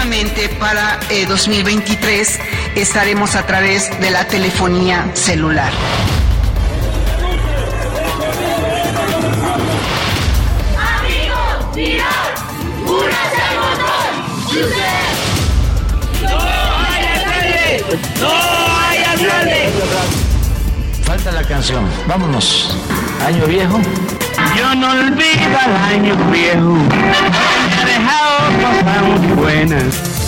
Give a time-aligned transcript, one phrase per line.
[0.00, 2.40] Próximamente para eh, 2023
[2.74, 5.70] estaremos a través de la telefonía celular.
[21.04, 21.84] Falta la canción.
[22.06, 22.74] Vámonos.
[23.26, 23.78] Año viejo.
[24.56, 26.76] Yo no olvido al año viejo,
[28.60, 30.19] cosas muy buenas.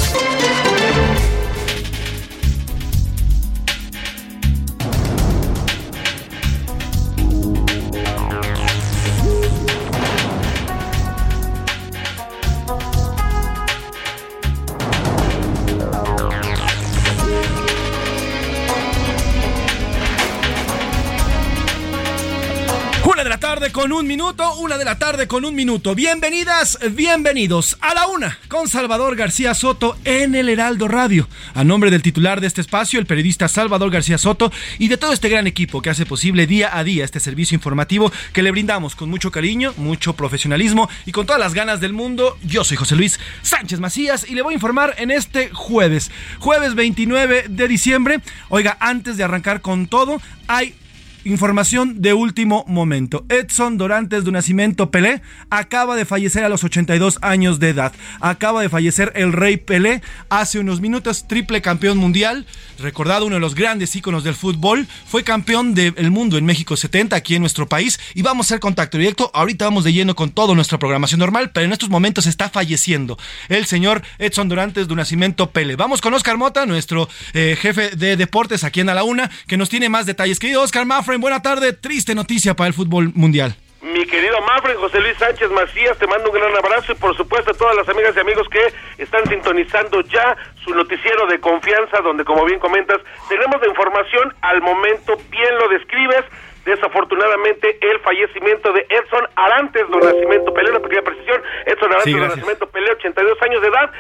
[23.83, 25.97] Con un minuto, una de la tarde con un minuto.
[25.97, 31.29] Bienvenidas, bienvenidos a la una con Salvador García Soto en el Heraldo Radio.
[31.53, 35.13] A nombre del titular de este espacio, el periodista Salvador García Soto y de todo
[35.13, 38.95] este gran equipo que hace posible día a día este servicio informativo que le brindamos
[38.95, 42.39] con mucho cariño, mucho profesionalismo y con todas las ganas del mundo.
[42.45, 46.77] Yo soy José Luis Sánchez Macías y le voy a informar en este jueves, jueves
[46.77, 48.21] 29 de diciembre.
[48.49, 50.77] Oiga, antes de arrancar con todo, hay
[51.25, 53.25] Información de último momento.
[53.29, 57.93] Edson Dorantes de Nacimiento Pelé acaba de fallecer a los 82 años de edad.
[58.21, 62.45] Acaba de fallecer el rey Pelé hace unos minutos, triple campeón mundial,
[62.81, 64.89] recordado uno de los grandes íconos del fútbol.
[65.07, 68.01] Fue campeón del mundo en México 70, aquí en nuestro país.
[68.15, 69.31] Y vamos a hacer contacto directo.
[69.33, 73.17] Ahorita vamos de lleno con toda nuestra programación normal, pero en estos momentos está falleciendo
[73.49, 75.77] el señor Edson Dorantes de Nacimiento Pelé.
[75.77, 79.57] Vamos con Oscar Mota, nuestro eh, jefe de deportes aquí en A la Una, que
[79.57, 80.41] nos tiene más detalles.
[80.41, 81.75] Querido Oscar Mafren, buena tarde.
[81.75, 83.55] Triste noticia para el fútbol mundial.
[83.83, 87.51] Mi querido Mafren, José Luis Sánchez Macías, te mando un gran abrazo y por supuesto
[87.51, 90.35] a todas las amigas y amigos que están sintonizando ya
[90.65, 92.97] su noticiero de confianza, donde como bien comentas,
[93.29, 96.25] tenemos la información al momento, bien lo describes,
[96.65, 102.13] desafortunadamente el fallecimiento de Edson Arantes do Nacimiento Pelé, una pequeña precisión, Edson Arantes Sí,
[102.13, 102.37] do gracias.
[102.39, 103.91] Nacimiento Pelé, 82 años de edad,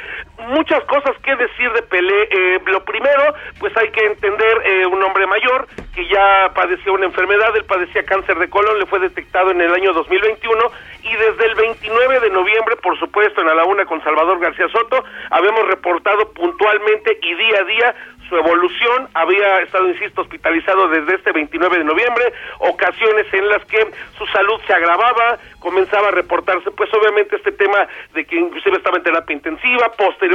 [0.48, 5.02] muchas cosas que decir de Pelé, Eh, lo primero, pues hay que entender eh, un
[5.02, 9.50] hombre mayor que ya padecía una enfermedad, él padecía cáncer de colon, le fue detectado
[9.50, 10.62] en el año 2021
[11.02, 14.68] y desde el 29 de noviembre, por supuesto, en A la Una con Salvador García
[14.68, 17.94] Soto, habíamos reportado puntualmente y día a día
[18.32, 23.86] su evolución, había estado, insisto, hospitalizado desde este 29 de noviembre, ocasiones en las que
[24.16, 28.96] su salud se agravaba, comenzaba a reportarse, pues obviamente este tema de que inclusive estaba
[28.96, 30.31] en terapia intensiva, posteriormente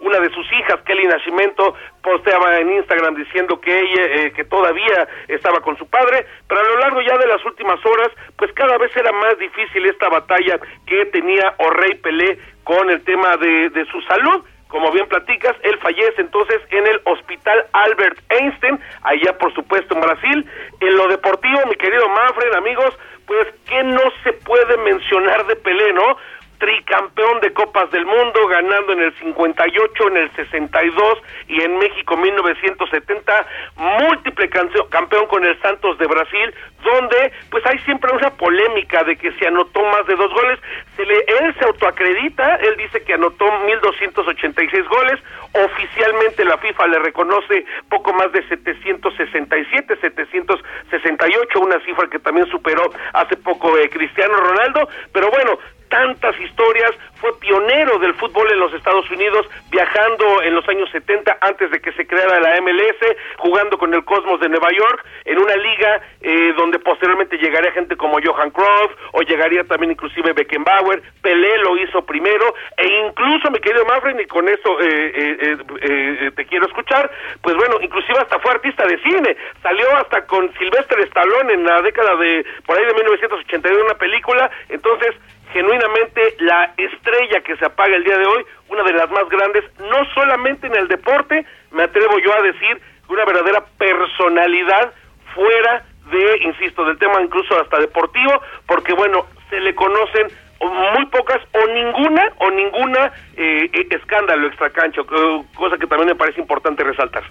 [0.00, 5.08] una de sus hijas, Kelly Nascimento, posteaba en Instagram diciendo que ella, eh, que todavía
[5.28, 8.78] estaba con su padre, pero a lo largo ya de las últimas horas, pues cada
[8.78, 13.84] vez era más difícil esta batalla que tenía Orrey Pelé con el tema de, de
[13.86, 19.52] su salud, como bien platicas, él fallece entonces en el Hospital Albert Einstein, allá por
[19.52, 20.46] supuesto en Brasil.
[20.78, 25.92] En lo deportivo, mi querido Manfred, amigos, pues que no se puede mencionar de Pelé,
[25.92, 26.16] ¿no?
[26.60, 31.18] Tricampeón de Copas del Mundo, ganando en el 58, en el 62
[31.48, 33.46] y en México 1970,
[33.76, 36.54] múltiple campeón con el Santos de Brasil,
[36.84, 40.58] donde pues hay siempre una polémica de que se anotó más de dos goles,
[40.96, 45.18] se le, él se autoacredita, él dice que anotó 1286 goles,
[45.52, 52.92] oficialmente la FIFA le reconoce poco más de 767, 768, una cifra que también superó
[53.14, 55.58] hace poco eh, Cristiano Ronaldo, pero bueno,
[55.90, 61.36] tantas historias, fue pionero del fútbol en los Estados Unidos, viajando en los años 70
[61.42, 65.38] antes de que se creara la MLS, jugando con el Cosmos de Nueva York, en
[65.38, 71.02] una liga eh, donde posteriormente llegaría gente como Johan Cruyff o llegaría también inclusive Beckenbauer,
[71.20, 76.30] Pelé lo hizo primero e incluso mi querido Mafren y con eso eh, eh, eh,
[76.34, 77.10] te quiero escuchar,
[77.42, 81.82] pues bueno, inclusive hasta fue artista de cine, salió hasta con Sylvester Stallone en la
[81.82, 85.14] década de por ahí de 1982 una película, entonces
[85.52, 89.64] genuinamente la estrella que se apaga el día de hoy, una de las más grandes,
[89.78, 94.92] no solamente en el deporte, me atrevo yo a decir, una verdadera personalidad
[95.34, 100.28] fuera de, insisto, del tema incluso hasta deportivo, porque bueno, se le conocen
[100.60, 106.40] muy pocas o ninguna o ninguna eh, eh escándalo extracancho, cosa que también me parece
[106.40, 107.24] importante resaltar.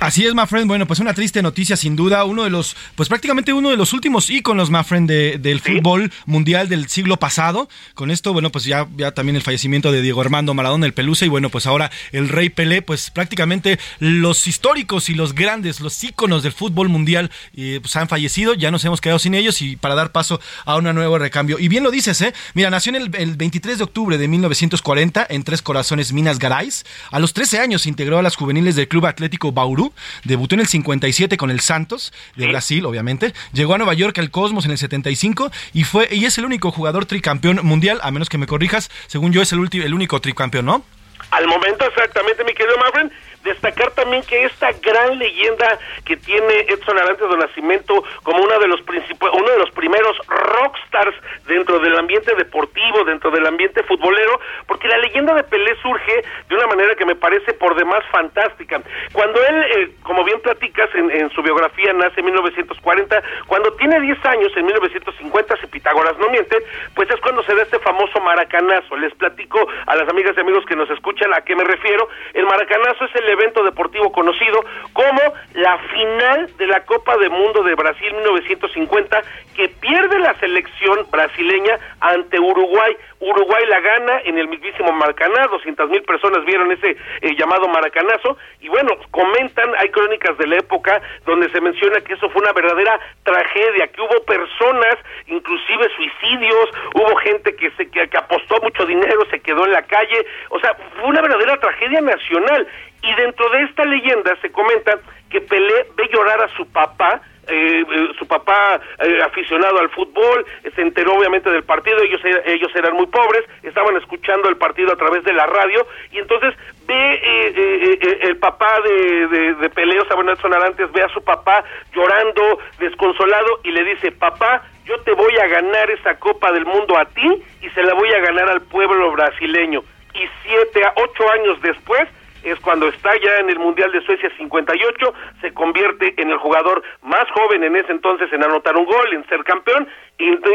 [0.00, 0.66] Así es, my friend.
[0.66, 2.24] Bueno, pues una triste noticia, sin duda.
[2.24, 6.68] Uno de los, pues prácticamente uno de los últimos íconos, my friend, del fútbol mundial
[6.68, 7.68] del siglo pasado.
[7.94, 11.24] Con esto, bueno, pues ya, ya también el fallecimiento de Diego Armando Maradona, el Pelusa,
[11.24, 16.02] y bueno, pues ahora el Rey Pelé, pues prácticamente los históricos y los grandes, los
[16.04, 18.54] íconos del fútbol mundial, eh, pues han fallecido.
[18.54, 21.58] Ya nos hemos quedado sin ellos y para dar paso a un nuevo recambio.
[21.58, 22.34] Y bien lo dices, ¿eh?
[22.52, 26.84] Mira, nació en el, el 23 de octubre de 1940 en Tres Corazones, Minas Gerais.
[27.10, 29.83] A los 13 años integró a las juveniles del Club Atlético Bauru
[30.24, 34.30] debutó en el 57 con el Santos de Brasil, obviamente, llegó a Nueva York al
[34.30, 38.28] Cosmos en el 75 y fue y es el único jugador tricampeón mundial, a menos
[38.28, 40.84] que me corrijas, según yo es el último el único tricampeón, ¿no?
[41.30, 43.10] Al momento exactamente, mi querido Mavren,
[43.44, 48.68] destacar también que esta gran leyenda que tiene Edson Arantes de Nacimiento como uno de
[48.68, 51.14] los uno de los primeros rockstars
[51.46, 56.54] dentro del ambiente deportivo, dentro del ambiente futbolero, porque la leyenda de Pelé surge de
[56.54, 58.80] una manera que me parece por demás fantástica.
[59.12, 64.24] Cuando él, eh, como bien platicas en, su biografía, nace en 1940, cuando tiene 10
[64.26, 66.56] años, en 1950, si Pitágoras no miente,
[66.94, 68.96] pues es cuando se da este famoso maracanazo.
[68.96, 72.08] Les platico a las amigas y amigos que nos escuchan a qué me refiero.
[72.32, 75.20] El maracanazo es el evento deportivo conocido como
[75.54, 79.22] la final de la Copa del Mundo de Brasil 1950
[79.54, 82.96] que pierde la selección brasileña ante Uruguay.
[83.20, 88.36] Uruguay la gana en el mismísimo Maracaná, 200 mil personas vieron ese eh, llamado maracanazo.
[88.60, 92.52] Y bueno, comentan, hay crónicas de la época donde se menciona que eso fue una
[92.52, 94.96] verdadera tragedia, que hubo personas,
[95.26, 100.26] inclusive suicidios, hubo gente que, se, que apostó mucho dinero, se quedó en la calle,
[100.50, 102.66] o sea, fue una verdadera tragedia nacional
[103.04, 104.98] y dentro de esta leyenda se comenta
[105.30, 110.46] que Pelé ve llorar a su papá, eh, eh, su papá eh, aficionado al fútbol,
[110.74, 114.96] se enteró obviamente del partido, ellos, ellos eran muy pobres, estaban escuchando el partido a
[114.96, 116.54] través de la radio y entonces
[116.86, 121.64] ve el papá de, de, de Pelé, o sea, Nelson Arantes, ve a su papá
[121.94, 126.98] llorando, desconsolado y le dice, papá, yo te voy a ganar esa Copa del Mundo
[126.98, 129.82] a ti y se la voy a ganar al pueblo brasileño.
[130.14, 132.08] Y siete a ocho años después,
[132.44, 136.82] es cuando está ya en el Mundial de Suecia 58, se convierte en el jugador
[137.02, 139.88] más joven en ese entonces en anotar un gol, en ser campeón,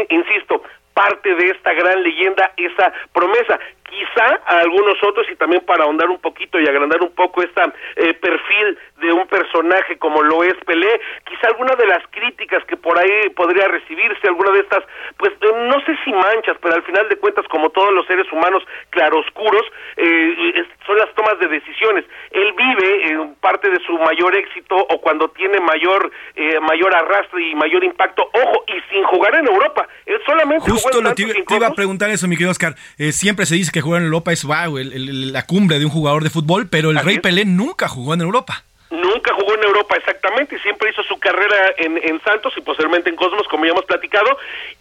[0.08, 0.62] insisto,
[0.94, 3.58] parte de esta gran leyenda, esa promesa
[3.90, 7.60] quizá a algunos otros y también para ahondar un poquito y agrandar un poco este
[8.20, 12.98] perfil de un personaje como lo es Pelé, quizá alguna de las críticas que por
[12.98, 14.84] ahí podría recibirse, alguna de estas,
[15.16, 18.30] pues eh, no sé si manchas, pero al final de cuentas, como todos los seres
[18.32, 19.62] humanos claroscuros,
[19.96, 22.04] eh, son las tomas de decisiones.
[22.30, 27.48] Él vive en parte de su mayor éxito o cuando tiene mayor eh, mayor arrastre
[27.48, 29.88] y mayor impacto, ojo, y sin jugar en Europa.
[30.06, 32.74] Él solamente Justo lo te, iba a preguntar eso, mi querido Oscar.
[33.12, 36.30] siempre se dice que jugar en Europa es wow, la cumbre de un jugador de
[36.30, 38.64] fútbol, pero el Rey Pelé nunca jugó en Europa.
[38.90, 43.16] Nunca jugó en Europa exactamente, siempre hizo su carrera en, en Santos y posteriormente en
[43.16, 44.36] Cosmos, como ya hemos platicado,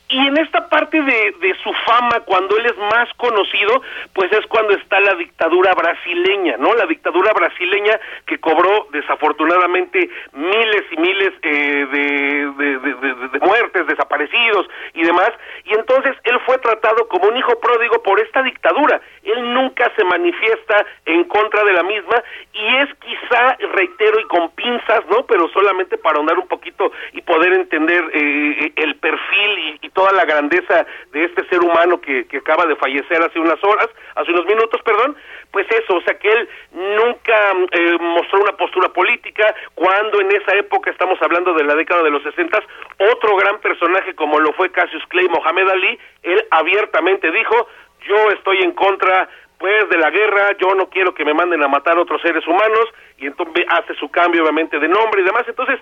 [0.09, 4.43] y en esta parte de, de, su fama, cuando él es más conocido, pues es
[4.47, 6.73] cuando está la dictadura brasileña, ¿no?
[6.73, 15.03] La dictadura brasileña que cobró desafortunadamente miles y miles eh, de, de, muertes, desaparecidos y
[15.03, 15.29] demás.
[15.65, 18.99] Y entonces él fue tratado como un hijo pródigo por esta dictadura.
[19.23, 22.23] Él nunca se manifiesta en contra de la misma
[22.53, 23.57] y es quizá,
[23.99, 25.25] y con pinzas, ¿no?
[25.25, 30.23] Pero solamente para ahondar un poquito y poder entender eh, el perfil y, toda la
[30.23, 34.81] grandeza de este ser humano que, acaba de fallecer hace unas horas, hace unos minutos,
[34.83, 35.17] perdón,
[35.51, 37.35] pues eso, o sea que él nunca
[37.71, 42.11] eh, mostró una postura política, cuando en esa época, estamos hablando de la década de
[42.11, 42.63] los sesentas,
[43.11, 47.67] otro gran personaje como lo fue Cassius Clay, Mohamed Ali, él abiertamente dijo,
[48.07, 49.27] yo estoy en contra
[49.59, 52.87] después de la guerra yo no quiero que me manden a matar otros seres humanos
[53.17, 55.43] y entonces hace su cambio obviamente de nombre y demás.
[55.47, 55.79] Entonces,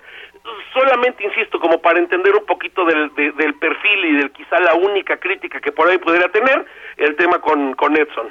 [0.72, 5.16] solamente insisto, como para entender un poquito del, del perfil y del quizá la única
[5.18, 6.64] crítica que por ahí pudiera tener
[6.96, 8.28] el tema con, con Edson.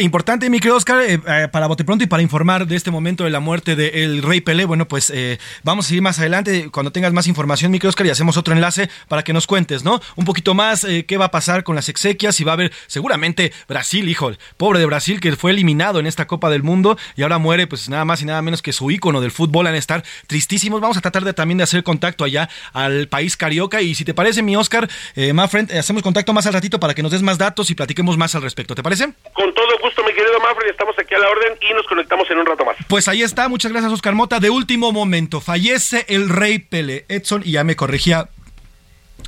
[0.00, 3.30] Importante, mi Oscar, eh, eh, para Bote Pronto y para informar de este momento de
[3.30, 7.12] la muerte del Rey Pelé, bueno, pues eh, vamos a seguir más adelante cuando tengas
[7.12, 10.00] más información, mi Oscar, y hacemos otro enlace para que nos cuentes, ¿no?
[10.16, 13.52] Un poquito más qué va a pasar con las exequias y va a haber seguramente
[13.68, 17.36] Brasil, hijo, pobre de Brasil que fue eliminado en esta Copa del Mundo y ahora
[17.36, 20.02] muere pues nada más y nada menos que su ícono del fútbol, van a estar
[20.26, 20.80] tristísimos.
[20.80, 24.14] Vamos a tratar de también de hacer contacto allá al país carioca y si te
[24.14, 27.36] parece, mi Oscar, eh, Mafren, hacemos contacto más al ratito para que nos des más
[27.36, 29.12] datos y platiquemos más al respecto, ¿te parece?
[29.34, 32.38] Con todo gusto, mi querido Manfred, estamos aquí a la orden y nos conectamos en
[32.38, 32.76] un rato más.
[32.88, 34.40] Pues ahí está, muchas gracias Oscar Mota.
[34.40, 37.04] De último momento, fallece el rey Pele.
[37.08, 38.28] Edson, y ya me corregía.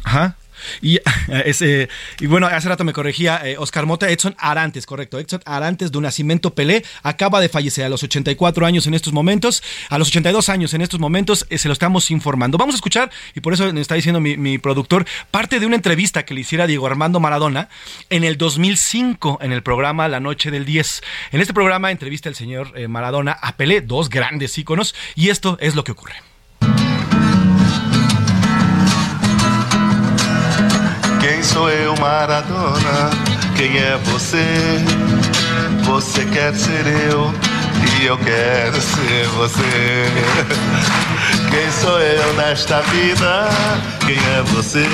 [0.04, 0.36] Ajá.
[0.80, 1.00] Y,
[1.44, 1.88] ese,
[2.20, 5.18] y bueno, hace rato me corregía eh, Oscar Mota, Edson Arantes, correcto.
[5.18, 9.12] Edson Arantes de un nacimiento Pelé acaba de fallecer a los 84 años en estos
[9.12, 12.58] momentos, a los 82 años en estos momentos, eh, se lo estamos informando.
[12.58, 16.24] Vamos a escuchar, y por eso me está diciendo mi, productor, parte de una entrevista
[16.24, 17.68] que le hiciera Diego Armando Maradona
[18.10, 21.02] en el 2005 en el programa La Noche del 10.
[21.32, 25.56] En este programa entrevista el señor eh, Maradona a Pelé, dos grandes íconos, y esto
[25.60, 26.31] es lo que ocurre.
[31.22, 33.08] Quem sou eu, Maradona?
[33.56, 34.44] Quem é você?
[35.84, 37.32] Você quer ser eu
[38.00, 40.10] e eu quero ser você.
[41.48, 43.48] Quem sou eu nesta vida?
[44.04, 44.84] Quem é você?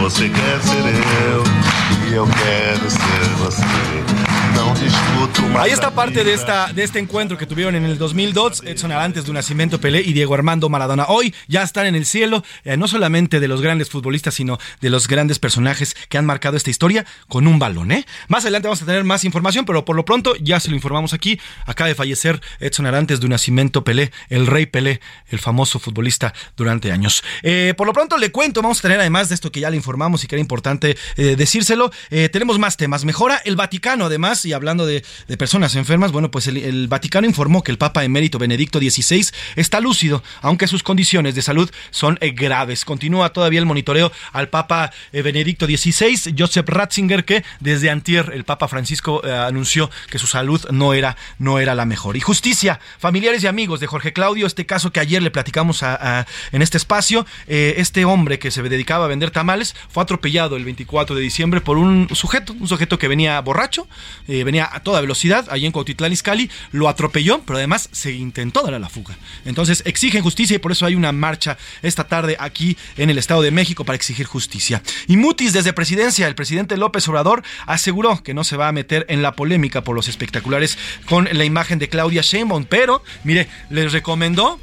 [0.00, 0.94] Você quer ser
[1.26, 1.42] eu
[2.08, 4.37] e eu quero ser você.
[5.58, 9.24] Ahí está parte de, esta, de este encuentro que tuvieron en el 2002, Edson Arantes
[9.24, 11.06] de Nacimiento Pelé y Diego Armando Maradona.
[11.08, 14.90] Hoy ya están en el cielo, eh, no solamente de los grandes futbolistas, sino de
[14.90, 17.92] los grandes personajes que han marcado esta historia con un balón.
[17.92, 18.06] ¿eh?
[18.28, 21.12] Más adelante vamos a tener más información, pero por lo pronto ya se lo informamos
[21.12, 21.40] aquí.
[21.66, 26.92] Acaba de fallecer Edson Arantes de Nacimiento Pelé, el rey Pelé, el famoso futbolista durante
[26.92, 27.24] años.
[27.42, 29.76] Eh, por lo pronto le cuento, vamos a tener además de esto que ya le
[29.76, 31.90] informamos y que era importante eh, decírselo,
[32.30, 33.04] tenemos más temas.
[33.04, 35.02] Mejora el Vaticano además y hablando de,
[35.38, 40.22] personas enfermas, bueno, pues el, Vaticano informó que el Papa emérito Benedicto XVI está lúcido,
[40.42, 42.84] aunque sus condiciones de salud son eh, graves.
[42.84, 48.44] Continúa todavía el monitoreo al Papa eh, Benedicto XVI, Joseph Ratzinger, que desde antier el
[48.44, 52.16] Papa Francisco eh, anunció que su salud no era, no era la mejor.
[52.16, 55.82] Y justicia, familiares y amigos de Jorge Claudio, este caso que ayer le platicamos
[56.52, 61.14] en este espacio, este hombre que se dedicaba a vender tamales fue atropellado el 24
[61.14, 63.86] de diciembre por un sujeto, un sujeto que venía borracho,
[64.48, 68.72] venía a toda velocidad allí en Cuautitlán Izcalli, lo atropelló, pero además se intentó dar
[68.72, 69.14] a la fuga.
[69.44, 73.42] Entonces exigen justicia y por eso hay una marcha esta tarde aquí en el Estado
[73.42, 74.82] de México para exigir justicia.
[75.06, 79.04] Y Mutis desde presidencia, el presidente López Obrador aseguró que no se va a meter
[79.10, 83.92] en la polémica por los espectaculares con la imagen de Claudia Sheinbaum, pero mire, les
[83.92, 84.58] recomendó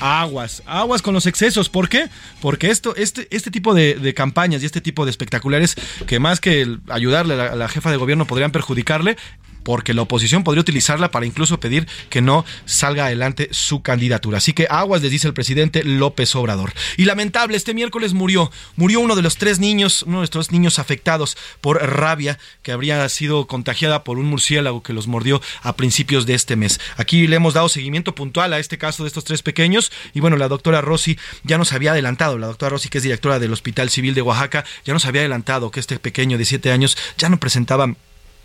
[0.00, 1.68] aguas, aguas con los excesos.
[1.68, 2.08] ¿Por qué?
[2.40, 5.76] Porque esto, este, este tipo de, campañas y este tipo de espectaculares
[6.06, 9.16] que más que ayudarle a la, jefa de gobierno podrían perjudicarle,
[9.62, 14.38] porque la oposición podría utilizarla para incluso pedir que no salga adelante su candidatura.
[14.38, 16.72] Así que aguas, les dice el presidente López Obrador.
[16.96, 20.52] Y lamentable, este miércoles murió, murió uno de los tres niños, uno de los tres
[20.52, 25.76] niños afectados por rabia que habría sido contagiada por un murciélago que los mordió a
[25.76, 26.80] principios de este mes.
[26.96, 30.36] Aquí le hemos dado seguimiento puntual a este caso de estos tres pequeños y bueno,
[30.36, 33.90] la doctora Rossi ya nos había adelantado, la doctora Rossi que es directora del Hospital
[33.90, 37.38] Civil de Oaxaca, ya nos había adelantado que este pequeño de siete años ya no
[37.38, 37.94] presentaba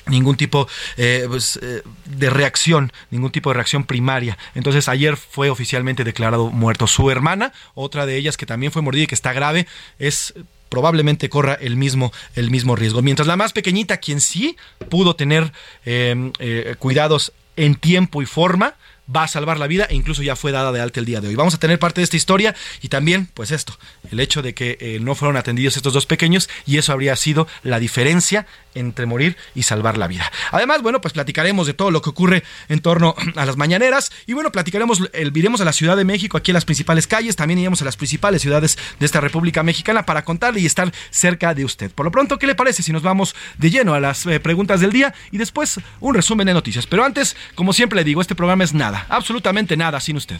[0.07, 0.67] ningún tipo
[0.97, 4.37] eh, pues, eh, de reacción, ningún tipo de reacción primaria.
[4.55, 6.87] Entonces ayer fue oficialmente declarado muerto.
[6.87, 9.67] Su hermana, otra de ellas que también fue mordida y que está grave,
[9.99, 10.33] es
[10.69, 13.01] probablemente corra el mismo, el mismo riesgo.
[13.01, 14.57] Mientras la más pequeñita, quien sí
[14.89, 15.51] pudo tener
[15.85, 18.73] eh, cuidados en tiempo y forma,
[19.13, 21.27] va a salvar la vida e incluso ya fue dada de alta el día de
[21.27, 21.35] hoy.
[21.35, 23.77] Vamos a tener parte de esta historia y también, pues esto,
[24.11, 27.47] el hecho de que eh, no fueron atendidos estos dos pequeños y eso habría sido
[27.63, 28.45] la diferencia
[28.75, 30.31] entre morir y salvar la vida.
[30.51, 34.33] Además, bueno, pues platicaremos de todo lo que ocurre en torno a las mañaneras y
[34.33, 37.81] bueno, platicaremos, el, a la Ciudad de México, aquí en las principales calles, también iremos
[37.81, 41.91] a las principales ciudades de esta República Mexicana para contarle y estar cerca de usted.
[41.91, 44.79] Por lo pronto, ¿qué le parece si nos vamos de lleno a las eh, preguntas
[44.79, 46.87] del día y después un resumen de noticias?
[46.87, 50.39] Pero antes, como siempre le digo, este programa es nada, absolutamente nada sin usted.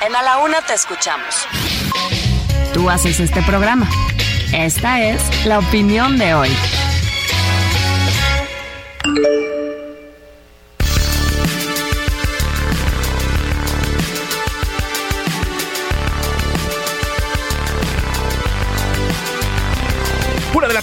[0.00, 1.46] En A la Una te escuchamos.
[2.72, 3.88] Tú haces este programa.
[4.52, 6.50] Esta es la opinión de hoy.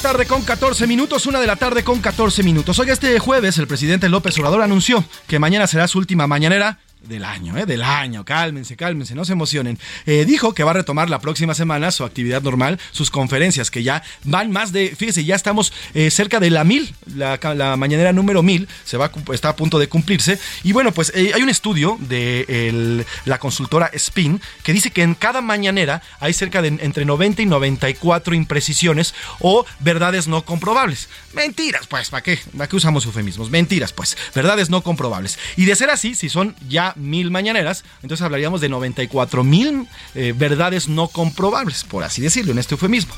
[0.01, 2.79] Tarde con 14 minutos, una de la tarde con 14 minutos.
[2.79, 7.25] Hoy este jueves el presidente López Obrador anunció que mañana será su última mañanera del
[7.25, 7.65] año, ¿eh?
[7.65, 8.24] del año.
[8.25, 9.79] Cálmense, cálmense, no se emocionen.
[10.05, 13.84] Eh, dijo que va a retomar la próxima semana su actividad normal, sus conferencias, que
[13.84, 17.38] ya van más de, fíjese, ya estamos eh, cerca de la mil, la,
[17.77, 20.39] mañanera número mil, se va, está a punto de cumplirse.
[20.63, 25.41] Y bueno, pues hay un estudio de la consultora Spin que dice que en cada
[25.41, 31.10] mañanera hay cerca de entre 90 y 94 imprecisiones o verdades no comprobables.
[31.34, 32.39] Mentiras, pues, ¿para qué?
[32.55, 33.50] ¿Para qué usamos eufemismos?
[33.50, 35.39] Mentiras, pues, verdades no comprobables.
[35.55, 40.34] Y de ser así, si son ya mil mañaneras, entonces hablaríamos de 94 mil eh,
[40.36, 43.13] verdades no comprobables, por así decirlo, en este eufemismo.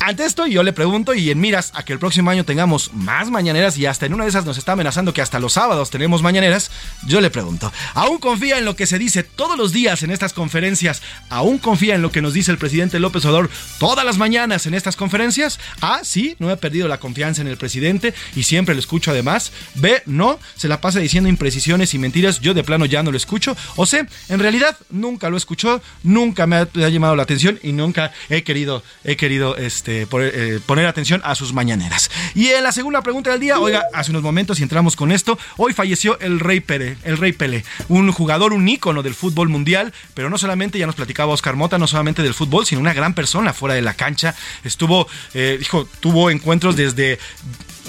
[0.00, 3.30] Ante esto, yo le pregunto, y en miras a que el próximo año tengamos más
[3.30, 6.22] mañaneras, y hasta en una de esas nos está amenazando que hasta los sábados tenemos
[6.22, 6.70] mañaneras,
[7.06, 10.34] yo le pregunto, ¿aún confía en lo que se dice todos los días en estas
[10.34, 11.00] conferencias?
[11.30, 14.74] ¿Aún confía en lo que nos dice el presidente López Obrador todas las mañanas en
[14.74, 15.58] estas conferencias?
[15.80, 19.52] A, sí, no he perdido la confianza en el presidente y siempre lo escucho además.
[19.74, 23.16] B, no, se la pasa diciendo imprecisiones y mentiras, yo de plano ya no lo
[23.16, 23.56] escucho.
[23.76, 28.12] O C, en realidad nunca lo escuchó, nunca me ha, llamado la atención y nunca
[28.28, 32.10] he querido, he querido este, eh, poner, atención a sus mañaneras.
[32.34, 35.38] Y en la segunda pregunta del día, oiga, hace unos momentos y entramos con esto,
[35.56, 39.92] hoy falleció el Rey Pérez, el Rey Pelé, un jugador, un ícono del fútbol mundial,
[40.14, 43.14] pero no solamente, ya nos platicaba Oscar Mota, no solamente del fútbol, sino una gran
[43.14, 44.34] persona fuera de la cancha.
[44.64, 47.18] Estuvo, eh, dijo, tuvo encuentros desde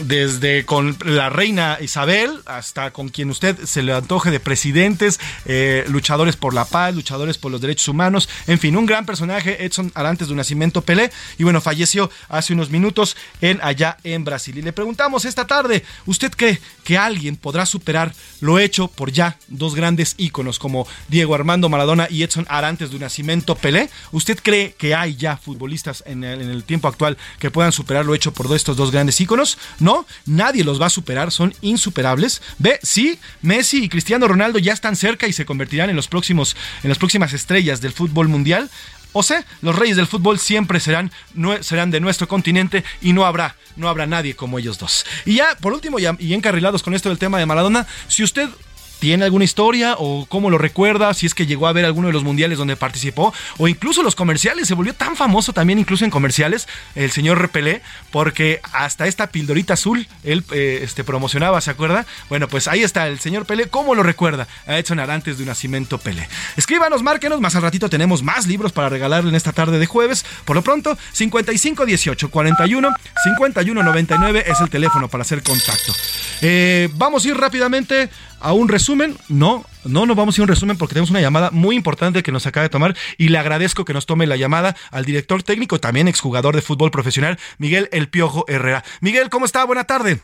[0.02, 5.86] desde con la reina Isabel hasta con quien usted se le antoje de presidentes, eh,
[5.88, 9.92] luchadores por la paz, luchadores por los derechos humanos, en fin, un gran personaje, Edson
[9.96, 14.58] Arantes de Nacimiento Pelé, y bueno, falleció hace unos minutos en allá en Brasil.
[14.58, 19.38] Y le preguntamos esta tarde, ¿usted cree que alguien podrá superar lo hecho por ya
[19.48, 23.90] dos grandes íconos como Diego Armando Maradona y Edson Arantes de Nacimiento Pelé?
[24.12, 28.06] ¿Usted cree que hay ya futbolistas en el, en el tiempo actual que puedan superar
[28.06, 29.58] lo hecho por estos dos grandes íconos?
[29.86, 32.42] No, nadie los va a superar, son insuperables.
[32.58, 36.58] Ve, sí, Messi y Cristiano Ronaldo ya están cerca y se convertirán en los próximos,
[36.82, 38.72] en las próximas estrellas del fútbol mundial.
[39.13, 41.12] O sea, los reyes del fútbol siempre serán,
[41.62, 45.06] serán de nuestro continente y no habrá, no habrá nadie como ellos dos.
[45.24, 48.50] Y ya, por último, y encarrilados con esto del tema de Maradona, si usted
[49.00, 51.14] ¿Tiene alguna historia o cómo lo recuerda?
[51.14, 54.16] Si es que llegó a ver alguno de los mundiales donde participó o incluso los
[54.16, 54.68] comerciales.
[54.68, 57.81] Se volvió tan famoso también incluso en comerciales el señor Repelé
[58.12, 62.05] porque hasta esta pildorita azul él eh, este, promocionaba, ¿se acuerda?
[62.29, 63.68] Bueno, pues ahí está el señor Pelé.
[63.68, 64.48] ¿Cómo lo recuerda?
[64.68, 66.27] A Edson Arantes de un nacimiento Pelé.
[66.58, 67.42] Escríbanos, márquenos.
[67.42, 70.25] Más al ratito tenemos más libros para regalarle en esta tarde de jueves.
[70.46, 72.90] Por lo pronto, 55 18 41
[73.24, 75.94] 51 99 es el teléfono para hacer contacto.
[76.42, 78.10] Eh, vamos a ir rápidamente
[78.46, 79.18] a un resumen.
[79.27, 82.22] No, no nos vamos a ir a un resumen porque tenemos una llamada muy importante
[82.22, 85.42] que nos acaba de tomar y le agradezco que nos tome la llamada al director
[85.42, 88.84] técnico, también exjugador de fútbol profesional, Miguel El Piojo Herrera.
[89.01, 89.66] Miguel, ¿cómo está?
[89.66, 90.22] Buena tarde.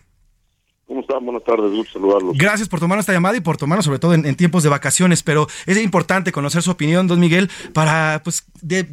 [0.92, 1.24] ¿Cómo están?
[1.24, 2.38] Buenas tardes, gusto saludarlos.
[2.38, 5.48] Gracias por tomar esta llamada y por tomarnos sobre todo en, tiempos de vacaciones, pero
[5.66, 8.84] es importante conocer su opinión, don Miguel, para, pues, de,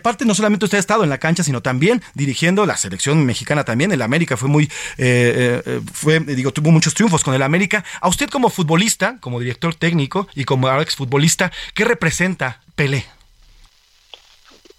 [0.00, 3.64] parte no solamente usted ha estado en la cancha, sino también dirigiendo la selección mexicana
[3.64, 3.90] también.
[3.90, 4.64] El América fue muy,
[4.98, 7.86] eh, eh, fue, digo, tuvo muchos triunfos con el América.
[8.02, 13.06] A usted como futbolista, como director técnico y como exfutbolista, ¿qué representa Pelé?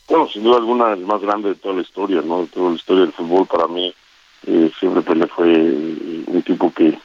[0.08, 2.42] Bueno, sin duda alguna, el más grande de toda la historia, ¿no?
[2.42, 3.92] De toda la historia del fútbol para mí
[4.48, 6.98] eh, siempre Pelé fue un tipo que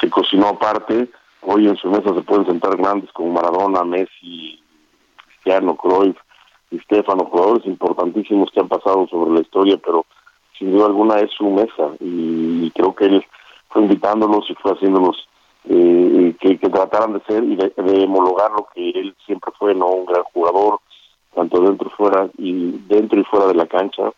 [0.00, 1.08] se cocinó aparte.
[1.42, 4.62] Hoy en su mesa se pueden sentar grandes como Maradona, Messi,
[5.26, 6.16] Cristiano, Cruyff
[6.70, 10.06] y Stefano, jugadores importantísimos que han pasado sobre la historia, pero
[10.56, 13.24] sin duda alguna es su mesa y, creo que él
[13.70, 15.28] fue invitándolos y fue haciéndolos
[15.68, 19.74] eh, que, que, trataran de ser y de, de, homologar lo que él siempre fue,
[19.74, 20.80] no un gran jugador,
[21.34, 24.12] tanto dentro y fuera y dentro y fuera de la cancha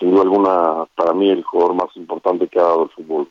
[0.00, 3.28] sin duda alguna, para mí el jugador más importante que ha dado el fútbol.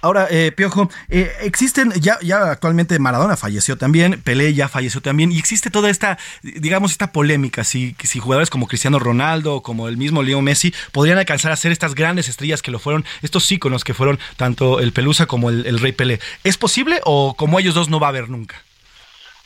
[0.00, 5.32] Ahora, eh, Piojo, eh, existen, ya, ya actualmente Maradona falleció también, Pelé ya falleció también,
[5.32, 9.96] y existe toda esta, digamos, esta polémica, si, si jugadores como Cristiano Ronaldo, como el
[9.96, 13.84] mismo Leo Messi, podrían alcanzar a ser estas grandes estrellas que lo fueron, estos íconos
[13.84, 16.20] que fueron tanto el Pelusa como el, Rey Pelé.
[16.44, 18.56] ¿Es posible o como ellos dos no va a haber nunca?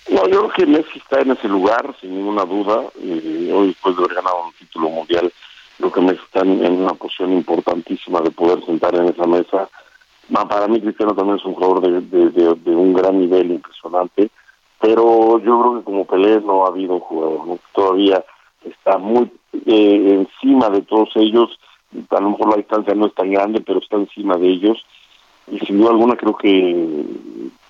[0.09, 4.03] No, yo creo que Messi está en ese lugar, sin ninguna duda, hoy después de
[4.03, 5.33] haber ganado un título mundial,
[5.83, 9.69] creo que México está en una posición importantísima de poder sentar en esa mesa.
[10.49, 14.31] Para mí Cristiano también es un jugador de, un gran nivel impresionante,
[14.81, 18.25] pero yo creo que como Pelé no ha habido un jugador, todavía
[18.65, 19.29] está muy
[19.67, 21.59] eh, encima de todos ellos,
[22.11, 24.85] a lo mejor la distancia no es tan grande, pero está encima de ellos,
[25.51, 27.05] y sin duda alguna creo que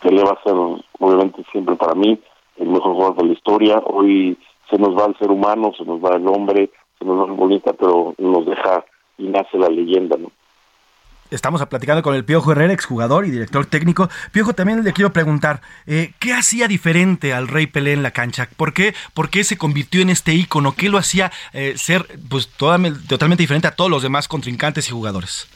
[0.03, 0.55] Pelé va a ser,
[0.99, 2.19] obviamente siempre para mí,
[2.59, 4.37] el mejor jugador de la historia, hoy
[4.69, 6.71] se nos va el ser humano, se nos va el hombre,
[7.05, 8.85] nos bonita, pero nos deja
[9.19, 10.31] y nace la leyenda, ¿no?
[11.33, 14.11] Estamos platicando con el Piojo Herrera, exjugador y director técnico.
[14.33, 18.51] Piojo, también le quiero preguntar, eh, ¿qué hacía diferente al Rey Pelé en la cancha?
[18.55, 20.75] ¿Por qué, por qué se convirtió en este ícono?
[20.77, 25.49] ¿Qué lo hacía eh, ser pues totalmente diferente a todos los demás contrincantes y jugadores?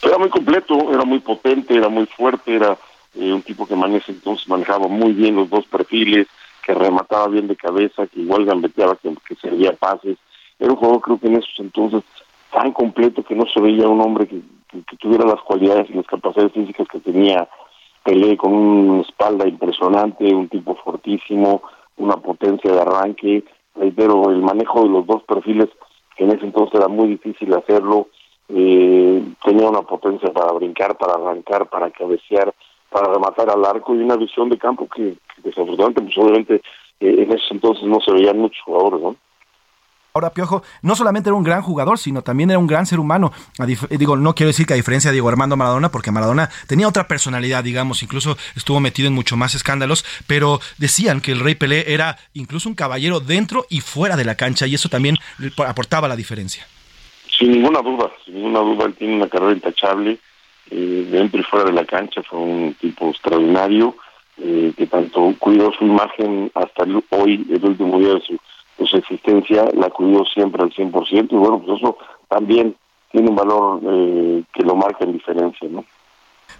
[0.00, 2.78] Era muy completo, era muy potente, era muy fuerte, era
[3.16, 6.28] eh, un tipo que maneja, entonces manejaba muy bien los dos perfiles,
[6.64, 10.18] que remataba bien de cabeza, que igual gambeteaba, que, que servía pases.
[10.60, 12.02] Era un jugador creo que en esos entonces
[12.52, 14.40] tan completo que no se veía un hombre que,
[15.00, 17.48] tuviera las cualidades y las capacidades físicas que tenía
[18.04, 21.62] Pelé con una espalda impresionante, un tipo fortísimo,
[21.98, 23.44] una potencia de arranque,
[23.74, 25.68] reitero, el manejo de los dos perfiles
[26.16, 28.08] que en ese entonces era muy difícil hacerlo,
[28.48, 32.54] eh, tenía una potencia para brincar, para arrancar, para cabecear,
[32.90, 36.54] para rematar al arco y una visión de campo que, desafortunadamente, pues obviamente
[37.00, 39.16] eh, en ese entonces no se veían muchos jugadores, ¿no?
[40.12, 43.32] Ahora, Piojo, no solamente era un gran jugador, sino también era un gran ser humano.
[43.90, 47.06] digo, no quiero decir que a diferencia de Diego Armando Maradona, porque Maradona tenía otra
[47.06, 51.92] personalidad, digamos, incluso estuvo metido en mucho más escándalos, pero decían que el Rey Pelé
[51.94, 55.16] era incluso un caballero dentro y fuera de la cancha, y eso también
[55.64, 56.66] aportaba la diferencia.
[57.38, 60.18] Sin ninguna duda, sin ninguna duda, él tiene una carrera intachable,
[60.70, 63.96] eh, dentro y fuera de la cancha, fue un tipo extraordinario,
[64.38, 68.38] eh, que tanto cuidó su imagen hasta hoy, el último día de su
[68.86, 71.96] su existencia la cuidó siempre al 100% y bueno, pues eso
[72.28, 72.74] también
[73.10, 75.84] tiene un valor eh, que lo marca en diferencia, ¿no?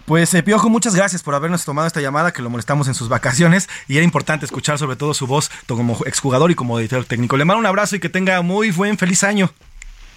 [0.05, 3.09] Pues eh, Piojo, muchas gracias por habernos tomado esta llamada, que lo molestamos en sus
[3.09, 7.37] vacaciones y era importante escuchar sobre todo su voz como exjugador y como editor técnico.
[7.37, 9.49] Le mando un abrazo y que tenga muy buen, feliz año.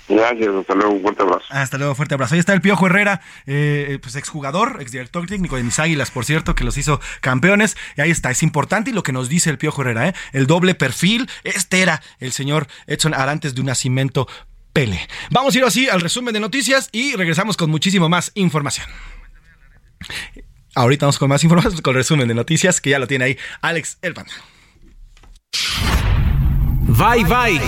[0.08, 1.44] Gracias, hasta luego, un fuerte abrazo.
[1.48, 2.34] Hasta luego, fuerte abrazo.
[2.34, 6.54] Ahí está el Piojo Herrera, eh, pues exjugador, exdirector técnico de mis águilas, por cierto,
[6.54, 7.76] que los hizo campeones.
[7.96, 10.14] Y ahí está, es importante y lo que nos dice el Piojo Herrera, ¿eh?
[10.32, 11.28] el doble perfil.
[11.42, 14.28] Este era el señor Edson Arantes de un nacimiento
[14.74, 15.00] Pele.
[15.30, 18.86] Vamos a ir así al resumen de noticias y regresamos con muchísimo más información.
[20.74, 23.38] Ahorita vamos con más información, con el resumen de noticias, que ya lo tiene ahí
[23.62, 24.26] Alex Elpan.
[26.96, 27.60] Bye bye.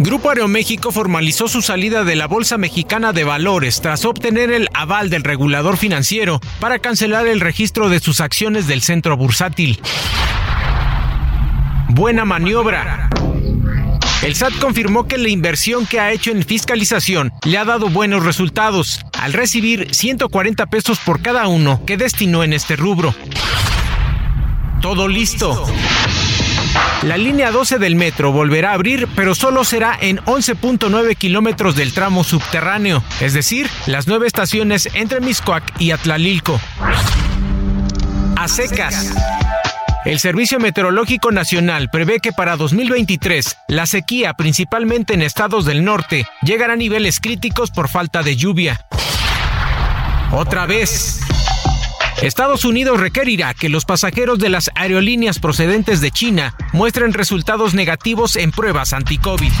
[0.00, 5.10] Grupo Aeroméxico formalizó su salida de la Bolsa Mexicana de Valores tras obtener el aval
[5.10, 9.80] del regulador financiero para cancelar el registro de sus acciones del centro bursátil.
[11.88, 13.08] Buena maniobra.
[14.22, 18.24] El SAT confirmó que la inversión que ha hecho en fiscalización le ha dado buenos
[18.24, 23.14] resultados, al recibir 140 pesos por cada uno que destinó en este rubro.
[24.80, 25.66] Todo listo.
[27.02, 31.92] La línea 12 del metro volverá a abrir, pero solo será en 11.9 kilómetros del
[31.92, 36.60] tramo subterráneo, es decir, las nueve estaciones entre Miscoac y Atlalilco.
[38.36, 39.14] A secas.
[40.04, 46.26] El Servicio Meteorológico Nacional prevé que para 2023 la sequía, principalmente en estados del norte,
[46.42, 48.86] llegará a niveles críticos por falta de lluvia.
[50.30, 51.20] Otra vez.
[52.22, 58.36] Estados Unidos requerirá que los pasajeros de las aerolíneas procedentes de China muestren resultados negativos
[58.36, 59.52] en pruebas anti-COVID.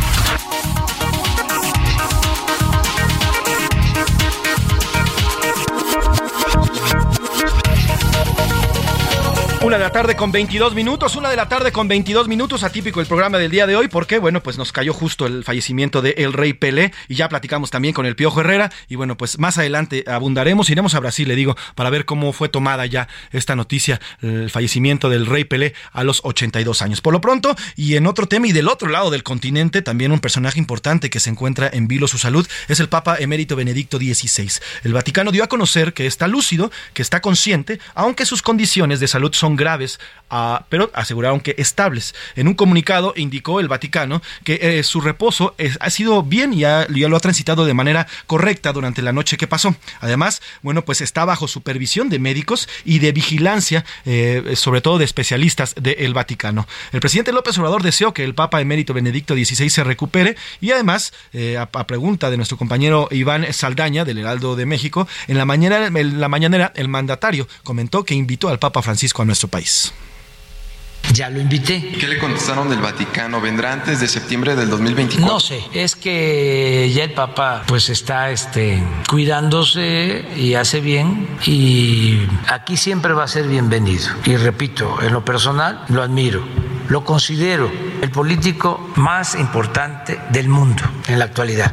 [9.66, 13.00] Una de la tarde con 22 minutos, una de la tarde con 22 minutos, atípico
[13.00, 16.14] el programa del día de hoy, porque bueno, pues nos cayó justo el fallecimiento de
[16.18, 19.58] El Rey Pelé y ya platicamos también con el Piojo Herrera y bueno, pues más
[19.58, 24.00] adelante abundaremos, iremos a Brasil, le digo, para ver cómo fue tomada ya esta noticia,
[24.22, 27.00] el fallecimiento del Rey Pelé a los 82 años.
[27.00, 30.20] Por lo pronto, y en otro tema y del otro lado del continente, también un
[30.20, 34.48] personaje importante que se encuentra en vilo su salud es el Papa emérito Benedicto XVI.
[34.84, 39.08] El Vaticano dio a conocer que está lúcido, que está consciente, aunque sus condiciones de
[39.08, 39.98] salud son graves,
[40.30, 42.14] ah, pero aseguraron que estables.
[42.34, 46.86] En un comunicado indicó el Vaticano que eh, su reposo ha sido bien y ya,
[46.88, 49.74] lo ha transitado de manera correcta durante la noche que pasó.
[50.00, 55.04] Además, bueno, pues está bajo supervisión de médicos y de vigilancia, eh, sobre todo de
[55.04, 56.66] especialistas del Vaticano.
[56.92, 61.12] El presidente López Obrador deseó que el Papa emérito Benedicto XVI se recupere y además,
[61.32, 65.86] eh, a, pregunta de nuestro compañero Iván Saldaña del Heraldo de México, en la, mañana,
[65.86, 69.92] en la mañanera el mandatario comentó que invitó al Papa Francisco a nuestro país.
[71.12, 71.92] Ya lo invité.
[71.98, 73.40] ¿Qué le contestaron del Vaticano?
[73.40, 75.34] ¿Vendrá antes de septiembre del 2024?
[75.34, 82.18] No sé, es que ya el Papa pues está este, cuidándose y hace bien y
[82.48, 84.08] aquí siempre va a ser bienvenido.
[84.24, 86.44] Y repito, en lo personal lo admiro,
[86.88, 87.70] lo considero
[88.02, 91.72] el político más importante del mundo en la actualidad.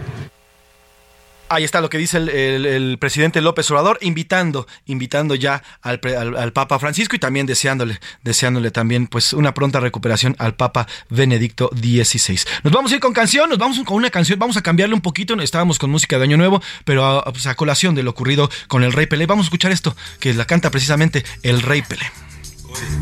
[1.54, 6.02] Ahí está lo que dice el, presidente López Obrador, invitando, invitando ya al,
[6.36, 11.70] al, Papa Francisco y también deseándole, deseándole también pues una pronta recuperación al Papa Benedicto
[11.76, 12.40] XVI.
[12.64, 15.02] Nos vamos a ir con canción, nos vamos con una canción, vamos a cambiarle un
[15.02, 18.50] poquito, estábamos con música de Año Nuevo, pero a, pues, a colación de lo ocurrido
[18.68, 22.33] con el Rey Pelé, vamos a escuchar esto, que la canta precisamente el Rey Pelé.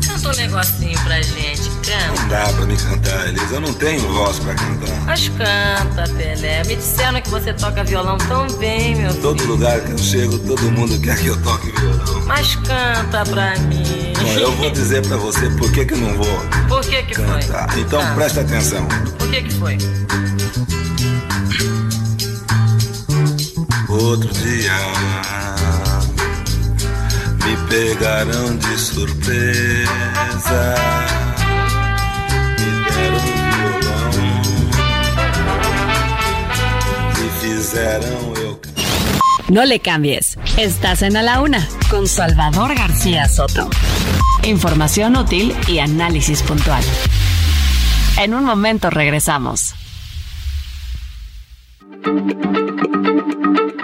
[0.06, 2.20] Canta um negocinho pra gente, canta.
[2.20, 3.54] Não dá pra me cantar, Elisa.
[3.54, 5.00] Eu não tenho voz pra cantar.
[5.06, 6.64] Mas canta, Pelé.
[6.64, 9.22] Me disseram que você toca violão tão bem, meu filho.
[9.22, 12.22] Todo lugar que eu chego, todo mundo quer que eu toque violão.
[12.26, 14.12] Mas canta pra mim.
[14.20, 16.40] Bom, eu vou dizer pra você por que que não vou.
[16.68, 17.70] Por que que cantar.
[17.70, 17.80] foi?
[17.80, 18.14] Então ah.
[18.14, 18.86] presta atenção.
[19.18, 19.78] Por que que foi?
[23.88, 24.72] Outro dia
[27.52, 30.74] me pegaram de surpresa.
[32.58, 32.66] Me
[38.08, 38.60] um e eu.
[39.50, 40.38] No le cambies.
[40.56, 43.68] Estás en A la Una con Salvador García Soto.
[44.44, 46.82] Información útil y análisis puntual.
[48.18, 49.74] En un momento regresamos.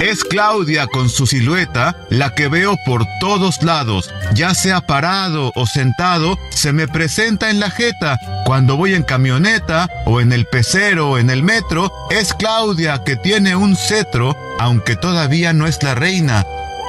[0.00, 5.66] Es Claudia con su silueta la que veo por todos lados, ya sea parado o
[5.66, 8.18] sentado, se me presenta en la jeta.
[8.46, 13.16] Cuando voy en camioneta o en el pecero o en el metro, es Claudia que
[13.16, 16.46] tiene un cetro, aunque todavía no es la reina.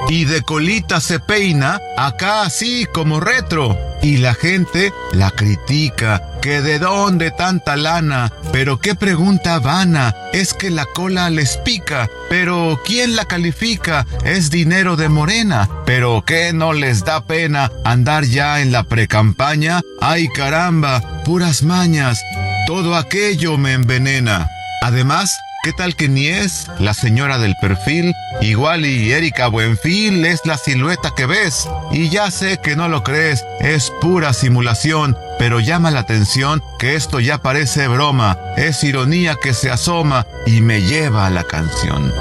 [0.08, 3.91] Y de colita se peina, acá así como retro.
[4.02, 10.54] Y la gente la critica, que de dónde tanta lana, pero qué pregunta vana, es
[10.54, 14.04] que la cola les pica, pero ¿quién la califica?
[14.24, 19.80] Es dinero de morena, pero ¿qué no les da pena andar ya en la precampaña?
[20.00, 22.20] Ay caramba, puras mañas,
[22.66, 24.48] todo aquello me envenena.
[24.82, 25.32] Además,
[25.64, 28.16] ¿Qué tal que ni es la señora del perfil?
[28.40, 31.68] Igual y Erika Buenfil es la silueta que ves.
[31.92, 36.96] Y ya sé que no lo crees, es pura simulación, pero llama la atención que
[36.96, 42.12] esto ya parece broma, es ironía que se asoma y me lleva a la canción.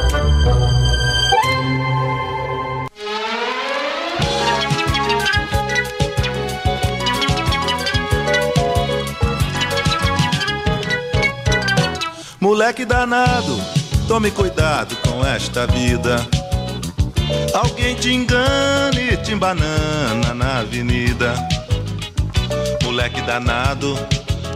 [12.51, 13.57] Moleque danado,
[14.09, 16.17] tome cuidado com esta vida.
[17.53, 21.33] Alguém te engana e te embanana na avenida.
[22.83, 23.97] Moleque danado,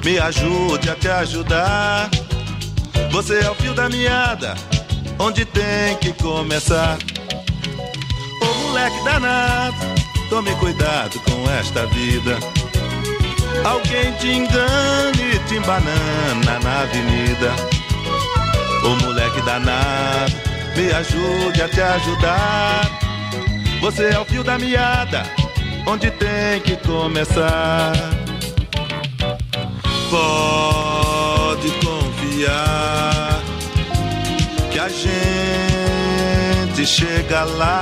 [0.04, 2.10] me ajude a te ajudar.
[3.12, 4.56] Você é o fio da meada,
[5.18, 6.98] onde tem que começar.
[8.42, 9.78] Ô moleque danado,
[10.30, 12.38] tome cuidado com esta vida.
[13.64, 17.75] Alguém te engana e te embanana na avenida.
[18.86, 20.32] Ô moleque danado,
[20.76, 22.82] me ajude a te ajudar.
[23.82, 25.24] Você é o fio da meada,
[25.88, 27.94] onde tem que começar.
[30.12, 33.42] Pode confiar
[34.72, 37.82] que a gente chega lá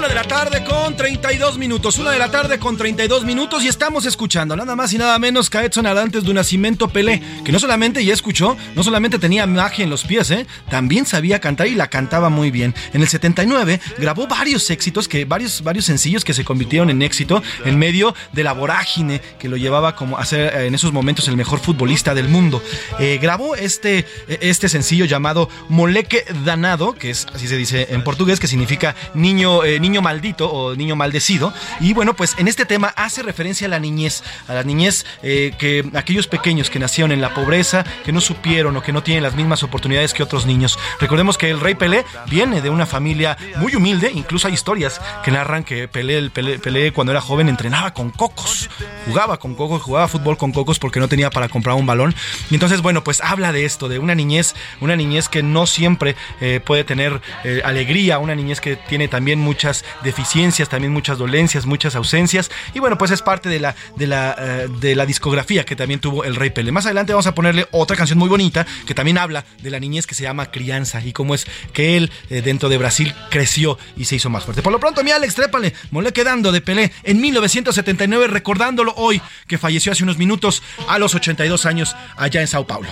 [0.00, 1.98] Una de la tarde con 32 minutos.
[1.98, 5.50] Una de la tarde con 32 minutos y estamos escuchando nada más y nada menos
[5.50, 9.46] que a Edson Arantes de Nacimiento Pelé, que no solamente ya escuchó, no solamente tenía
[9.46, 10.46] magia en los pies, ¿eh?
[10.70, 12.74] también sabía cantar y la cantaba muy bien.
[12.94, 17.42] En el 79 grabó varios éxitos, que, varios, varios sencillos que se convirtieron en éxito
[17.66, 21.28] en medio de la vorágine que lo llevaba como a ser eh, en esos momentos
[21.28, 22.62] el mejor futbolista del mundo.
[23.00, 28.40] Eh, grabó este, este sencillo llamado Moleque Danado, que es así se dice en portugués,
[28.40, 31.52] que significa niño, niño niño maldito o niño maldecido.
[31.80, 35.52] Y bueno, pues en este tema hace referencia a la niñez, a la niñez eh,
[35.58, 39.22] que aquellos pequeños que nacieron en la pobreza, que no supieron o que no tienen
[39.22, 40.78] las mismas oportunidades que otros niños.
[41.00, 45.30] Recordemos que el rey Pelé viene de una familia muy humilde, incluso hay historias que
[45.30, 48.70] narran que Pelé, el Pelé, cuando era joven entrenaba con cocos,
[49.06, 52.14] jugaba con cocos, jugaba fútbol con cocos porque no tenía para comprar un balón.
[52.50, 56.14] Y entonces, bueno, pues habla de esto, de una niñez, una niñez que no siempre
[56.40, 61.66] eh, puede tener eh, alegría, una niñez que tiene también muchas deficiencias, también muchas dolencias,
[61.66, 62.50] muchas ausencias.
[62.74, 66.00] Y bueno, pues es parte de la, de la, eh, de la discografía que también
[66.00, 66.72] tuvo el Rey Pelé.
[66.72, 70.06] Más adelante vamos a ponerle otra canción muy bonita que también habla de la niñez
[70.06, 74.04] que se llama Crianza y cómo es que él eh, dentro de Brasil creció y
[74.04, 74.62] se hizo más fuerte.
[74.62, 79.58] Por lo pronto, mi Alex, trépale, mole quedando de Pelé en 1979, recordándolo hoy que
[79.58, 82.88] falleció hace unos minutos a los 82 años allá en Sao Paulo.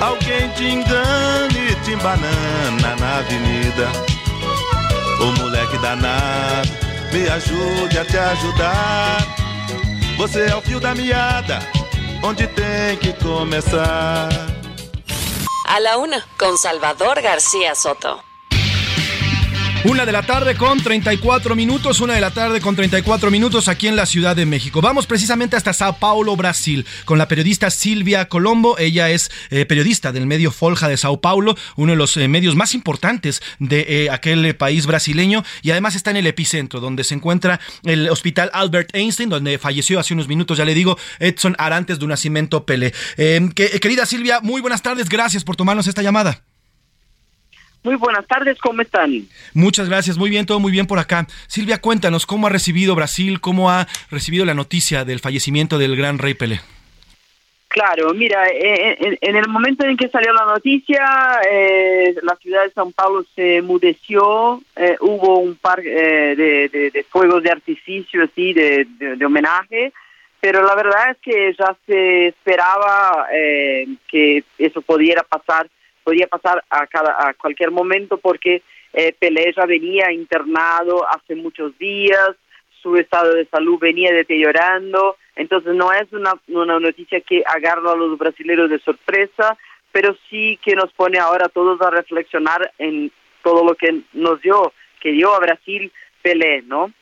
[0.00, 3.86] Alguém te engane, te embanana na avenida.
[5.20, 6.70] Ô moleque danado,
[7.12, 9.18] me ajude a te ajudar.
[10.16, 11.58] Você é o fio da meada,
[12.22, 14.28] onde tem que começar.
[15.66, 16.24] A la una,
[16.56, 18.29] Salvador García Soto.
[19.82, 23.88] Una de la tarde con 34 minutos, una de la tarde con 34 minutos aquí
[23.88, 24.82] en la Ciudad de México.
[24.82, 28.76] Vamos precisamente hasta Sao Paulo, Brasil, con la periodista Silvia Colombo.
[28.78, 32.56] Ella es eh, periodista del medio Folja de Sao Paulo, uno de los eh, medios
[32.56, 37.14] más importantes de eh, aquel país brasileño y además está en el epicentro, donde se
[37.14, 41.98] encuentra el hospital Albert Einstein, donde falleció hace unos minutos, ya le digo, Edson Arantes
[41.98, 42.92] de nacimiento Pele.
[43.16, 46.42] Que- querida Silvia, muy buenas tardes, gracias por tomarnos esta llamada.
[47.82, 49.10] Muy buenas tardes, ¿cómo están?
[49.54, 51.26] Muchas gracias, muy bien, todo muy bien por acá.
[51.46, 56.18] Silvia, cuéntanos cómo ha recibido Brasil, cómo ha recibido la noticia del fallecimiento del gran
[56.18, 56.60] rey Pelé.
[57.68, 62.64] Claro, mira, eh, en, en el momento en que salió la noticia, eh, la ciudad
[62.64, 67.50] de São Paulo se emudeció, eh, hubo un par eh, de, de- de fuegos de
[67.52, 69.92] artificio, así, de, de- de homenaje,
[70.40, 75.68] pero la verdad es que ya se esperaba eh, que eso pudiera pasar,
[76.10, 81.78] podía pasar a, cada, a cualquier momento porque eh, Pelé ya venía internado hace muchos
[81.78, 82.30] días,
[82.82, 87.94] su estado de salud venía deteriorando, entonces no es una, una noticia que agarra a
[87.94, 89.56] los brasileños de sorpresa,
[89.92, 93.12] pero sí que nos pone ahora todos a reflexionar en
[93.44, 95.92] todo lo que nos dio, que dio a Brasil
[96.22, 96.92] Pelé, ¿no?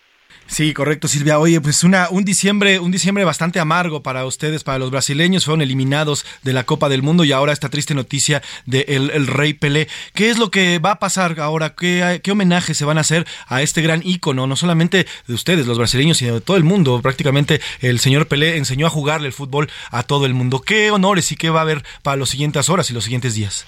[0.48, 1.38] Sí, correcto, Silvia.
[1.38, 5.60] Oye, pues una, un diciembre, un diciembre bastante amargo para ustedes, para los brasileños, fueron
[5.60, 9.88] eliminados de la Copa del Mundo y ahora esta triste noticia de el, Rey Pelé.
[10.14, 11.74] ¿Qué es lo que va a pasar ahora?
[11.74, 14.46] ¿Qué, ¿Qué homenaje se van a hacer a este gran ícono?
[14.46, 17.02] No solamente de ustedes, los brasileños, sino de todo el mundo.
[17.02, 20.62] Prácticamente el señor Pelé enseñó a jugarle el fútbol a todo el mundo.
[20.62, 23.66] ¿Qué honores y qué va a haber para las siguientes horas y los siguientes días?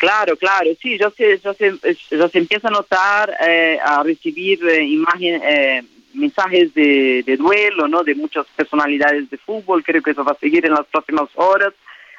[0.00, 1.74] Claro, claro, sí, ya se, ya se,
[2.10, 5.82] ya se empieza a notar, eh, a recibir eh, imagen, eh,
[6.14, 8.02] mensajes de, duelo, ¿no?
[8.02, 11.74] De muchas personalidades de fútbol, creo que eso va a seguir en las próximas horas.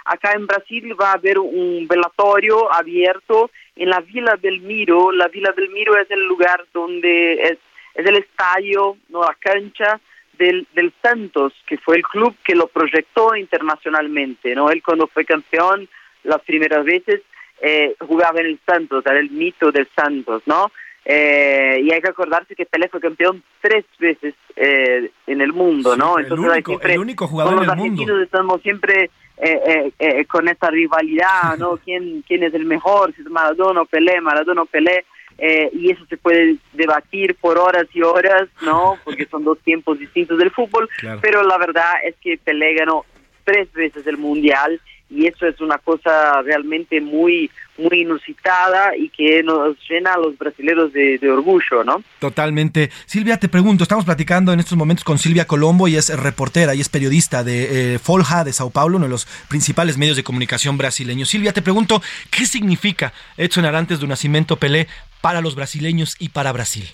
[0.06, 5.12] Acá en Brasil va a haber un velatorio abierto en la Vila Belmiro.
[5.12, 7.58] La Vila Belmiro es el lugar donde es,
[7.96, 10.00] es el estadio, no la cancha
[10.38, 14.70] del, del Santos, que fue el club que lo proyectó internacionalmente, ¿no?
[14.70, 15.90] Él cuando fue campeón
[16.24, 17.24] las primeras veces
[17.62, 20.72] eh, jugaba en el Santos, era el mito del Santos, ¿no?
[21.04, 25.98] Eh, y hay que acordarse que Pelé fue campeón tres veces eh, en el mundo,
[25.98, 26.20] ¿no?
[26.20, 27.84] el único- el único jugador en los el mundo.
[28.04, 31.78] argentinos estamos siempre eh, eh, con esta rivalidad, ¿no?
[31.84, 33.14] ¿Quién, quién es el mejor?
[33.16, 35.04] Si es Maradona o Pelé, Maradona o Pelé.
[35.40, 38.98] eh, y eso se puede debatir por horas y horas, ¿no?
[39.04, 40.88] Porque son dos tiempos distintos del fútbol.
[41.00, 41.20] Claro.
[41.24, 43.06] Pero la verdad es que Pelé ganó
[43.44, 44.80] tres veces el mundial
[45.12, 50.38] y eso es una cosa realmente muy muy inusitada y que nos llena a los
[50.38, 52.04] brasileños de, de orgullo, ¿no?
[52.20, 52.92] Totalmente.
[53.06, 56.82] Silvia, te pregunto, estamos platicando en estos momentos con Silvia Colombo y es reportera y
[56.82, 60.78] es periodista de eh, Folha de Sao Paulo, uno de los principales medios de comunicación
[60.78, 61.30] brasileños.
[61.30, 64.88] Silvia, te pregunto, ¿qué significa Edson Arantes de Nacimiento Pelé
[65.22, 66.86] para los brasileños y para Brasil?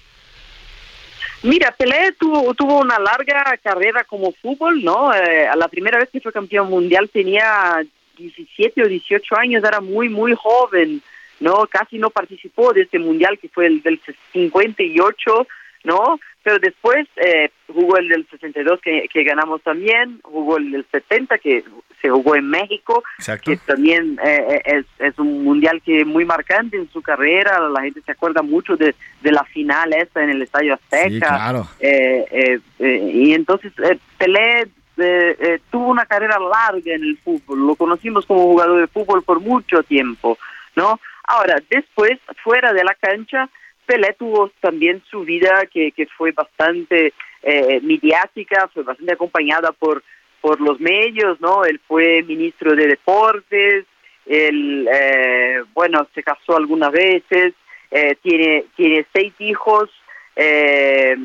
[1.44, 5.14] Mira, Pelé tuvo, tuvo una larga carrera como fútbol, ¿no?
[5.14, 7.84] Eh, a la primera vez que fue campeón mundial tenía
[8.18, 11.02] 17 o 18 años, era muy, muy joven,
[11.40, 11.68] ¿no?
[11.68, 14.00] Casi no participó de este mundial que fue el del
[14.34, 15.48] 58,
[15.84, 16.20] ¿no?
[16.44, 21.38] Pero después eh, jugó el del 62 que, que ganamos también, jugó el del 70
[21.40, 21.64] que
[22.02, 23.52] se jugó en México, Exacto.
[23.52, 28.02] que también eh, es, es un mundial que muy marcante en su carrera, la gente
[28.06, 31.10] se acuerda mucho de, de la final esta en el Estadio Azteca.
[31.10, 31.68] Sí, claro.
[31.80, 37.18] Eh, eh, eh, y entonces eh, Pelé eh, eh, tuvo una carrera larga en el
[37.18, 40.38] fútbol, lo conocimos como jugador de fútbol por mucho tiempo,
[40.76, 41.00] ¿no?
[41.24, 43.50] Ahora, después, fuera de la cancha,
[43.86, 50.04] Pelé tuvo también su vida que, que fue bastante eh, mediática, fue bastante acompañada por,
[50.42, 51.64] por los medios, ¿no?
[51.64, 53.86] Él fue ministro de deportes,
[54.26, 57.54] él, eh, bueno, se casó algunas veces,
[57.92, 59.90] eh, tiene, tiene seis hijos,
[60.36, 61.16] eh,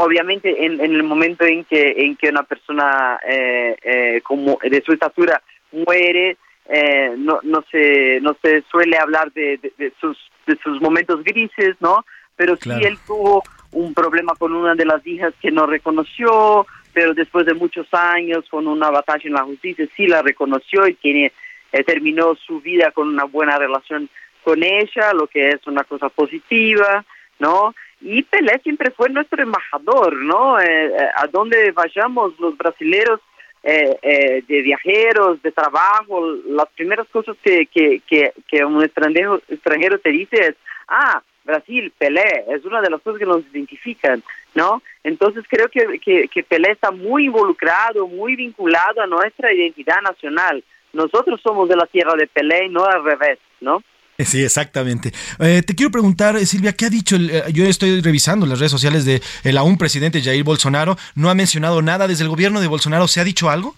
[0.00, 4.80] obviamente en, en el momento en que, en que una persona eh, eh, como de
[4.82, 6.36] su estatura muere,
[6.68, 11.74] eh, no, no, se, no se suele hablar de, de, sus, de sus momentos grises,
[11.80, 12.04] ¿no?
[12.36, 13.42] Pero sí él tuvo
[13.72, 18.44] un problema con una de las hijas que no reconoció, pero después de muchos años
[18.48, 21.32] con una batalla en la justicia sí la reconoció y tiene,
[21.72, 24.08] eh, terminó su vida con una buena relación
[24.44, 27.04] con ella, lo que es una cosa positiva,
[27.40, 27.74] ¿no?
[28.00, 30.60] Y Pelé siempre fue nuestro embajador, ¿no?
[30.60, 33.20] Eh, eh, a donde vayamos los brasileños
[33.60, 40.10] de viajeros, de trabajo, las primeras cosas que, que, que, que un extranjero, extranjero te
[40.10, 40.54] dice es,
[40.86, 44.22] ah, Brasil, Pelé, es una de las cosas que nos identifican,
[44.54, 44.82] ¿no?
[45.02, 50.62] Entonces creo que, que, Pelé está muy involucrado, muy vinculado a nuestra identidad nacional.
[50.92, 53.82] Nosotros somos de la tierra de Pelé y no al revés, ¿no?
[54.24, 55.12] Sí, exactamente.
[55.38, 57.14] Eh, te quiero preguntar, eh, Silvia, ¿qué ha dicho?
[57.16, 60.96] Eh, yo estoy revisando las redes sociales de el aún presidente Jair Bolsonaro.
[61.14, 63.06] No ha mencionado nada desde el gobierno de Bolsonaro.
[63.06, 63.76] ¿Se ha dicho algo?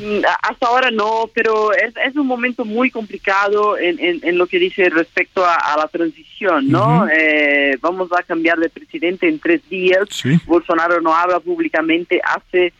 [0.00, 4.58] Mm, hasta ahora no, pero es, es un momento muy complicado en, en, lo que
[4.58, 7.08] dice respecto a, la transición, ¿no?
[7.08, 10.08] eh, vamos a cambiar de presidente en tres días.
[10.46, 12.72] Bolsonaro no habla públicamente hace...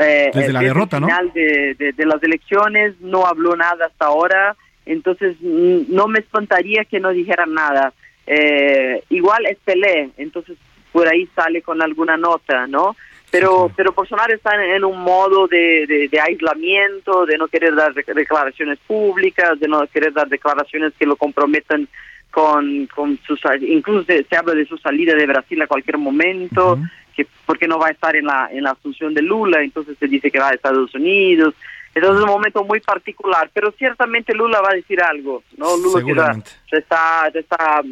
[0.00, 4.56] Eh, desde la derrota, final de, de, las elecciones, no habló nada hasta ahora,
[4.86, 7.92] entonces no me espantaría que no dijera nada.
[8.26, 10.56] Eh, igual es Pelé, entonces
[10.92, 12.96] por ahí sale con alguna nota, ¿no?
[13.34, 18.78] pero pero Bolsonaro está en, un modo de, de, aislamiento, de no querer dar declaraciones
[18.86, 21.88] públicas, de no querer dar declaraciones que lo comprometan
[22.30, 26.78] con, con sus, incluso se, habla de su salida de Brasil a cualquier momento,
[27.16, 30.06] que porque no va a estar en la en la asunción de Lula, entonces se
[30.06, 31.54] dice que va a Estados Unidos.
[31.94, 35.76] Entonces es un momento muy particular, pero ciertamente Lula va a decir algo, ¿no?
[35.76, 36.36] Lula
[36.70, 37.82] ya, está, ya está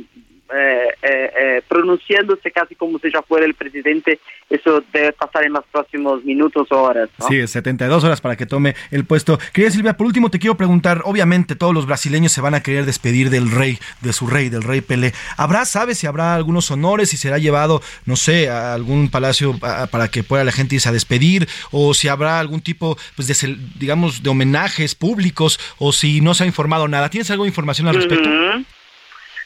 [0.55, 4.21] eh, eh, eh, pronunciándose casi como si ya fuera el presidente.
[4.51, 7.09] Eso debe pasar en los próximos minutos o horas.
[7.27, 9.39] Sí, 72 horas para que tome el puesto.
[9.55, 12.85] Querida Silvia, por último te quiero preguntar, obviamente todos los brasileños se van a querer
[12.85, 15.15] despedir del rey, de su rey, del rey Pelé.
[15.39, 20.09] ¿Habrá, sabes, si habrá algunos honores, si será llevado, no sé, a algún palacio para
[20.09, 24.23] que pueda la gente irse a despedir, o si habrá algún tipo, pues, de, digamos,
[24.23, 27.09] de homenajes públicos, o si no se ha informado nada?
[27.09, 28.29] ¿Tienes algo de información al respecto?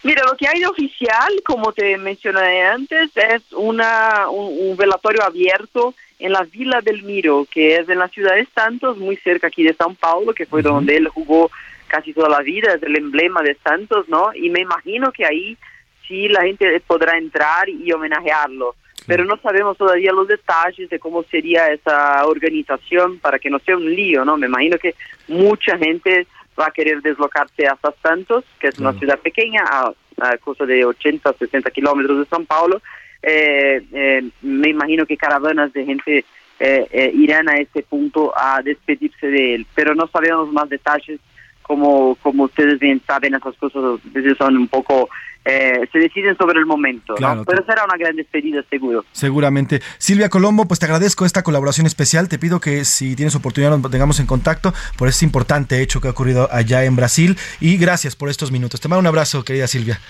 [0.07, 5.95] Mira, lo que hay de oficial, como te mencioné antes, es una, un, velatorio abierto
[6.21, 9.65] en la Villa del Miro, que es en la ciudad de Santos, muy cerca aquí
[9.65, 11.51] de São Paulo, que fue donde él jugó
[11.89, 14.33] casi toda la vida, es el emblema de Santos, ¿no?
[14.33, 15.59] Y me imagino que ahí
[16.07, 18.77] sí la gente podrá entrar y homenajearlo.
[19.09, 23.77] Pero no sabemos todavía los detalles de cómo sería esa organización para que no sea
[23.77, 24.37] un lío, ¿no?
[24.37, 24.95] Me imagino que
[25.27, 26.29] mucha gente
[26.59, 29.93] va a querer deslocarse hasta Santos, que es una ciudad pequeña, a,
[30.39, 32.81] cosa de 80, 60 kilómetros de São Paulo.
[33.23, 36.25] Eh, eh, me imagino que caravanas de gente
[36.59, 41.21] eh, irán a ese punto a despedirse de él, pero no sabemos más detalles
[41.63, 44.01] como, como ustedes bien saben, esas cosas
[44.39, 45.11] son un poco
[45.49, 47.15] eh, se deciden sobre el momento.
[47.15, 49.05] Pero será una gran despedida, seguro.
[49.13, 49.81] Seguramente.
[49.99, 52.29] Silvia Colombo, pues te agradezco esta colaboración especial.
[52.29, 56.09] Te pido que si tienes oportunidad nos tengamos en contacto por este importante hecho que
[56.09, 57.39] ha ocurrido allá en Brasil.
[57.61, 58.81] Y gracias por estos minutos.
[58.81, 60.01] Te mando un abrazo, querida Silvia.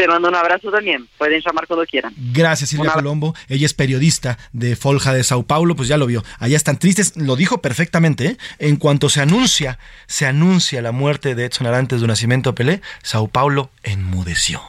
[0.00, 1.06] Te mando un abrazo también.
[1.18, 2.14] Pueden llamar cuando quieran.
[2.32, 3.34] Gracias, Silvia Colombo.
[3.50, 6.24] Ella es periodista de Folja de Sao Paulo, pues ya lo vio.
[6.38, 8.24] Allá están tristes, lo dijo perfectamente.
[8.24, 8.36] ¿eh?
[8.60, 13.28] En cuanto se anuncia, se anuncia la muerte de Edson Arantes de Nacimiento Pelé, Sao
[13.28, 14.62] Paulo enmudeció.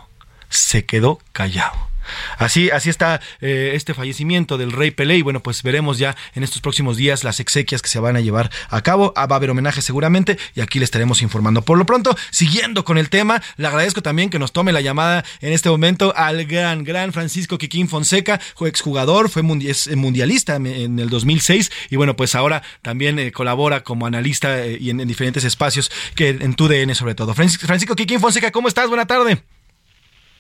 [0.50, 1.91] Se quedó callado.
[2.38, 6.44] Así, así está eh, este fallecimiento del rey Pelé y bueno, pues veremos ya en
[6.44, 9.14] estos próximos días las exequias que se van a llevar a cabo.
[9.16, 11.62] Ah, va a haber homenaje seguramente y aquí le estaremos informando.
[11.62, 15.24] Por lo pronto, siguiendo con el tema, le agradezco también que nos tome la llamada
[15.42, 21.72] en este momento al gran, gran Francisco Quiquín Fonseca, exjugador, fue mundialista en el 2006
[21.90, 26.30] y bueno, pues ahora también eh, colabora como analista eh, y en, diferentes espacios que
[26.30, 27.34] en tu DN sobre todo.
[27.34, 28.88] Francisco Quiquín Fonseca, ¿cómo estás?
[28.88, 29.44] Buena tarde.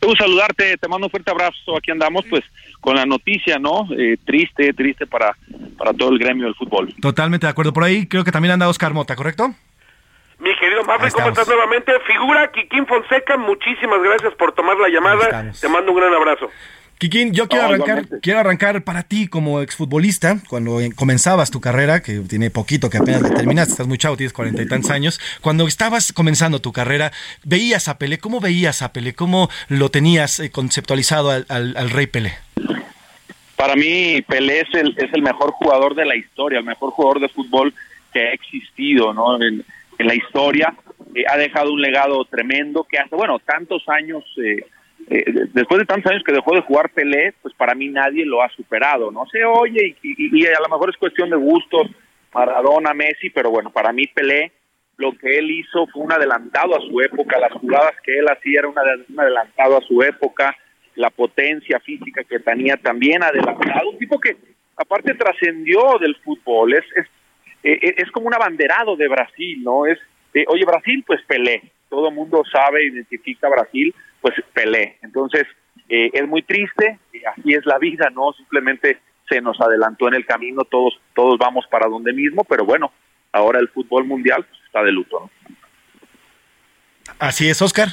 [0.05, 1.77] Un saludarte, te mando un fuerte abrazo.
[1.77, 2.43] Aquí andamos, pues,
[2.79, 3.87] con la noticia, ¿no?
[3.97, 5.35] Eh, triste, triste para,
[5.77, 6.93] para todo el gremio del fútbol.
[7.01, 7.71] Totalmente de acuerdo.
[7.71, 9.53] Por ahí creo que también anda Oscar Mota, ¿correcto?
[10.39, 11.91] Mi querido Marley, ¿cómo estás nuevamente?
[12.07, 15.51] Figura Kikín Fonseca, muchísimas gracias por tomar la llamada.
[15.53, 16.49] Te mando un gran abrazo.
[17.01, 22.19] Kikín, yo quiero arrancar, quiero arrancar para ti como exfutbolista, cuando comenzabas tu carrera, que
[22.19, 25.19] tiene poquito que apenas terminaste, estás muy chavo, tienes cuarenta y tantos años.
[25.41, 27.11] Cuando estabas comenzando tu carrera,
[27.43, 29.15] veías a Pelé, ¿cómo veías a Pelé?
[29.15, 32.33] ¿Cómo lo tenías eh, conceptualizado al, rey Pelé?
[33.55, 37.19] Para mí, Pelé es el, es el mejor jugador de la historia, el mejor jugador
[37.19, 37.73] de fútbol
[38.13, 39.41] que ha existido ¿no?
[39.41, 39.65] en,
[39.97, 40.71] la historia.
[41.15, 44.23] Eh, ha dejado un legado tremendo que hace, bueno, tantos años.
[44.37, 44.63] Eh,
[45.13, 48.41] eh, después de tantos años que dejó de jugar Pelé, pues para mí nadie lo
[48.41, 49.25] ha superado, ¿no?
[49.25, 51.87] Se oye y, a lo mejor es cuestión de gustos,
[52.33, 54.53] Maradona, Messi, pero bueno, para mí Pelé,
[54.95, 58.59] lo que él hizo fue un adelantado a su época, las jugadas que él hacía
[58.59, 60.55] era un adelantado a su época,
[60.95, 64.37] la potencia física que tenía también adelantado, un tipo que
[64.77, 67.05] aparte trascendió del fútbol, es, es,
[67.63, 69.85] eh, es como un abanderado de Brasil, ¿no?
[69.85, 69.99] Es,
[70.47, 74.97] oye, Brasil, pues Pelé, todo mundo sabe, identifica a Brasil, pues Pelé.
[75.03, 75.45] Entonces,
[75.89, 76.97] eh, es muy triste,
[77.35, 78.31] así es la vida, ¿no?
[78.31, 82.93] Simplemente se nos adelantó en el camino, todos, todos vamos para donde mismo, pero bueno,
[83.33, 85.29] ahora el fútbol mundial pues, está de luto, ¿no?
[87.19, 87.89] Así es, Oscar.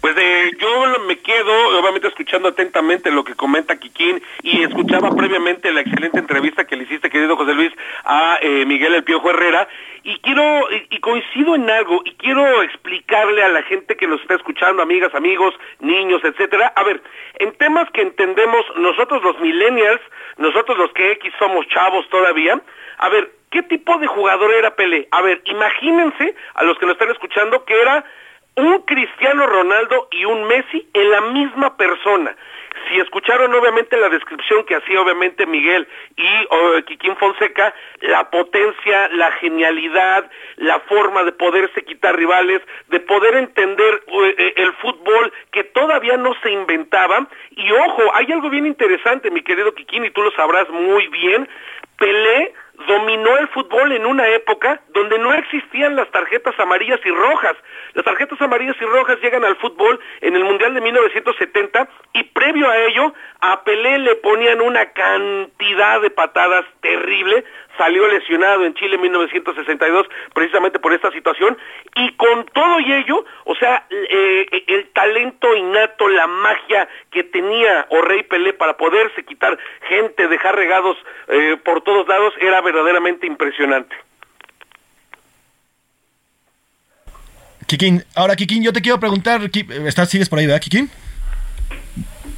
[0.00, 5.72] Pues de, yo me quedo, obviamente, escuchando atentamente lo que comenta Kikín y escuchaba previamente
[5.72, 7.72] la excelente entrevista que le hiciste, querido José Luis,
[8.04, 9.68] a eh, Miguel El Piojo Herrera.
[10.04, 14.34] Y quiero, y, coincido en algo, y quiero explicarle a la gente que nos está
[14.34, 16.72] escuchando, amigas, amigos, niños, etcétera.
[16.76, 17.02] A ver,
[17.40, 20.00] en temas que entendemos nosotros los millennials,
[20.36, 22.60] nosotros los que X somos chavos todavía,
[22.98, 25.08] a ver, ¿qué tipo de jugador era Pelé?
[25.10, 28.04] A ver, imagínense a los que nos están escuchando que era
[28.56, 32.34] un Cristiano Ronaldo y un Messi en la misma persona.
[32.88, 39.08] Si escucharon obviamente la descripción que hacía obviamente Miguel y oh, Kikín Fonseca, la potencia,
[39.08, 45.32] la genialidad, la forma de poderse quitar rivales, de poder entender eh, eh, el fútbol
[45.50, 47.26] que todavía no se inventaba.
[47.50, 51.48] Y ojo, hay algo bien interesante, mi querido Kikín, y tú lo sabrás muy bien.
[51.98, 52.54] Pelé
[52.86, 57.54] dominó el fútbol en una época donde no existían las tarjetas amarillas y rojas.
[57.94, 62.68] Las tarjetas amarillas y rojas llegan al fútbol en el Mundial de 1970 y previo
[62.68, 67.44] a ello a Pelé le ponían una cantidad de patadas terrible.
[67.76, 71.56] Salió lesionado en Chile en 1962 precisamente por esta situación
[71.94, 77.86] y con todo y ello, o sea, eh, el talento innato, la magia que tenía
[77.90, 79.58] o Rey Pelé para poderse quitar
[79.88, 80.96] gente, dejar regados
[81.28, 83.94] eh, por todos lados era verdaderamente impresionante.
[87.66, 89.40] Kikín, ahora Kikín, yo te quiero preguntar,
[89.86, 90.88] ¿estás, sigues por ahí, verdad, Kikín?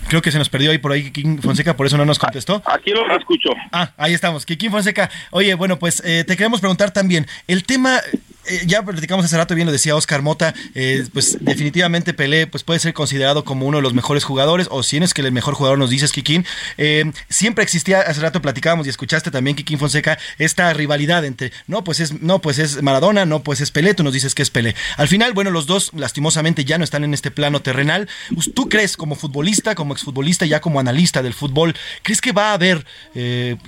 [0.09, 2.63] Creo que se nos perdió ahí por ahí Kikín Fonseca, por eso no nos contestó.
[2.65, 3.51] Aquí lo escucho.
[3.73, 4.47] Ah, ahí estamos.
[4.47, 5.11] Kikín Fonseca.
[5.31, 7.27] Oye, bueno, pues eh, te queremos preguntar también.
[7.47, 8.01] El tema
[8.47, 12.65] eh, ya platicamos hace rato, bien lo decía Oscar Mota, eh, pues definitivamente Pelé pues
[12.65, 15.55] puede ser considerado como uno de los mejores jugadores, o si es que el mejor
[15.55, 16.47] jugador nos dices, Kikín.
[16.77, 21.85] Eh, siempre existía, hace rato platicábamos y escuchaste también, Kikín Fonseca, esta rivalidad entre, no,
[21.85, 24.51] pues es, no, pues es Maradona, no, pues es Pelé, tú nos dices que es
[24.51, 24.75] Pelé.
[24.97, 28.09] Al final, bueno, los dos lastimosamente ya no están en este plano terrenal.
[28.55, 32.55] ¿Tú crees como futbolista, como exfutbolista, ya como analista del fútbol, crees que va a
[32.55, 32.87] haber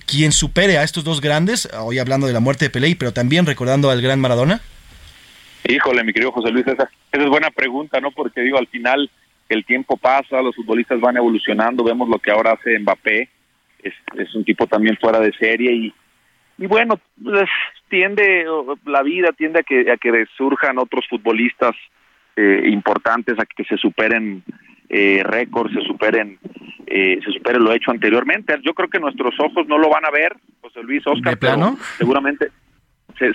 [0.07, 3.47] quien supere a estos dos grandes, hoy hablando de la muerte de Pelé, pero también
[3.47, 4.61] recordando al gran Maradona?
[5.71, 8.11] Híjole, mi querido José Luis, esa, es buena pregunta, ¿no?
[8.11, 9.11] Porque digo, al final
[9.49, 13.29] el tiempo pasa, los futbolistas van evolucionando, vemos lo que ahora hace Mbappé,
[13.83, 15.95] es, es un tipo también fuera de serie y,
[16.59, 17.49] y bueno, pues,
[17.89, 18.45] tiende,
[18.85, 21.75] la vida tiende a que, a que surjan otros futbolistas
[22.37, 24.43] eh, importantes, a que se superen
[24.89, 26.39] eh, récords, se superen,
[26.87, 28.55] eh, se supere lo hecho anteriormente.
[28.63, 31.79] Yo creo que nuestros ojos no lo van a ver, José Luis Oscar, plano?
[31.97, 32.51] seguramente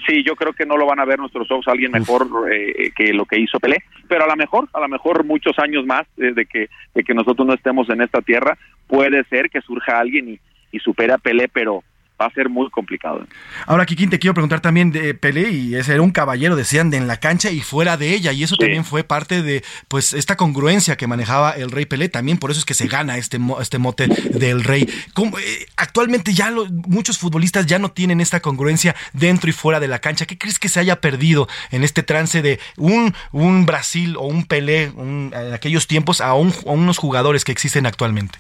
[0.08, 3.14] sí, yo creo que no lo van a ver nuestros ojos alguien mejor eh, que
[3.14, 6.34] lo que hizo Pelé, pero a lo mejor, a lo mejor muchos años más eh,
[6.34, 8.58] de que de que nosotros no estemos en esta tierra,
[8.88, 10.40] puede ser que surja alguien y,
[10.72, 11.84] y supere a Pelé, pero
[12.20, 13.26] va a ser muy complicado.
[13.66, 16.96] Ahora, Kikín, te quiero preguntar también de Pelé, y ese era un caballero, decían, de
[16.98, 20.38] en la cancha y fuera de ella, y eso también fue parte de, pues, esta
[20.38, 23.78] congruencia que manejaba el rey Pelé, también por eso es que se gana este, este
[23.78, 24.84] mote del rey.
[24.84, 26.54] Eh, actualmente ya
[26.88, 30.26] muchos futbolistas ya no tienen esta congruencia dentro y fuera de la cancha.
[30.26, 34.46] ¿Qué crees que se haya perdido en este trance de un, un Brasil o un
[34.46, 38.40] Pelé en aquellos tiempos a, a unos jugadores que existen actualmente?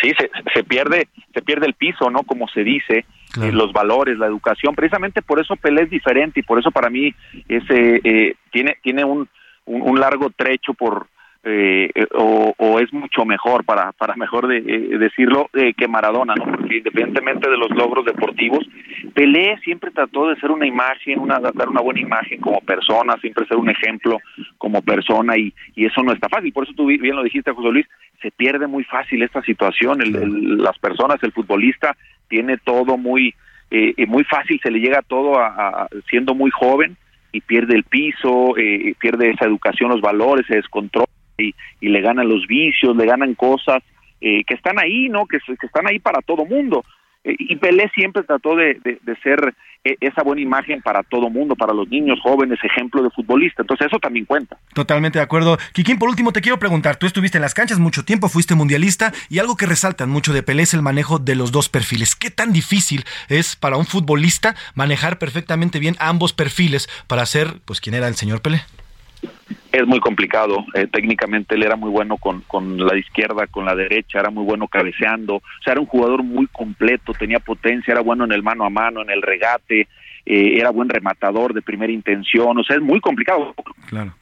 [0.00, 3.04] Sí se, se pierde se pierde el piso no como se dice
[3.40, 4.74] eh, los valores la educación.
[4.74, 7.14] Precisamente por eso Pelé es diferente y por eso para mí
[7.48, 9.28] ese eh, tiene tiene un,
[9.66, 11.06] un, largo trecho por
[11.42, 14.60] eh, o, es mucho mejor para para mejor de,
[14.98, 18.66] decirlo que Maradona no porque independientemente de los logros deportivos
[19.14, 23.46] Pelé siempre trató de ser una imagen una dar una buena imagen como persona siempre
[23.46, 24.18] ser un ejemplo
[24.58, 26.52] como persona y, eso no está fácil.
[26.52, 27.86] Por eso tú bien lo dijiste José Luis
[28.20, 30.02] se pierde muy fácil esta situación.
[30.02, 31.96] El, las personas, el futbolista
[32.28, 33.34] tiene todo muy
[33.70, 36.96] eh, muy fácil, se le llega todo a, siendo muy joven
[37.32, 41.06] y pierde el piso, eh, pierde esa educación, los valores, se descontrola
[41.40, 43.82] y, le ganan los vicios, le ganan cosas
[44.20, 45.26] eh, que están ahí, ¿no?
[45.26, 46.84] Que, están ahí para todo mundo.
[47.24, 51.54] Eh, y Pelé siempre trató de, de, ser eh, esa buena imagen para todo mundo,
[51.54, 53.62] para los niños, jóvenes, ejemplo de futbolista.
[53.62, 54.58] Entonces eso también cuenta.
[54.74, 55.58] Totalmente de acuerdo.
[55.72, 59.12] Kikín, por último te quiero preguntar, tú estuviste en las canchas mucho tiempo, fuiste mundialista
[59.28, 62.14] y algo que resaltan mucho de Pelé es el manejo de los dos perfiles.
[62.14, 67.80] ¿Qué tan difícil es para un futbolista manejar perfectamente bien ambos perfiles para ser, pues,
[67.80, 68.62] quien era el señor Pelé?
[69.72, 70.64] Es muy complicado.
[70.74, 74.44] Eh, técnicamente él era muy bueno con, con la izquierda, con la derecha, era muy
[74.44, 75.36] bueno cabeceando.
[75.36, 78.70] O sea, era un jugador muy completo, tenía potencia, era bueno en el mano a
[78.70, 79.88] mano, en el regate,
[80.26, 82.58] eh, era buen rematador de primera intención.
[82.58, 83.54] O sea, es muy complicado.
[83.88, 84.14] Claro.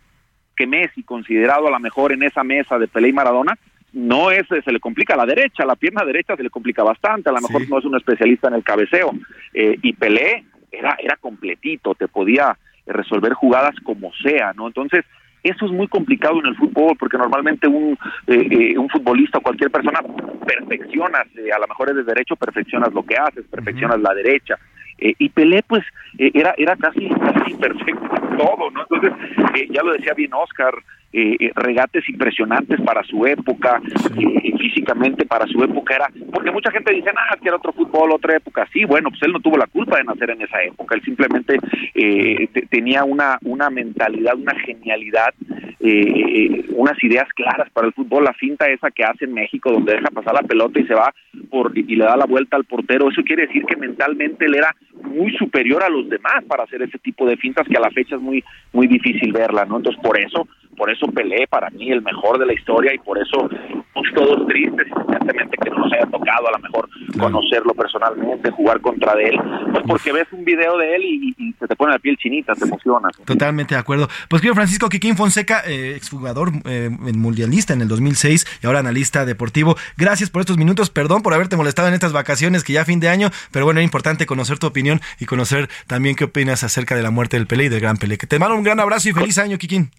[0.54, 3.56] Que Messi, considerado a lo mejor en esa mesa de Pelé y Maradona,
[3.92, 7.30] no es, se le complica a la derecha, la pierna derecha se le complica bastante,
[7.30, 9.12] a lo mejor no es un especialista en el cabeceo.
[9.54, 14.66] Eh, y Pelé era, era completito, te podía resolver jugadas como sea, ¿no?
[14.66, 15.04] Entonces,
[15.42, 19.40] eso es muy complicado en el fútbol porque normalmente un, eh, eh, un futbolista o
[19.40, 20.00] cualquier persona
[20.46, 24.58] perfeccionas, eh, a lo mejor de derecho perfeccionas lo que haces, perfeccionas la derecha.
[24.98, 25.84] Eh, y Pelé pues
[26.18, 28.82] eh, era era casi casi perfecto en todo, ¿no?
[28.82, 29.12] Entonces,
[29.54, 30.74] eh, ya lo decía bien Oscar,
[31.12, 33.80] eh, eh, regates impresionantes para su época,
[34.18, 38.10] eh, físicamente para su época era, porque mucha gente dice, ah, que era otro fútbol,
[38.12, 40.94] otra época, sí, bueno, pues él no tuvo la culpa de nacer en esa época,
[40.96, 41.58] él simplemente
[41.94, 45.32] eh, te- tenía una, una mentalidad, una genialidad,
[45.80, 49.94] eh, unas ideas claras para el fútbol, la finta esa que hace en México, donde
[49.94, 51.14] deja pasar la pelota y se va
[51.50, 54.74] por y le da la vuelta al portero, eso quiere decir que mentalmente él era
[55.02, 58.16] muy superior a los demás para hacer ese tipo de fintas que a la fecha
[58.16, 58.42] es muy
[58.72, 59.76] muy difícil verla, ¿no?
[59.78, 60.46] Entonces por eso
[60.78, 64.46] por eso Pelé para mí el mejor de la historia y por eso estamos todos
[64.46, 69.24] tristes independientemente que no nos haya tocado a lo mejor conocerlo personalmente, jugar contra de
[69.24, 69.40] él,
[69.72, 72.54] pues porque ves un video de él y, y se te pone la piel chinita,
[72.54, 73.12] te emocionas.
[73.24, 74.08] Totalmente de acuerdo.
[74.28, 79.24] Pues querido Francisco Kikín Fonseca, eh, exjugador eh, mundialista en el 2006 y ahora analista
[79.24, 79.76] deportivo.
[79.96, 80.90] Gracias por estos minutos.
[80.90, 83.84] Perdón por haberte molestado en estas vacaciones que ya fin de año, pero bueno, era
[83.84, 87.64] importante conocer tu opinión y conocer también qué opinas acerca de la muerte del Pelé
[87.64, 88.18] y del gran Pelé.
[88.18, 89.90] Que te mando un gran abrazo y feliz año, Kikín.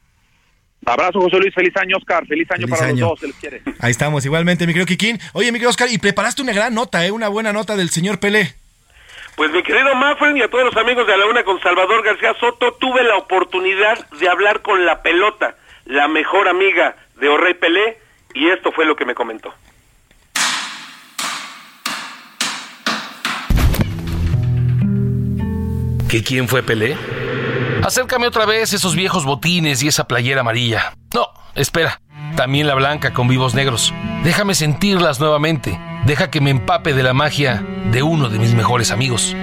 [0.85, 2.99] Abrazo José Luis, feliz año Oscar, feliz año Feliz para año.
[3.01, 3.61] los dos, se les quiere.
[3.79, 5.19] Ahí estamos, igualmente, mi querido Kikín.
[5.33, 7.11] Oye, mi querido Oscar, y preparaste una gran nota, ¿eh?
[7.11, 8.55] una buena nota del señor Pelé.
[9.35, 12.33] Pues mi querido Mafren y a todos los amigos de la una con Salvador García
[12.39, 15.55] Soto, tuve la oportunidad de hablar con la pelota,
[15.85, 17.97] la mejor amiga de Orrey Pelé,
[18.33, 19.53] y esto fue lo que me comentó.
[26.09, 26.97] ¿Que quién fue Pelé?
[27.83, 30.93] Acércame otra vez esos viejos botines y esa playera amarilla.
[31.13, 32.01] No, espera.
[32.35, 33.93] También la blanca con vivos negros.
[34.23, 35.79] Déjame sentirlas nuevamente.
[36.05, 39.35] Deja que me empape de la magia de uno de mis mejores amigos.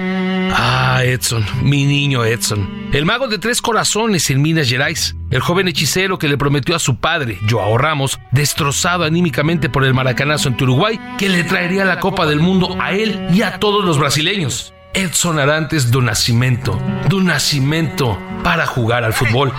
[0.55, 2.89] Ah, Edson, mi niño Edson.
[2.93, 5.15] El mago de tres corazones en Minas Gerais.
[5.29, 9.93] El joven hechicero que le prometió a su padre, Joao Ramos, destrozado anímicamente por el
[9.93, 13.83] maracanazo en Uruguay, que le traería la Copa del Mundo a él y a todos
[13.83, 14.73] los brasileños.
[14.93, 19.53] Edson Arantes do Nascimento, do Nascimento para jugar al fútbol.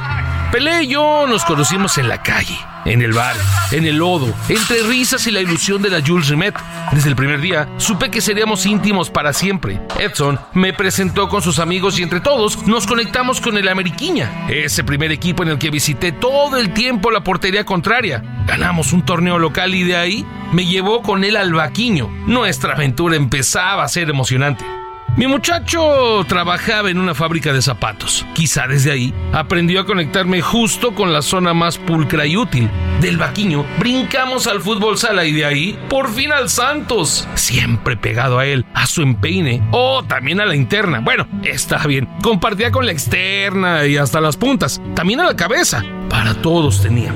[0.51, 3.37] Pelé y yo nos conocimos en la calle, en el bar,
[3.71, 6.55] en el lodo, entre risas y la ilusión de la Jules Rimet.
[6.91, 9.79] Desde el primer día supe que seríamos íntimos para siempre.
[9.99, 14.85] Edson me presentó con sus amigos y entre todos nos conectamos con el Ameriquiña, ese
[14.85, 18.23] primer equipo en el que visité todo el tiempo la portería contraria.
[18.47, 22.09] Ganamos un torneo local y de ahí me llevó con él al Vaquiño.
[22.27, 24.78] Nuestra aventura empezaba a ser emocionante.
[25.19, 28.25] Mi muchacho trabajaba en una fábrica de zapatos.
[28.35, 32.71] Quizá desde ahí aprendió a conectarme justo con la zona más pulcra y útil.
[33.01, 37.27] Del vaquiño brincamos al fútbol sala y de ahí por fin al Santos.
[37.35, 41.01] Siempre pegado a él, a su empeine o también a la interna.
[41.01, 42.09] Bueno, está bien.
[42.23, 44.81] Compartía con la externa y hasta las puntas.
[44.95, 45.83] También a la cabeza.
[46.09, 47.13] Para todos tenía.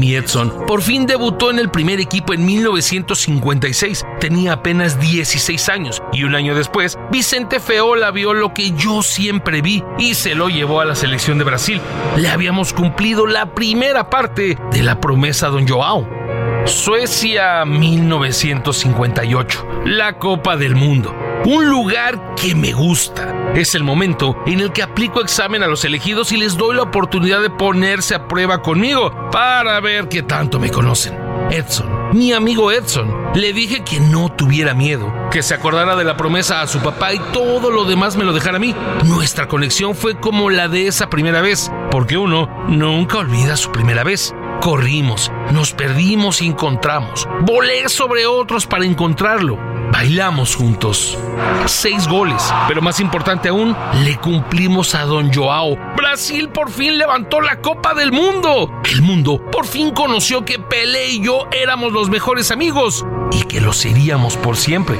[0.00, 4.06] Mi Edson por fin debutó en el primer equipo en 1956.
[4.18, 9.60] Tenía apenas 16 años y un año después, Vicente Feola vio lo que yo siempre
[9.60, 11.82] vi y se lo llevó a la selección de Brasil.
[12.16, 16.19] Le habíamos cumplido la primera parte de la promesa a Don Joao.
[16.66, 21.14] Suecia 1958, la Copa del Mundo.
[21.44, 23.52] Un lugar que me gusta.
[23.54, 26.82] Es el momento en el que aplico examen a los elegidos y les doy la
[26.82, 31.18] oportunidad de ponerse a prueba conmigo para ver qué tanto me conocen.
[31.50, 36.16] Edson, mi amigo Edson, le dije que no tuviera miedo, que se acordara de la
[36.16, 38.76] promesa a su papá y todo lo demás me lo dejara a mí.
[39.04, 44.04] Nuestra conexión fue como la de esa primera vez, porque uno nunca olvida su primera
[44.04, 44.32] vez.
[44.60, 47.26] Corrimos, nos perdimos y encontramos.
[47.46, 49.58] Volé sobre otros para encontrarlo.
[49.90, 51.16] Bailamos juntos.
[51.64, 55.76] Seis goles, pero más importante aún, le cumplimos a Don Joao.
[55.96, 58.70] Brasil por fin levantó la Copa del Mundo.
[58.84, 63.62] El mundo por fin conoció que Pelé y yo éramos los mejores amigos y que
[63.62, 64.98] lo seríamos por siempre.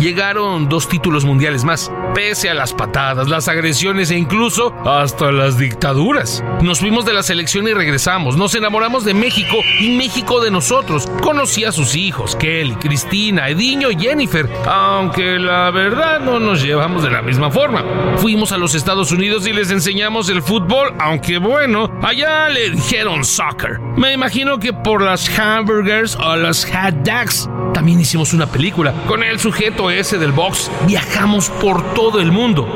[0.00, 5.56] Llegaron dos títulos mundiales más, pese a las patadas, las agresiones e incluso hasta las
[5.56, 6.44] dictaduras.
[6.60, 8.36] Nos fuimos de la selección y regresamos.
[8.36, 11.06] Nos enamoramos de México y México de nosotros.
[11.22, 17.02] Conocí a sus hijos, Kelly, Cristina, Ediño y Jennifer, aunque la verdad no nos llevamos
[17.02, 17.82] de la misma forma.
[18.18, 23.24] Fuimos a los Estados Unidos y les enseñamos el fútbol, aunque bueno, allá le dijeron
[23.24, 23.80] soccer.
[23.96, 27.48] Me imagino que por las hamburgers o las hot dogs.
[27.72, 30.70] También hicimos una película con el sujeto ese del box.
[30.86, 32.66] Viajamos por todo el mundo.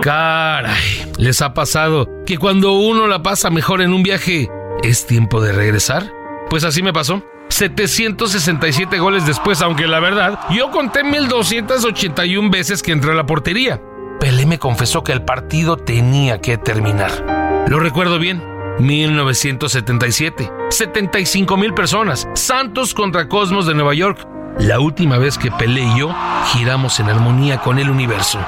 [0.00, 4.48] Caray, ¿les ha pasado que cuando uno la pasa mejor en un viaje,
[4.82, 6.12] es tiempo de regresar?
[6.50, 7.22] Pues así me pasó.
[7.48, 13.82] 767 goles después, aunque la verdad, yo conté 1281 veces que entré a la portería.
[14.20, 17.64] Pelé me confesó que el partido tenía que terminar.
[17.68, 18.42] Lo recuerdo bien.
[18.78, 20.50] 1977.
[20.70, 22.28] 75 mil personas.
[22.34, 24.26] Santos contra Cosmos de Nueva York.
[24.58, 26.12] La última vez que Pelé y yo
[26.52, 28.40] giramos en armonía con el universo.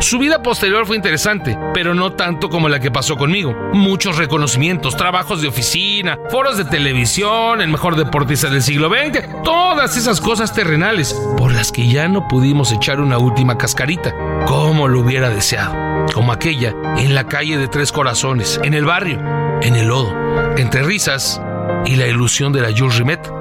[0.00, 3.54] Su vida posterior fue interesante, pero no tanto como la que pasó conmigo.
[3.72, 9.96] Muchos reconocimientos, trabajos de oficina, foros de televisión, el mejor deportista del siglo XX, todas
[9.96, 14.12] esas cosas terrenales por las que ya no pudimos echar una última cascarita,
[14.46, 15.74] como lo hubiera deseado.
[16.12, 19.20] Como aquella en la calle de Tres Corazones, en el barrio,
[19.62, 20.12] en el lodo,
[20.56, 21.40] entre risas
[21.84, 23.32] y la ilusión de la Jules Rimet.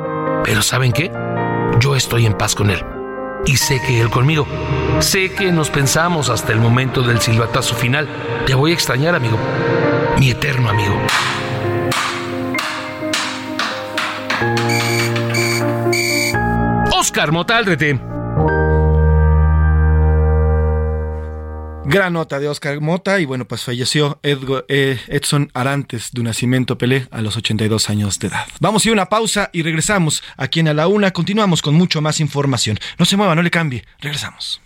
[0.44, 1.12] Pero ¿saben qué?
[1.80, 2.84] Yo estoy en paz con él.
[3.46, 4.48] Y sé que él conmigo.
[5.00, 8.08] Sé que nos pensamos hasta el momento del silbatazo final.
[8.46, 9.38] Te voy a extrañar, amigo.
[10.18, 10.96] Mi eterno amigo.
[16.98, 18.00] Oscar Motaldrete.
[21.88, 27.08] Gran nota de Oscar Mota y bueno, pues falleció eh, Edson Arantes de Nacimiento Pelé
[27.12, 28.46] a los 82 años de edad.
[28.60, 31.12] Vamos a ir una pausa y regresamos aquí en A la Una.
[31.12, 32.80] Continuamos con mucho más información.
[32.98, 33.86] No se mueva, no le cambie.
[34.00, 34.62] Regresamos.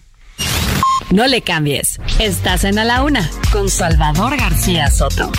[1.11, 1.99] No le cambies.
[2.19, 5.29] Estás en A la Una con Salvador García Soto.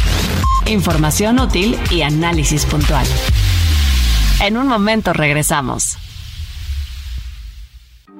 [0.67, 3.07] Información útil y análisis puntual.
[4.43, 5.97] En un momento regresamos.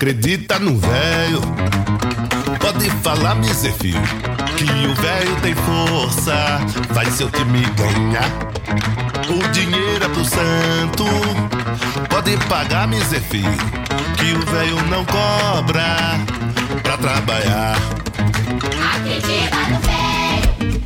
[0.00, 1.42] Acredita no velho,
[2.58, 3.48] pode falar, me
[4.56, 6.58] que o velho tem força,
[6.94, 8.30] faz seu time ganhar.
[9.28, 11.04] O dinheiro é pro santo,
[12.08, 12.98] pode pagar, me
[14.16, 15.84] que o velho não cobra
[16.82, 17.76] pra trabalhar.
[18.94, 20.80] Acredita no velho,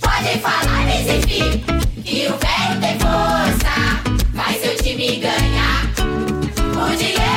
[0.00, 0.84] pode falar
[1.28, 1.62] filho,
[2.02, 4.02] que o velho tem força,
[4.34, 5.92] faz seu time ganhar.
[6.74, 7.31] O dinheiro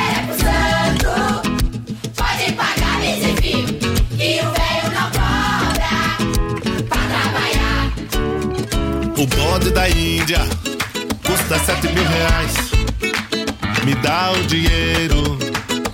[9.88, 10.40] Índia
[11.24, 12.54] custa sete mil reais.
[13.84, 15.38] Me dá o dinheiro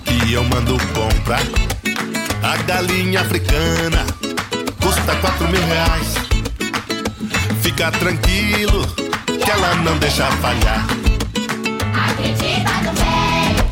[0.05, 1.41] que eu mando comprar.
[2.41, 4.05] A galinha africana
[4.81, 6.15] custa quatro mil reais.
[7.61, 8.85] Fica tranquilo
[9.43, 10.85] que ela não deixa falhar.
[11.95, 13.63] Acredita no velho,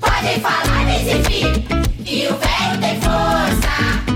[0.00, 1.62] pode falar nesse filho,
[2.04, 4.11] que o velho tem força.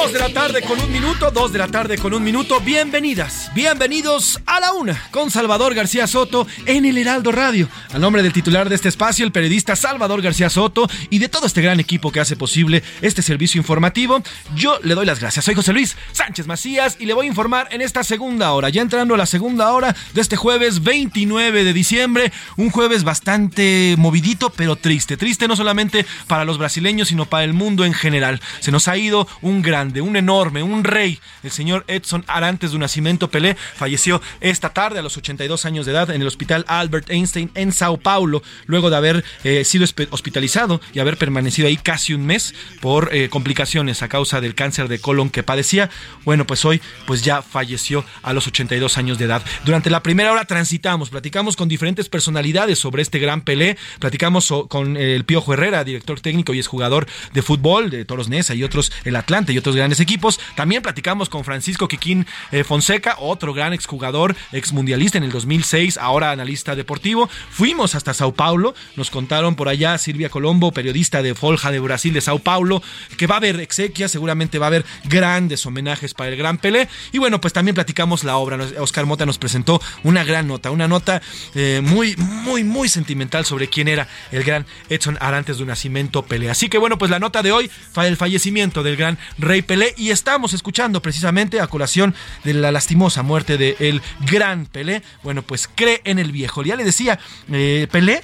[0.00, 2.58] Dos de la tarde con un minuto, dos de la tarde con un minuto.
[2.60, 7.68] Bienvenidas, bienvenidos a la una con Salvador García Soto en el Heraldo Radio.
[7.92, 11.44] A nombre del titular de este espacio, el periodista Salvador García Soto y de todo
[11.44, 14.22] este gran equipo que hace posible este servicio informativo,
[14.56, 15.44] yo le doy las gracias.
[15.44, 18.80] Soy José Luis Sánchez Macías y le voy a informar en esta segunda hora, ya
[18.80, 24.48] entrando a la segunda hora de este jueves 29 de diciembre, un jueves bastante movidito
[24.48, 25.18] pero triste.
[25.18, 28.40] Triste no solamente para los brasileños, sino para el mundo en general.
[28.60, 32.72] Se nos ha ido un gran grande, un enorme, un rey, el señor Edson Arantes
[32.72, 36.64] de Nacimiento Pelé, falleció esta tarde a los 82 años de edad en el Hospital
[36.68, 41.76] Albert Einstein en Sao Paulo, luego de haber eh, sido hospitalizado y haber permanecido ahí
[41.76, 45.90] casi un mes por eh, complicaciones a causa del cáncer de colon que padecía.
[46.24, 49.42] Bueno, pues hoy pues ya falleció a los 82 años de edad.
[49.64, 54.96] Durante la primera hora transitamos, platicamos con diferentes personalidades sobre este gran Pelé, platicamos con
[54.96, 58.92] el Piojo Herrera, director técnico y es jugador de fútbol de Toros Nesa y otros,
[59.04, 60.40] el Atlante y otros grandes equipos.
[60.54, 66.30] También platicamos con Francisco Quiquín eh, Fonseca, otro gran exjugador, exmundialista en el 2006, ahora
[66.30, 67.28] analista deportivo.
[67.50, 72.12] Fuimos hasta Sao Paulo, nos contaron por allá Silvia Colombo, periodista de Folja de Brasil
[72.12, 72.82] de Sao Paulo,
[73.16, 76.88] que va a haber exequias, seguramente va a haber grandes homenajes para el gran Pelé.
[77.12, 78.58] Y bueno, pues también platicamos la obra.
[78.78, 81.22] Oscar Mota nos presentó una gran nota, una nota
[81.54, 86.50] eh, muy, muy, muy sentimental sobre quién era el gran Edson Arantes de Nacimiento Pelé.
[86.50, 89.94] Así que bueno, pues la nota de hoy fue el fallecimiento del gran Rey Pelé
[89.96, 95.02] y estamos escuchando precisamente a colación de la lastimosa muerte del el gran Pelé.
[95.22, 96.62] Bueno, pues cree en el viejo.
[96.62, 97.18] Ya le decía,
[97.50, 98.22] eh, Pelé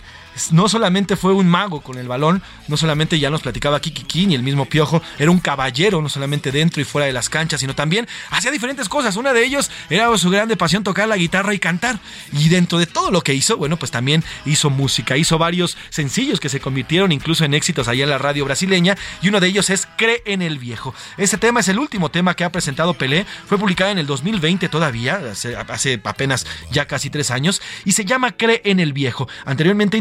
[0.50, 4.34] no solamente fue un mago con el balón, no solamente ya nos platicaba Kiki y
[4.34, 7.74] el mismo Piojo, era un caballero, no solamente dentro y fuera de las canchas, sino
[7.74, 9.16] también hacía diferentes cosas.
[9.16, 11.98] Una de ellos era su grande pasión tocar la guitarra y cantar.
[12.32, 16.40] Y dentro de todo lo que hizo, bueno, pues también hizo música, hizo varios sencillos
[16.40, 19.70] que se convirtieron incluso en éxitos allá en la radio brasileña, y uno de ellos
[19.70, 20.94] es Cree en el Viejo.
[21.16, 24.68] Ese tema es el último tema que ha presentado Pelé, fue publicado en el 2020
[24.68, 25.20] todavía,
[25.68, 29.28] hace, apenas ya casi tres años, y se llama Cree en el Viejo.
[29.44, 29.96] Anteriormente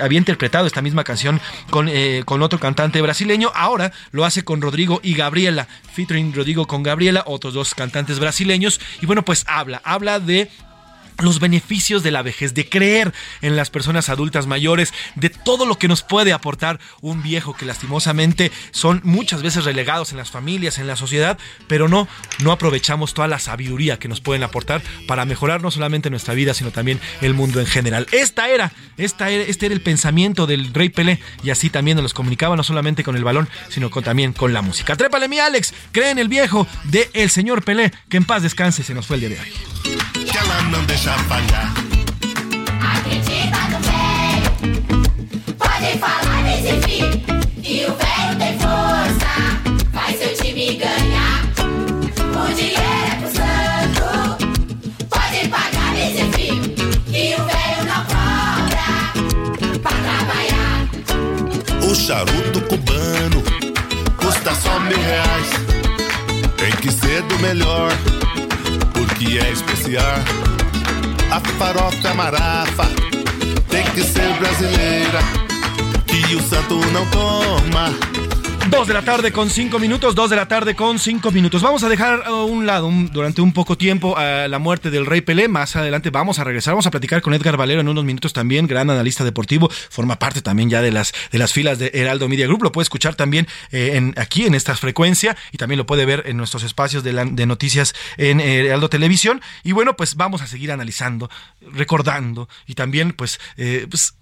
[0.00, 4.60] había interpretado esta misma canción con, eh, con otro cantante brasileño, ahora lo hace con
[4.60, 9.80] Rodrigo y Gabriela, featuring Rodrigo con Gabriela, otros dos cantantes brasileños, y bueno, pues habla,
[9.84, 10.50] habla de
[11.18, 13.12] los beneficios de la vejez, de creer
[13.42, 17.66] en las personas adultas mayores, de todo lo que nos puede aportar un viejo que
[17.66, 22.08] lastimosamente son muchas veces relegados en las familias, en la sociedad, pero no,
[22.40, 26.54] no aprovechamos toda la sabiduría que nos pueden aportar para mejorar no solamente nuestra vida,
[26.54, 28.06] sino también el mundo en general.
[28.12, 32.02] Esta era, esta era este era el pensamiento del Rey Pelé y así también nos
[32.02, 34.96] los comunicaba no solamente con el balón, sino también con la música.
[34.96, 38.82] Trépale mi Alex, cree en el viejo de el señor Pelé, que en paz descanse,
[38.82, 40.07] se nos fue el día de hoy.
[40.38, 41.72] Que ela não deixa falhar.
[42.80, 44.50] Acredita no velho,
[45.58, 47.20] pode falar desse filho,
[47.62, 49.32] e o velho tem força,
[49.92, 51.42] faz seu time ganhar.
[52.34, 54.06] O dinheiro é pro santo,
[55.08, 56.74] pode pagar desse filho,
[57.08, 58.88] e o velho não cobra
[59.82, 60.76] pra trabalhar.
[61.82, 63.42] O charuto cubano
[64.16, 65.48] custa só mil reais.
[66.56, 67.92] Tem que ser do melhor
[69.18, 70.14] que é especial.
[71.30, 72.88] A farofa marafa
[73.68, 75.18] tem que ser brasileira,
[76.06, 77.90] que o santo não toma.
[78.70, 81.62] Dos de la tarde con cinco minutos, dos de la tarde con cinco minutos.
[81.62, 85.22] Vamos a dejar a un lado durante un poco tiempo a la muerte del Rey
[85.22, 85.48] Pelé.
[85.48, 88.66] Más adelante vamos a regresar, vamos a platicar con Edgar Valero en unos minutos también,
[88.66, 92.46] gran analista deportivo, forma parte también ya de las, de las filas de Heraldo Media
[92.46, 92.62] Group.
[92.62, 96.36] Lo puede escuchar también eh, aquí en esta frecuencia y también lo puede ver en
[96.36, 99.40] nuestros espacios de, noticias en Heraldo Televisión.
[99.64, 101.30] Y bueno, pues vamos a seguir analizando,
[101.72, 104.17] recordando y también pues, eh, pues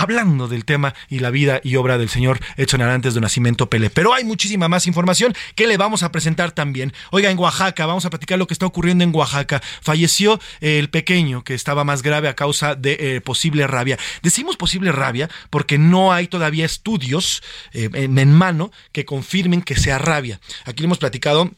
[0.00, 3.90] hablando del tema y la vida y obra del señor Edson Arantes de Nacimiento Pele.
[3.90, 6.94] Pero hay muchísima más información que le vamos a presentar también.
[7.10, 9.60] Oiga, en Oaxaca, vamos a platicar lo que está ocurriendo en Oaxaca.
[9.82, 13.98] Falleció el pequeño que estaba más grave a causa de eh, posible rabia.
[14.22, 17.42] Decimos posible rabia porque no hay todavía estudios
[17.74, 20.40] eh, en mano que confirmen que sea rabia.
[20.64, 21.50] Aquí le hemos platicado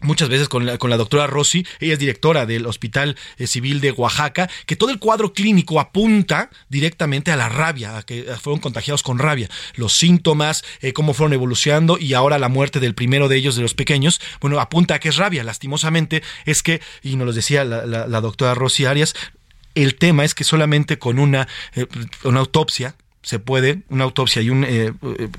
[0.00, 3.80] muchas veces con la, con la doctora Rossi, ella es directora del Hospital eh, Civil
[3.80, 8.60] de Oaxaca, que todo el cuadro clínico apunta directamente a la rabia, a que fueron
[8.60, 9.48] contagiados con rabia.
[9.74, 13.62] Los síntomas, eh, cómo fueron evolucionando y ahora la muerte del primero de ellos, de
[13.62, 15.44] los pequeños, bueno, apunta a que es rabia.
[15.44, 19.14] Lastimosamente es que, y nos lo decía la, la, doctora Rossi Arias,
[19.74, 21.86] el tema es que solamente con una, eh,
[22.24, 24.92] una autopsia, se puede, una autopsia y un, eh,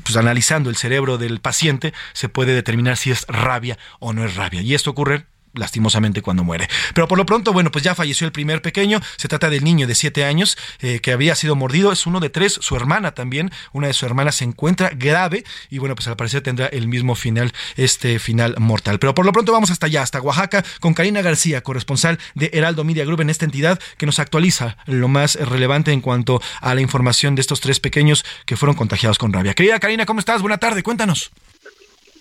[0.04, 4.36] pues analizando el cerebro del paciente, se puede determinar si es rabia o no es
[4.36, 4.62] rabia.
[4.62, 6.68] Y esto ocurre lastimosamente cuando muere.
[6.94, 9.00] Pero por lo pronto, bueno, pues ya falleció el primer pequeño.
[9.18, 11.92] Se trata del niño de siete años eh, que había sido mordido.
[11.92, 12.58] Es uno de tres.
[12.62, 16.42] Su hermana también, una de sus hermanas se encuentra grave y bueno, pues al parecer
[16.42, 19.00] tendrá el mismo final, este final mortal.
[19.00, 22.84] Pero por lo pronto vamos hasta allá, hasta Oaxaca, con Karina García, corresponsal de Heraldo
[22.84, 26.82] Media Group en esta entidad que nos actualiza lo más relevante en cuanto a la
[26.82, 29.54] información de estos tres pequeños que fueron contagiados con rabia.
[29.54, 30.42] Querida Karina, ¿cómo estás?
[30.42, 31.32] Buena tarde, cuéntanos.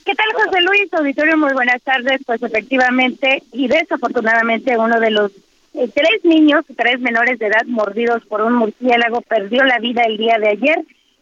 [0.09, 0.95] ¿Qué tal, José Luis?
[0.95, 2.23] Auditorio, muy buenas tardes.
[2.25, 5.31] Pues efectivamente y desafortunadamente uno de los
[5.75, 10.17] eh, tres niños, tres menores de edad mordidos por un murciélago perdió la vida el
[10.17, 10.79] día de ayer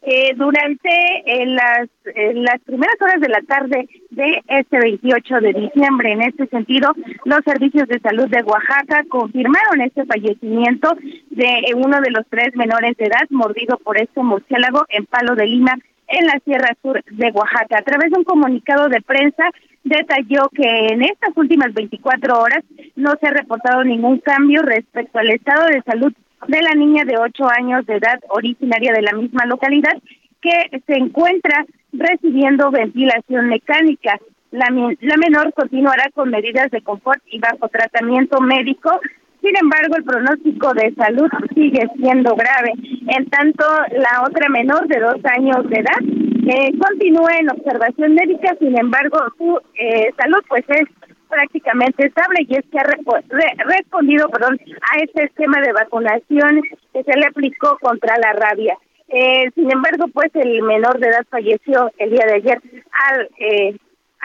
[0.08, 0.88] Eh, durante
[1.26, 6.22] eh, las, eh, las primeras horas de la tarde de este 28 de diciembre, en
[6.22, 6.92] este sentido,
[7.24, 10.96] los servicios de salud de Oaxaca confirmaron este fallecimiento
[11.30, 15.46] de uno de los tres menores de edad mordido por este murciélago en Palo de
[15.46, 15.76] Lima,
[16.08, 17.78] en la Sierra Sur de Oaxaca.
[17.78, 19.44] A través de un comunicado de prensa,
[19.84, 22.64] detalló que en estas últimas 24 horas
[22.96, 26.12] no se ha reportado ningún cambio respecto al estado de salud
[26.48, 29.96] de la niña de 8 años de edad originaria de la misma localidad
[30.40, 34.18] que se encuentra recibiendo ventilación mecánica.
[34.50, 39.00] La, la menor continuará con medidas de confort y bajo tratamiento médico.
[39.46, 42.72] Sin embargo, el pronóstico de salud sigue siendo grave.
[43.06, 48.56] En tanto, la otra menor de dos años de edad continúa en observación médica.
[48.58, 50.88] Sin embargo, su eh, salud pues es
[51.28, 54.58] prácticamente estable y es que ha respondido perdón,
[54.92, 58.76] a este esquema de vacunación que se le aplicó contra la rabia.
[59.08, 62.60] Eh, sin embargo, pues el menor de edad falleció el día de ayer
[63.06, 63.76] al eh,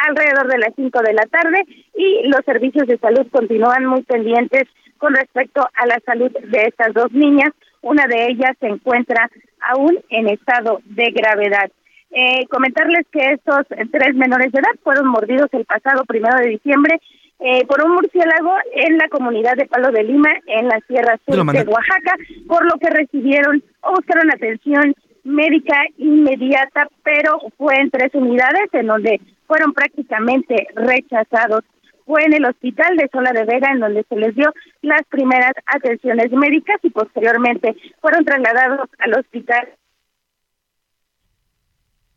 [0.07, 1.63] alrededor de las 5 de la tarde
[1.95, 4.67] y los servicios de salud continúan muy pendientes
[5.01, 7.51] con respecto a la salud de estas dos niñas.
[7.81, 11.71] Una de ellas se encuentra aún en estado de gravedad.
[12.11, 16.99] Eh, comentarles que estos tres menores de edad fueron mordidos el pasado primero de diciembre
[17.39, 21.43] eh, por un murciélago en la comunidad de Palo de Lima, en la Sierra Sur
[21.51, 22.15] de Oaxaca,
[22.47, 24.93] por lo que recibieron o buscaron atención
[25.23, 31.63] médica inmediata, pero fue en tres unidades en donde fueron prácticamente rechazados.
[32.11, 35.53] Fue en el hospital de Sola de Vega en donde se les dio las primeras
[35.65, 39.69] atenciones médicas y posteriormente fueron trasladados al hospital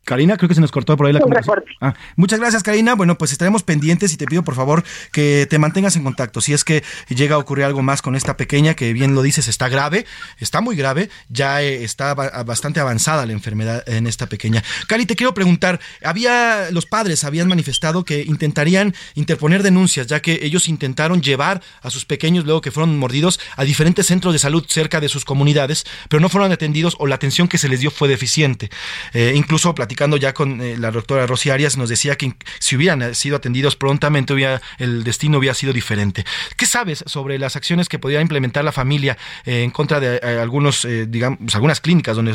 [0.05, 1.65] Karina, creo que se nos cortó por ahí la conversación.
[1.81, 2.95] Ah, muchas gracias, Karina.
[2.95, 6.41] Bueno, pues estaremos pendientes y te pido por favor que te mantengas en contacto.
[6.41, 9.49] Si es que llega a ocurrir algo más con esta pequeña, que bien lo dices,
[9.49, 10.07] está grave,
[10.39, 14.63] está muy grave, ya eh, está bastante avanzada la enfermedad en esta pequeña.
[14.87, 20.41] Cari, te quiero preguntar, había los padres habían manifestado que intentarían interponer denuncias, ya que
[20.43, 24.65] ellos intentaron llevar a sus pequeños luego que fueron mordidos a diferentes centros de salud
[24.69, 27.91] cerca de sus comunidades, pero no fueron atendidos o la atención que se les dio
[27.91, 28.71] fue deficiente.
[29.13, 29.75] Eh, incluso
[30.17, 34.33] ya con eh, la doctora Rosy Arias, nos decía que si hubieran sido atendidos prontamente,
[34.33, 36.25] hubiera, el destino hubiera sido diferente.
[36.57, 40.39] ¿Qué sabes sobre las acciones que podría implementar la familia eh, en contra de eh,
[40.41, 42.35] algunos, digamos, algunas clínicas donde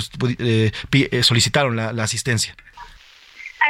[1.23, 2.55] solicitaron la, asistencia?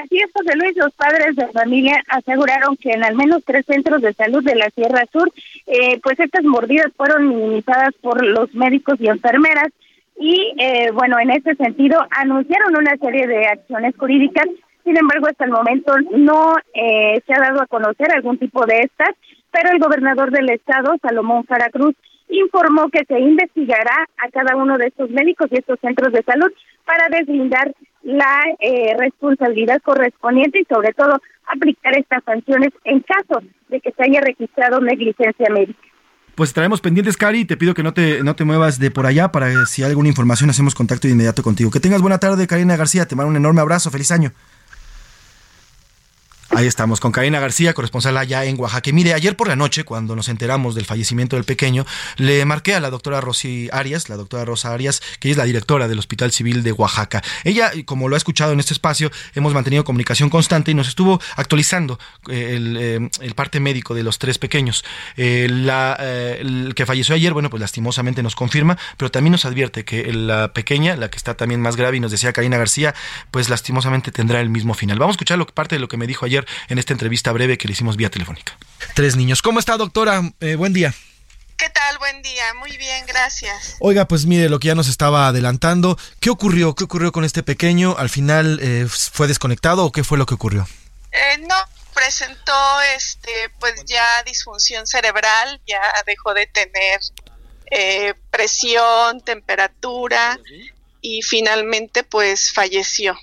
[0.03, 4.01] Así es, José Luis, los padres de familia aseguraron que en al menos tres centros
[4.01, 5.31] de salud de la Sierra Sur,
[6.03, 9.69] pues estas mordidas fueron minimizadas por los médicos y enfermeras
[10.19, 14.47] y eh, bueno, en ese sentido anunciaron una serie de acciones jurídicas,
[14.83, 18.79] sin embargo hasta el momento no eh, se ha dado a conocer algún tipo de
[18.79, 19.15] estas,
[19.49, 21.95] pero el gobernador del estado, Salomón Faracruz,
[22.27, 26.51] informó que se investigará a cada uno de estos médicos y estos centros de salud
[26.85, 33.79] para deslindar la eh, responsabilidad correspondiente y sobre todo aplicar estas sanciones en caso de
[33.79, 35.88] que se haya registrado negligencia médica.
[36.39, 39.29] Pues estaremos pendientes, Cari, te pido que no te, no te muevas de por allá
[39.29, 41.69] para que si hay alguna información hacemos contacto de inmediato contigo.
[41.69, 43.05] Que tengas buena tarde, Karina García.
[43.05, 43.91] Te mando un enorme abrazo.
[43.91, 44.31] Feliz año.
[46.51, 48.91] Ahí estamos con Karina García, corresponsal allá en Oaxaca.
[48.91, 51.85] mire, ayer por la noche, cuando nos enteramos del fallecimiento del pequeño,
[52.17, 55.87] le marqué a la doctora Rosy Arias, la doctora Rosa Arias, que es la directora
[55.87, 57.21] del Hospital Civil de Oaxaca.
[57.43, 61.21] Ella, como lo ha escuchado en este espacio, hemos mantenido comunicación constante y nos estuvo
[61.35, 64.83] actualizando eh, eh, el, parte médico de los tres pequeños.
[65.17, 69.85] Eh, la, el que falleció ayer, bueno, pues lastimosamente nos confirma, pero también nos advierte
[69.85, 72.95] que la pequeña, la que está también más grave, y nos decía Karina García,
[73.29, 74.97] pues lastimosamente tendrá el mismo final.
[74.97, 77.67] Vamos a escuchar parte de lo que me dijo ayer en esta entrevista breve que
[77.67, 78.57] le hicimos vía telefónica.
[78.93, 79.41] Tres niños.
[79.41, 80.21] ¿Cómo está, doctora?
[80.39, 80.93] Eh, buen día.
[81.57, 81.97] ¿Qué tal?
[81.97, 82.53] Buen día.
[82.55, 83.75] Muy bien, gracias.
[83.79, 85.97] Oiga, pues mire, lo que ya nos estaba adelantando.
[86.19, 86.73] ¿Qué ocurrió?
[86.75, 87.95] ¿Qué ocurrió con este pequeño?
[87.97, 90.67] ¿Al final eh, fue desconectado o qué fue lo que ocurrió?
[91.11, 91.55] Eh, no,
[91.93, 96.99] presentó este, pues ya disfunción cerebral, ya dejó de tener
[98.31, 100.39] presión, temperatura
[101.01, 103.17] y finalmente pues falleció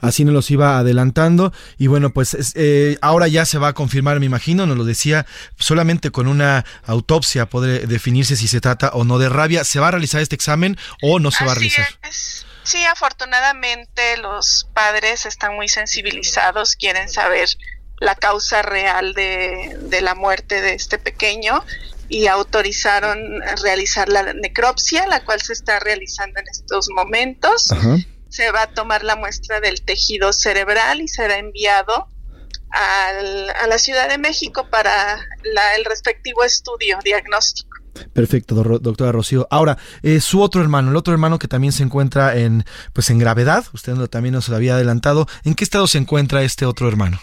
[0.00, 1.52] así nos los iba adelantando.
[1.78, 5.26] Y bueno pues eh, ahora ya se va a confirmar me imagino nos lo decía
[5.58, 9.64] solamente con una autopsia podré definirse si se trata o no de rabia.
[9.64, 11.86] Se va a realizar este examen o no se va a realizar
[12.62, 17.48] sí afortunadamente los padres están muy sensibilizados quieren saber
[18.00, 21.64] la causa real de, de la muerte de este pequeño
[22.08, 23.18] y autorizaron
[23.62, 27.70] realizar la necropsia, la cual se está realizando en estos momentos.
[27.70, 27.96] Ajá
[28.30, 32.08] se va a tomar la muestra del tejido cerebral y será enviado
[32.70, 37.68] al- a la Ciudad de México para la- el respectivo estudio diagnóstico.
[38.14, 39.46] Perfecto, do- doctora Rocío.
[39.50, 43.18] Ahora, eh, su otro hermano, el otro hermano que también se encuentra en, pues en
[43.18, 45.26] gravedad, usted también nos lo había adelantado.
[45.44, 47.20] ¿En qué estado se encuentra este otro hermano?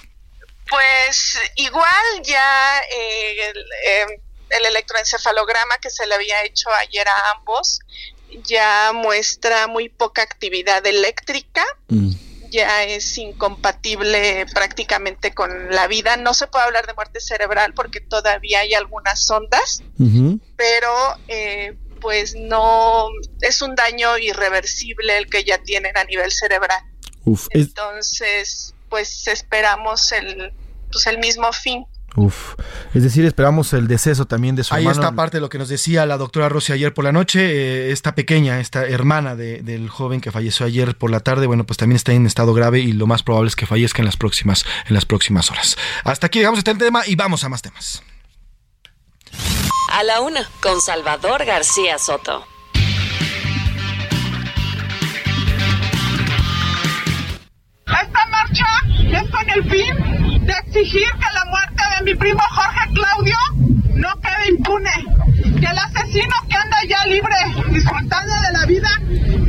[0.70, 7.32] Pues igual ya eh, el, eh, el electroencefalograma que se le había hecho ayer a
[7.38, 7.80] ambos
[8.44, 11.64] ya muestra muy poca actividad eléctrica,
[12.50, 16.18] ya es incompatible prácticamente con la vida.
[16.18, 19.84] No se puede hablar de muerte cerebral porque todavía hay algunas ondas,
[20.56, 20.92] pero
[21.28, 23.08] eh, pues no
[23.42, 26.82] es un daño irreversible el que ya tienen a nivel cerebral.
[27.26, 30.54] Uf, Entonces, pues esperamos el,
[30.92, 31.86] pues el mismo fin.
[32.20, 32.56] Uf,
[32.96, 35.02] es decir, esperamos el deceso también de su Ahí hermano.
[35.04, 37.38] está parte de lo que nos decía la doctora Rossi ayer por la noche.
[37.46, 41.64] eh, esta pequeña, esta hermana de- del joven que falleció ayer por la tarde, bueno,
[41.66, 44.18] pues también está en estado grave y lo más probable es que fallezca en las
[44.18, 45.78] próximas, en las próximas horas.
[46.06, 48.02] Hasta aquí dejamos este tema y vamos a más temas.
[49.94, 52.44] A la una, con Salvador García Soto.
[57.86, 58.66] Esta marcha
[59.12, 61.27] es con el fin de exigir que
[62.04, 63.38] mi primo Jorge Claudio
[63.96, 64.92] no quede impune.
[65.60, 67.36] Que el asesino que anda ya libre,
[67.72, 68.90] disfrutando de la vida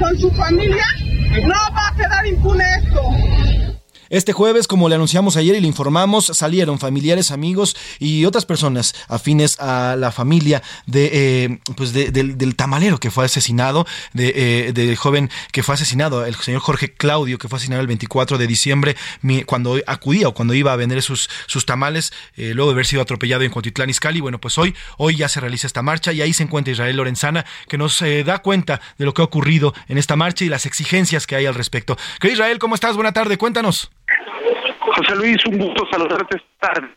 [0.01, 0.86] con su familia,
[1.46, 3.67] no va a quedar impune esto.
[4.11, 8.94] Este jueves, como le anunciamos ayer y le informamos, salieron familiares, amigos y otras personas
[9.09, 14.32] afines a la familia de, eh, pues de- del, del tamalero que fue asesinado, de,
[14.68, 18.38] eh, del joven que fue asesinado, el señor Jorge Claudio, que fue asesinado el 24
[18.38, 22.70] de diciembre, mi- cuando acudía o cuando iba a vender sus, sus tamales, eh, luego
[22.70, 24.20] de haber sido atropellado en Cuautitlán Izcalli.
[24.20, 27.44] Bueno, pues hoy, hoy ya se realiza esta marcha y ahí se encuentra Israel Lorenzana,
[27.68, 30.66] que nos eh, da cuenta de lo que ha ocurrido en esta marcha y las
[30.66, 31.96] exigencias que hay al respecto.
[32.20, 32.94] Querido Israel, ¿cómo estás?
[32.94, 33.90] Buena tarde, cuéntanos.
[34.80, 36.88] José Luis, un gusto saludarte esta tarde.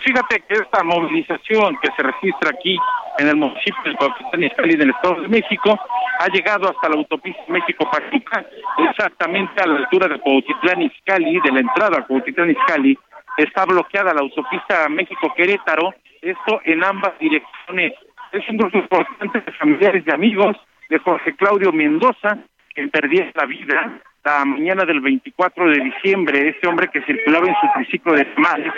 [0.00, 2.78] Fíjate que esta movilización que se registra aquí
[3.18, 5.78] en el municipio de Cuautitlán Izcalli del Estado de México
[6.18, 8.44] ha llegado hasta la autopista México-Pachuca,
[8.88, 12.98] exactamente a la altura de Cuautitlán Izcalli, de la entrada a Cuautitlán Izcalli.
[13.36, 17.92] Está bloqueada la autopista México-Querétaro, esto en ambas direcciones.
[18.32, 20.56] Es un grupo importante de familiares y amigos
[20.88, 22.38] de Jorge Claudio Mendoza,
[22.74, 26.48] que perdió la vida la mañana del 24 de diciembre.
[26.48, 28.72] Este hombre que circulaba en su triciclo de tamales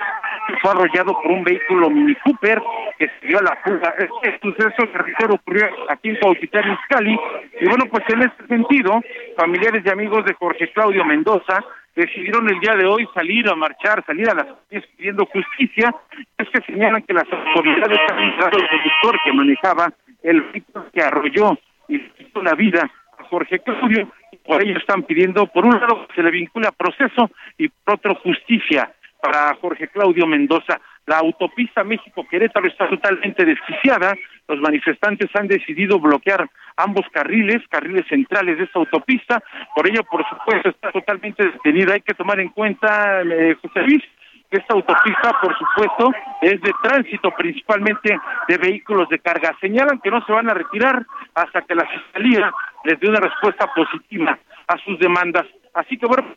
[0.61, 2.61] fue arrollado por un vehículo Mini Cooper
[2.99, 3.95] que se dio a la fuga.
[3.99, 7.19] Este suceso que reitero, ocurrió aquí en Cuautitlán Izcalli.
[7.61, 9.01] Y bueno, pues en este sentido,
[9.39, 11.65] familiares y amigos de Jorge Claudio Mendoza
[11.97, 15.95] decidieron el día de hoy salir a marchar, salir a las calles pidiendo justicia.
[16.37, 19.93] Es que señalan que las autoridades han entrado el conductor que manejaba
[20.23, 24.11] el vehículo que arrolló y quitó la vida a Jorge Claudio.
[24.45, 28.15] Por ello están pidiendo, por un lado, que se le vincula proceso y por otro,
[28.17, 30.81] justicia para Jorge Claudio Mendoza.
[31.07, 34.15] La autopista México-Querétaro está totalmente desquiciada.
[34.47, 39.43] Los manifestantes han decidido bloquear ambos carriles, carriles centrales de esta autopista.
[39.75, 41.95] Por ello, por supuesto, está totalmente detenida.
[41.95, 44.03] Hay que tomar en cuenta, eh, José Luis,
[44.51, 48.19] esta autopista, por supuesto, es de tránsito principalmente
[48.49, 49.55] de vehículos de carga.
[49.61, 52.51] Señalan que no se van a retirar hasta que la Fiscalía
[52.85, 55.47] les dé una respuesta positiva a sus demandas.
[55.75, 56.35] Así que bueno,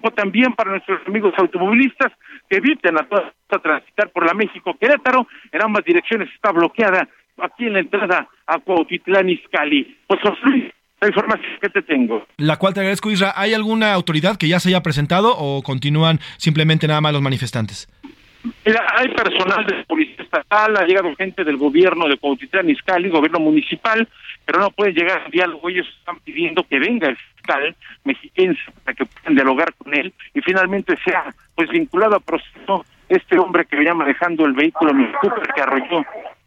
[0.00, 2.12] pues, también para nuestros amigos automovilistas
[2.48, 5.26] que eviten a toda a transitar por la México Querétaro.
[5.52, 7.08] En ambas direcciones está bloqueada
[7.38, 9.96] aquí en la entrada a Cuautitlán Izcalli.
[10.06, 10.73] Pues Luis,
[11.04, 12.26] la información que te tengo.
[12.38, 13.32] La cual te agradezco, Isra.
[13.36, 17.88] ¿Hay alguna autoridad que ya se haya presentado o continúan simplemente nada más los manifestantes?
[18.66, 23.40] Mira, hay personal de policía estatal, ha llegado gente del gobierno de Cuautitlán Izcalli, gobierno
[23.40, 24.06] municipal,
[24.44, 25.68] pero no puede llegar al diálogo.
[25.68, 27.74] Ellos están pidiendo que venga el fiscal
[28.04, 33.38] mexiquense para que puedan dialogar con él y finalmente sea pues vinculado a proceso este
[33.38, 36.04] hombre que venía manejando el vehículo Cooper que arrolló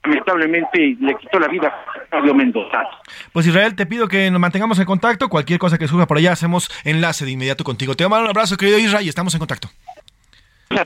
[0.08, 2.84] lamentablemente le quitó la vida a Claudio Mendoza.
[3.34, 5.30] Pues Israel, te pido que nos mantengamos en contacto.
[5.30, 7.96] Cualquier cosa que surja por allá, hacemos enlace de inmediato contigo.
[7.96, 9.70] Te mando un abrazo, querido Israel, y estamos en contacto.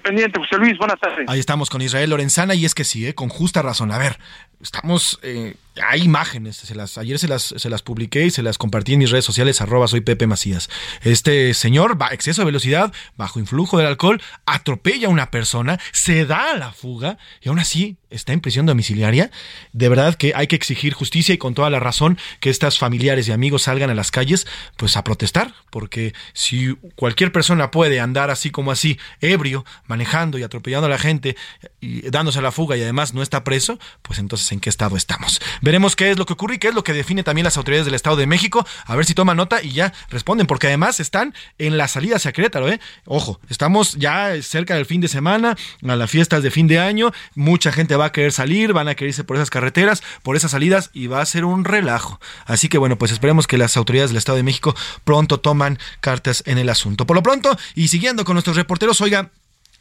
[0.04, 1.28] Pendiente, José Luis, buenas tardes.
[1.28, 3.16] Ahí estamos con Israel Lorenzana y es que sí, ¿eh?
[3.16, 3.92] con justa razón.
[3.92, 4.18] A ver,
[4.62, 6.64] estamos, eh, hay imágenes,
[6.98, 9.88] ayer se las, se las publiqué y se las compartí en mis redes sociales, arroba
[9.88, 10.70] soy Pepe Macías.
[11.02, 16.52] Este señor, exceso de velocidad, bajo influjo del alcohol, atropella a una persona, se da
[16.52, 19.32] a la fuga y aún así está en prisión domiciliaria.
[19.72, 23.28] De verdad que hay que exigir justicia y con toda la razón que estas familiares
[23.28, 24.46] y amigos salgan a las calles
[24.78, 30.44] pues a protestar, porque si cualquier persona puede andar así como así, ebrio, manejando y
[30.44, 31.36] atropellando a la gente
[31.80, 34.98] y dándose a la fuga y además no está preso, pues entonces en qué estado
[34.98, 35.40] estamos.
[35.62, 37.86] Veremos qué es lo que ocurre y qué es lo que define también las autoridades
[37.86, 41.34] del Estado de México, a ver si toman nota y ya responden, porque además están
[41.60, 42.80] en la salida hacia Querétaro, ¿eh?
[43.06, 45.56] Ojo, estamos ya cerca del fin de semana,
[45.88, 48.96] a las fiestas de fin de año, mucha gente va a querer salir, van a
[48.96, 52.20] querer irse por esas carreteras, por esas salidas y va a ser un relajo.
[52.46, 56.44] Así que bueno, pues esperemos que las autoridades del Estado de México pronto toman cartas
[56.46, 57.06] en el asunto.
[57.06, 59.32] Por lo pronto, y siguiendo con nuestros reporteros, oiga,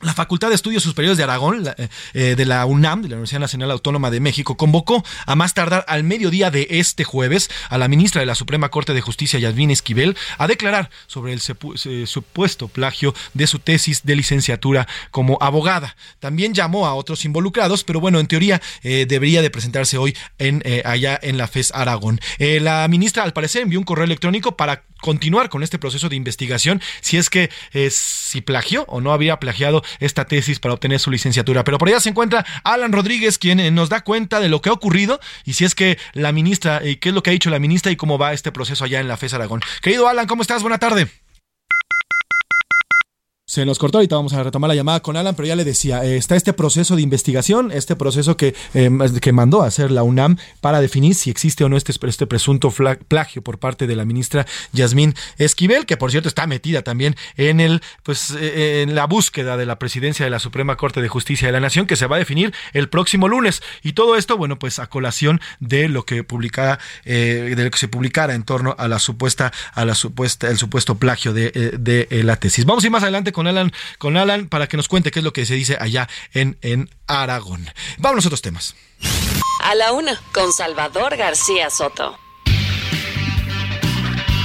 [0.02, 3.40] la Facultad de Estudios Superiores de Aragón, eh, eh, de la UNAM, de la Universidad
[3.40, 7.88] Nacional Autónoma de México, convocó a más tardar al mediodía de este jueves a la
[7.88, 13.14] ministra de la Suprema Corte de Justicia, Yasmín Esquivel, a declarar sobre el supuesto plagio
[13.34, 15.96] de su tesis de licenciatura como abogada.
[16.18, 20.62] También llamó a otros involucrados, pero bueno, en teoría eh, debería de presentarse hoy en,
[20.84, 22.20] allá en la FES Aragón.
[22.38, 26.82] la ministra, al parecer, envió un correo electrónico para continuar con este proceso de investigación
[27.00, 27.48] si es que
[27.90, 31.64] si plagió o no había plagiado esta tesis para obtener su licenciatura.
[31.64, 34.68] Pero por allá se encuentra Alan Rodríguez, quien eh, nos da cuenta de lo que
[34.68, 37.32] ha ocurrido y si es que la ministra, y eh, qué es lo que ha
[37.32, 39.60] dicho la ministra y cómo va este proceso allá en la FES Aragón.
[39.82, 40.62] Querido Alan, ¿cómo estás?
[40.62, 41.08] Buena tarde.
[43.50, 46.04] Se nos cortó, ahorita vamos a retomar la llamada con Alan, pero ya le decía,
[46.04, 48.88] eh, está este proceso de investigación, este proceso que, eh,
[49.20, 52.72] que mandó a hacer la UNAM para definir si existe o no este, este presunto
[53.08, 57.58] plagio por parte de la ministra Yasmín Esquivel, que por cierto está metida también en
[57.58, 61.48] el, pues, eh, en la búsqueda de la presidencia de la Suprema Corte de Justicia
[61.48, 63.64] de la Nación, que se va a definir el próximo lunes.
[63.82, 67.88] Y todo esto, bueno, pues a colación de lo que publicara, de lo que se
[67.88, 72.36] publicara en torno a la supuesta, a la supuesta, el supuesto plagio de, de la
[72.36, 72.64] tesis.
[72.64, 75.20] Vamos a ir más adelante con con Alan, con Alan para que nos cuente qué
[75.20, 77.66] es lo que se dice allá en, en Aragón.
[77.96, 78.74] Vamos a otros temas.
[79.62, 82.18] A la una, con Salvador García Soto.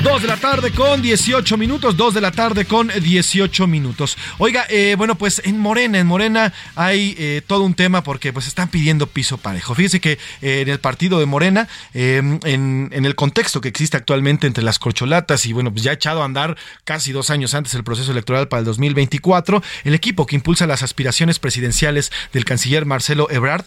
[0.06, 4.15] Dos de la tarde con 18 minutos, dos de la tarde con 18 minutos.
[4.38, 8.45] Oiga, eh, bueno, pues en Morena, en Morena hay eh, todo un tema porque pues
[8.45, 9.73] están pidiendo piso parejo.
[9.73, 14.45] Fíjese que eh, en el partido de Morena, em, en, el contexto que existe actualmente
[14.45, 17.73] entre las corcholatas y bueno, pues ya ha echado a andar casi dos años antes
[17.73, 22.86] el proceso electoral para el 2024, el equipo que impulsa las aspiraciones presidenciales del canciller
[22.86, 23.65] Marcelo Ebrard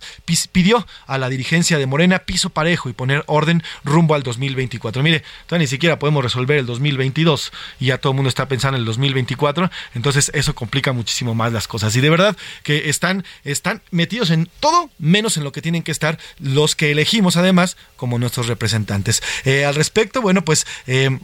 [0.52, 5.02] pidió a la dirigencia de Morena piso parejo y poner orden rumbo al 2024.
[5.02, 8.82] Mire, ni siquiera podemos resolver el 2022 y ya todo el mundo está pensando en
[8.82, 11.94] el 2024, entonces eso complica muchísimo más las cosas.
[11.96, 15.92] Y de verdad que están, están metidos en todo menos en lo que tienen que
[15.92, 19.22] estar los que elegimos además como nuestros representantes.
[19.44, 20.66] Eh, al respecto, bueno, pues...
[20.86, 21.18] Eh,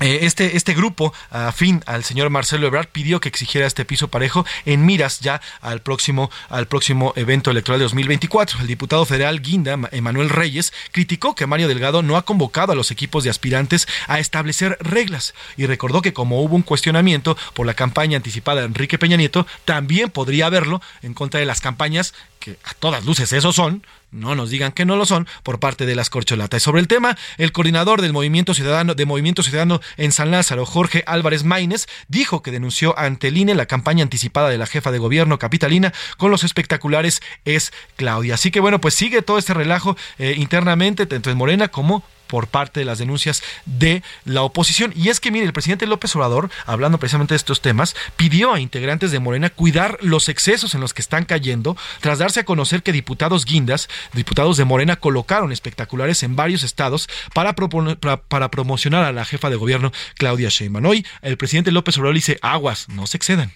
[0.00, 4.86] este, este grupo afín al señor Marcelo Ebrard pidió que exigiera este piso parejo en
[4.86, 8.60] miras ya al próximo, al próximo evento electoral de 2024.
[8.60, 12.90] El diputado federal Guinda, Emanuel Reyes, criticó que Mario Delgado no ha convocado a los
[12.90, 17.74] equipos de aspirantes a establecer reglas y recordó que como hubo un cuestionamiento por la
[17.74, 22.56] campaña anticipada de Enrique Peña Nieto, también podría haberlo en contra de las campañas que
[22.64, 25.94] a todas luces eso son, no nos digan que no lo son, por parte de
[25.94, 26.62] las corcholatas.
[26.62, 31.04] Sobre el tema, el coordinador del Movimiento Ciudadano, de Movimiento Ciudadano en San Lázaro, Jorge
[31.06, 34.98] Álvarez Maínez, dijo que denunció ante el INE la campaña anticipada de la jefa de
[34.98, 38.34] gobierno capitalina con los espectaculares es Claudia.
[38.34, 42.46] Así que bueno, pues sigue todo este relajo eh, internamente, tanto en Morena como por
[42.46, 44.92] parte de las denuncias de la oposición.
[44.94, 48.60] Y es que, mire, el presidente López Obrador, hablando precisamente de estos temas, pidió a
[48.60, 52.82] integrantes de Morena cuidar los excesos en los que están cayendo, tras darse a conocer
[52.82, 59.12] que diputados guindas, diputados de Morena, colocaron espectaculares en varios estados para, para, promocionar a
[59.12, 60.86] la jefa de gobierno, Claudia Sheinbaum.
[60.86, 63.52] Hoy, el presidente López Obrador dice, aguas, no se excedan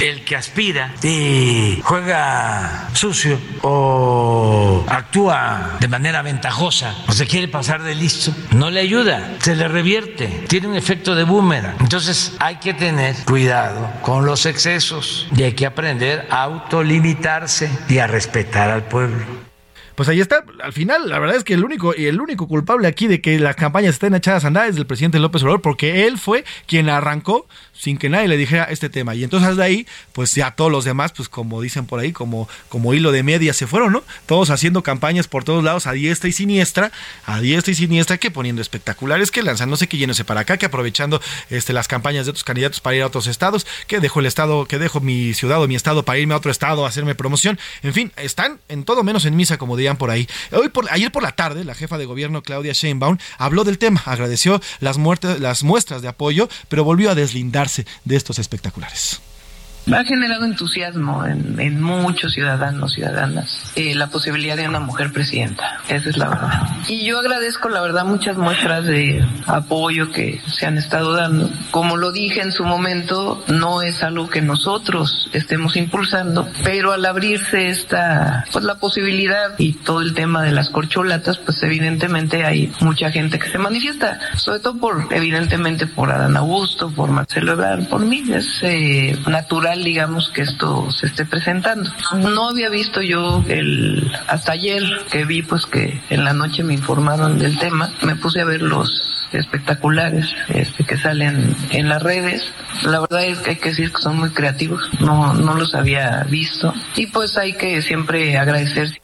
[0.00, 7.82] el que aspira y juega sucio o actúa de manera ventajosa o se quiere pasar
[7.82, 11.76] de listo, no le ayuda, se le revierte, tiene un efecto de boomerang.
[11.80, 17.98] Entonces hay que tener cuidado con los excesos y hay que aprender a autolimitarse y
[17.98, 19.46] a respetar al pueblo
[19.96, 20.44] pues ahí está.
[20.62, 23.56] Al final, la verdad es que el único, el único culpable aquí de que las
[23.56, 27.48] campañas estén echadas a andar es el presidente López Obrador, porque él fue quien arrancó
[27.78, 29.14] sin que nadie le dijera este tema.
[29.14, 32.48] Y entonces de ahí, pues ya todos los demás, pues como dicen por ahí, como,
[32.68, 34.04] como hilo de media se fueron, ¿no?
[34.26, 36.92] Todos haciendo campañas por todos lados, a diestra y siniestra,
[37.24, 41.20] a diestra y siniestra, que poniendo espectaculares, que lanzándose, que yéndose para acá, que aprovechando
[41.50, 44.66] este, las campañas de otros candidatos para ir a otros estados, que dejo el estado,
[44.66, 47.58] que dejo mi ciudad o mi estado para irme a otro estado a hacerme promoción.
[47.82, 50.28] En fin, están en todo menos en misa, como dirían por ahí.
[50.52, 54.02] Hoy por, ayer por la tarde, la jefa de gobierno, Claudia Sheinbaum, habló del tema,
[54.04, 57.65] agradeció las, muertes, las muestras de apoyo, pero volvió a deslindar
[58.04, 59.20] de estos espectaculares.
[59.92, 65.80] Ha generado entusiasmo en, en muchos ciudadanos, ciudadanas, eh, la posibilidad de una mujer presidenta.
[65.88, 66.68] Esa es la verdad.
[66.88, 71.50] Y yo agradezco, la verdad, muchas muestras de apoyo que se han estado dando.
[71.70, 77.04] Como lo dije en su momento, no es algo que nosotros estemos impulsando, pero al
[77.04, 82.72] abrirse esta, pues la posibilidad y todo el tema de las corcholatas, pues evidentemente hay
[82.80, 87.86] mucha gente que se manifiesta, sobre todo por, evidentemente por Adán Augusto, por Marcelo Ebrard,
[87.88, 88.24] por mí.
[88.32, 91.90] Es eh, natural, digamos, que esto se esté presentando.
[92.14, 96.74] No había visto yo el, hasta ayer que vi pues que en la noche me
[96.74, 102.52] informaron del tema, me puse a ver los espectaculares este, que salen en las redes.
[102.84, 106.24] La verdad es que hay que decir que son muy creativos, no, no los había
[106.28, 109.00] visto y pues hay que siempre agradecer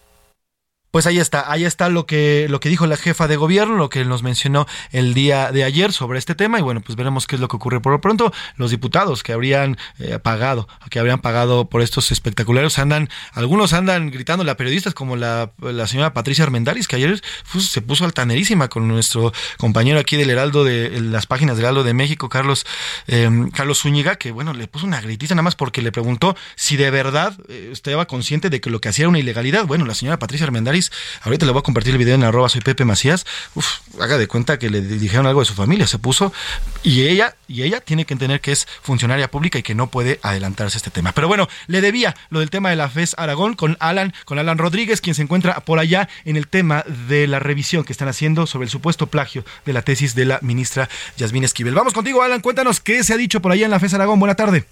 [0.92, 3.88] pues ahí está, ahí está lo que, lo que dijo la jefa de gobierno, lo
[3.88, 7.36] que nos mencionó el día de ayer sobre este tema, y bueno, pues veremos qué
[7.36, 7.80] es lo que ocurre.
[7.80, 12.78] Por lo pronto, los diputados que habrían eh, pagado, que habrían pagado por estos espectaculares,
[12.78, 17.22] andan, algunos andan gritando a periodistas, como la, la señora Patricia Armendaris, que ayer
[17.58, 21.94] se puso altanerísima con nuestro compañero aquí del Heraldo de las páginas del Heraldo de
[21.94, 22.66] México, Carlos,
[23.06, 26.76] eh, Carlos Zúñiga, que bueno, le puso una gritiza nada más porque le preguntó si
[26.76, 29.64] de verdad eh, estaba consciente de que lo que hacía era una ilegalidad.
[29.64, 30.81] Bueno, la señora Patricia Armendaris
[31.22, 33.26] Ahorita le voy a compartir el video en arroba Pepe Macías.
[34.00, 36.32] Haga de cuenta que le dijeron algo de su familia, se puso.
[36.82, 40.18] Y ella, y ella tiene que entender que es funcionaria pública y que no puede
[40.22, 41.12] adelantarse a este tema.
[41.12, 44.58] Pero bueno, le debía lo del tema de la FES Aragón con Alan, con Alan
[44.58, 48.46] Rodríguez, quien se encuentra por allá en el tema de la revisión que están haciendo
[48.46, 51.74] sobre el supuesto plagio de la tesis de la ministra Yasmín Esquivel.
[51.74, 54.18] Vamos contigo, Alan, cuéntanos qué se ha dicho por allá en la FES Aragón.
[54.18, 54.66] Buena tarde.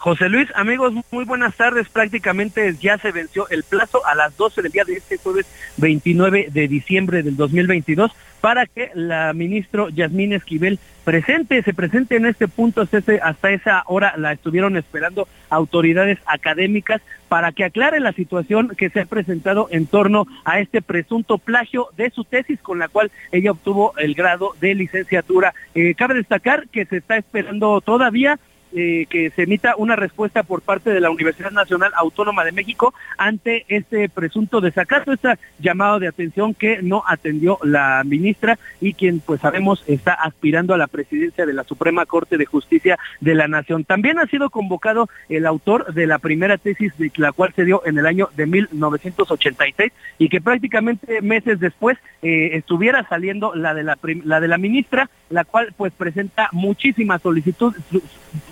[0.00, 1.90] José Luis, amigos, muy buenas tardes.
[1.90, 5.44] Prácticamente ya se venció el plazo a las 12 del día de este jueves
[5.76, 8.10] 29 de diciembre del 2022
[8.40, 12.80] para que la ministra Yasmín Esquivel presente, se presente en este punto.
[12.80, 19.00] Hasta esa hora la estuvieron esperando autoridades académicas para que aclare la situación que se
[19.00, 23.50] ha presentado en torno a este presunto plagio de su tesis con la cual ella
[23.50, 25.52] obtuvo el grado de licenciatura.
[25.74, 28.38] Eh, cabe destacar que se está esperando todavía
[28.72, 32.94] eh, que se emita una respuesta por parte de la Universidad Nacional Autónoma de México
[33.18, 35.28] ante este presunto desacato, este
[35.58, 40.78] llamado de atención que no atendió la ministra y quien pues sabemos está aspirando a
[40.78, 43.84] la presidencia de la Suprema Corte de Justicia de la Nación.
[43.84, 47.82] También ha sido convocado el autor de la primera tesis de la cual se dio
[47.84, 53.82] en el año de 1986 y que prácticamente meses después eh, estuviera saliendo la de
[53.82, 57.80] la, la de la ministra, la cual pues presenta muchísimas solicitudes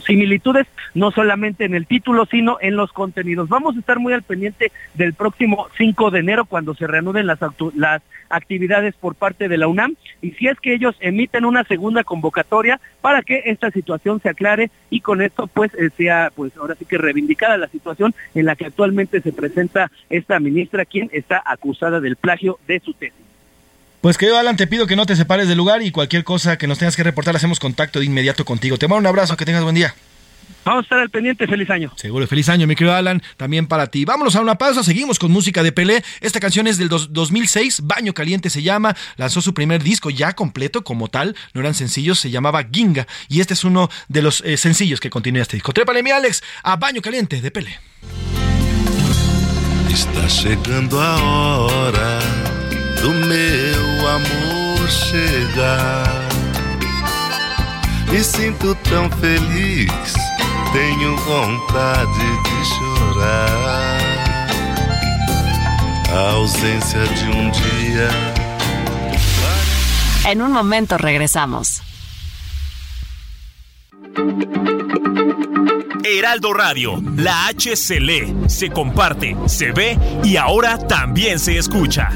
[0.06, 3.48] similitudes no solamente en el título, sino en los contenidos.
[3.48, 7.38] Vamos a estar muy al pendiente del próximo 5 de enero cuando se reanuden las,
[7.74, 12.05] las actividades por parte de la UNAM y si es que ellos emiten una segunda
[12.05, 16.74] convocatoria para que esta situación se aclare y con esto pues eh, sea pues ahora
[16.74, 21.42] sí que reivindicada la situación en la que actualmente se presenta esta ministra quien está
[21.44, 23.27] acusada del plagio de su tesis.
[24.00, 26.68] Pues querido Alan, te pido que no te separes del lugar y cualquier cosa que
[26.68, 28.78] nos tengas que reportar, hacemos contacto de inmediato contigo.
[28.78, 29.94] Te mando un abrazo, que tengas buen día.
[30.64, 31.92] Vamos a estar al pendiente, feliz año.
[31.96, 34.04] Seguro, feliz año, mi querido Alan, también para ti.
[34.04, 36.04] Vámonos a una pausa, seguimos con música de Pelé.
[36.20, 40.84] Esta canción es del 2006, Baño Caliente se llama, lanzó su primer disco ya completo
[40.84, 44.56] como tal, no eran sencillos, se llamaba Ginga, y este es uno de los eh,
[44.58, 45.72] sencillos que continúa este disco.
[45.72, 47.78] Trépale, mi Alex, a Baño Caliente de Pelé.
[49.90, 52.20] Está llegando ahora
[53.00, 56.28] do meu amor chegar.
[58.10, 60.14] Me sinto tão feliz,
[60.72, 63.98] tenho vontade de chorar.
[66.10, 68.08] A ausência de um dia.
[70.24, 71.88] En un momento regresamos.
[76.05, 82.10] Heraldo Radio, la H se lee, se comparte, se ve y ahora también se escucha.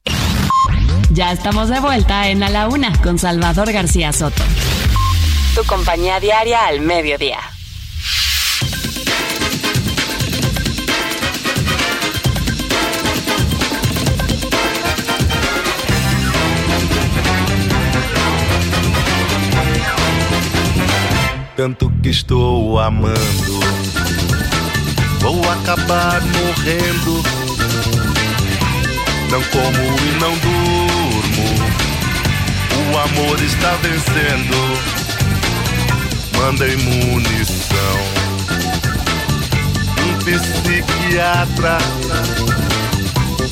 [1.11, 4.43] Ya estamos de vuelta en A la Una con Salvador García Soto.
[5.55, 7.39] Tu compañía diaria al mediodía.
[22.03, 23.61] Que estou amando.
[25.21, 27.23] Vou acabar morrendo.
[29.31, 31.49] Não como e não durmo.
[32.89, 34.57] O amor está vencendo.
[36.39, 37.99] Mandei munição.
[40.03, 41.77] Um psiquiatra.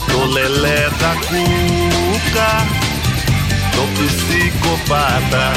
[0.09, 2.51] Do lelé da cuca.
[3.75, 5.53] Do psicopata.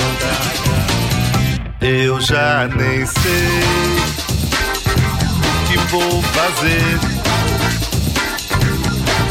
[1.84, 3.60] Eu já nem sei
[5.36, 7.00] o que vou fazer.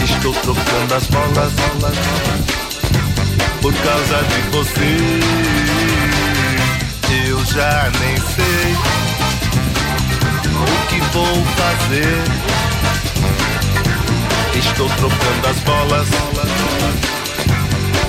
[0.03, 1.53] Estou trocando as bolas
[3.63, 4.97] por causa de você.
[7.29, 8.75] Eu já nem sei
[10.57, 12.25] o que vou fazer.
[14.59, 16.09] Estou trocando as bolas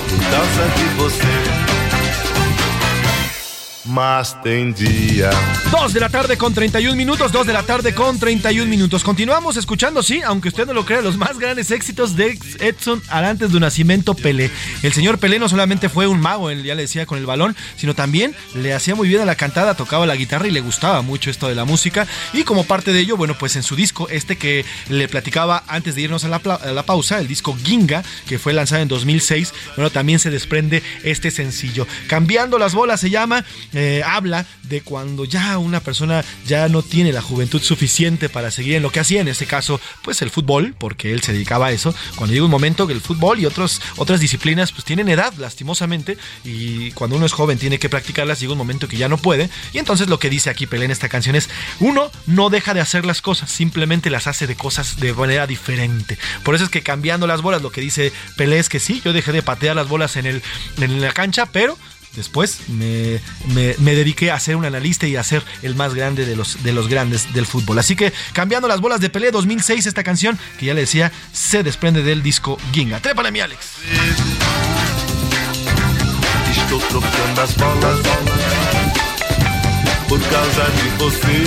[0.08, 1.71] por causa de você.
[3.92, 5.28] Mas tem dia.
[5.70, 9.04] Dos de la tarde con 31 minutos, dos de la tarde con 31 minutos.
[9.04, 13.52] Continuamos escuchando, sí, aunque usted no lo crea, los más grandes éxitos de Edson Arantes
[13.52, 14.50] de Nacimiento Pelé.
[14.82, 17.94] El señor Pelé no solamente fue un mago, ya le decía con el balón, sino
[17.94, 21.28] también le hacía muy bien a la cantada, tocaba la guitarra y le gustaba mucho
[21.28, 22.06] esto de la música.
[22.32, 25.96] Y como parte de ello, bueno, pues en su disco, este que le platicaba antes
[25.96, 30.18] de irnos a la, pausa, el disco Ginga, que fue lanzado en 2006, bueno, también
[30.18, 31.86] se desprende este sencillo.
[32.06, 33.44] Cambiando las bolas se llama
[34.04, 38.82] habla de cuando ya una persona ya no tiene la juventud suficiente para seguir en
[38.82, 41.94] lo que hacía, en este caso, pues el fútbol, porque él se dedicaba a eso.
[42.16, 46.90] Cuando llega un momento que el fútbol y otras disciplinas pues tienen edad, lastimosamente, y
[46.92, 49.50] cuando uno es joven tiene que practicarlas, llega un momento que ya no puede.
[49.72, 51.48] Y entonces lo que dice aquí Pelé en esta canción es,
[51.80, 56.18] uno no deja de hacer las cosas, simplemente las hace de cosas de manera diferente.
[56.42, 59.12] Por eso es que cambiando las bolas, lo que dice Pelé es que sí, yo
[59.12, 60.42] dejé de patear las bolas en, el,
[60.80, 61.76] en la cancha, pero
[62.14, 63.20] Después me,
[63.54, 66.62] me, me, dediqué a ser un analista y a ser el más grande de los,
[66.62, 67.78] de los grandes del fútbol.
[67.78, 71.62] Así que cambiando las bolas de Pelé 2006, esta canción que ya le decía, se
[71.62, 73.00] desprende del disco Ginga.
[73.00, 73.66] Trépale mi Alex.
[76.50, 77.98] Estou trocando as bolas
[80.08, 81.42] por causa de você.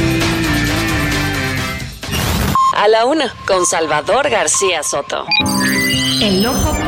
[2.78, 5.26] A la una, con Salvador García Soto.
[6.22, 6.85] El ojo.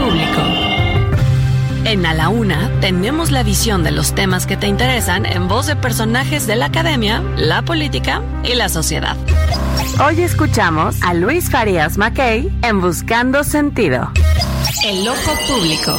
[1.87, 5.67] En A la Una tenemos la visión de los temas que te interesan en voz
[5.67, 9.15] de personajes de la academia, la política y la sociedad.
[10.05, 14.11] Hoy escuchamos a Luis Farías Mackey en Buscando Sentido.
[14.83, 15.97] El ojo público.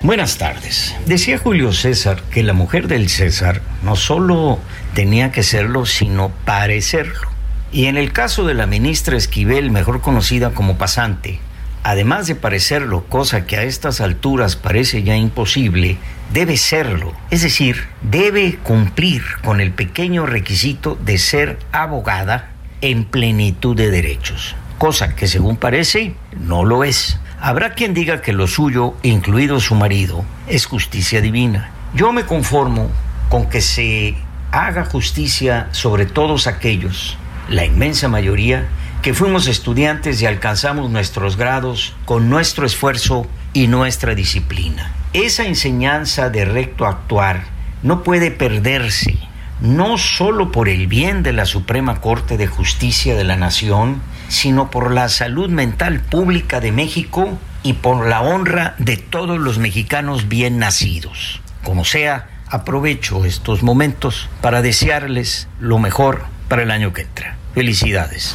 [0.00, 0.96] Buenas tardes.
[1.06, 4.58] Decía Julio César que la mujer del César no solo
[4.94, 7.28] tenía que serlo, sino parecerlo.
[7.70, 11.38] Y en el caso de la ministra Esquivel, mejor conocida como pasante,
[11.84, 15.98] además de parecerlo, cosa que a estas alturas parece ya imposible,
[16.32, 17.12] debe serlo.
[17.30, 22.50] Es decir, debe cumplir con el pequeño requisito de ser abogada
[22.80, 27.20] en plenitud de derechos, cosa que según parece no lo es.
[27.40, 31.70] Habrá quien diga que lo suyo, incluido su marido, es justicia divina.
[31.94, 32.90] Yo me conformo
[33.28, 34.16] con que se
[34.52, 37.18] haga justicia sobre todos aquellos,
[37.50, 38.68] la inmensa mayoría,
[39.04, 44.94] que fuimos estudiantes y alcanzamos nuestros grados con nuestro esfuerzo y nuestra disciplina.
[45.12, 47.44] Esa enseñanza de recto actuar
[47.82, 49.18] no puede perderse,
[49.60, 54.70] no solo por el bien de la Suprema Corte de Justicia de la Nación, sino
[54.70, 60.28] por la salud mental pública de México y por la honra de todos los mexicanos
[60.28, 61.42] bien nacidos.
[61.62, 67.36] Como sea, aprovecho estos momentos para desearles lo mejor para el año que entra.
[67.52, 68.34] Felicidades.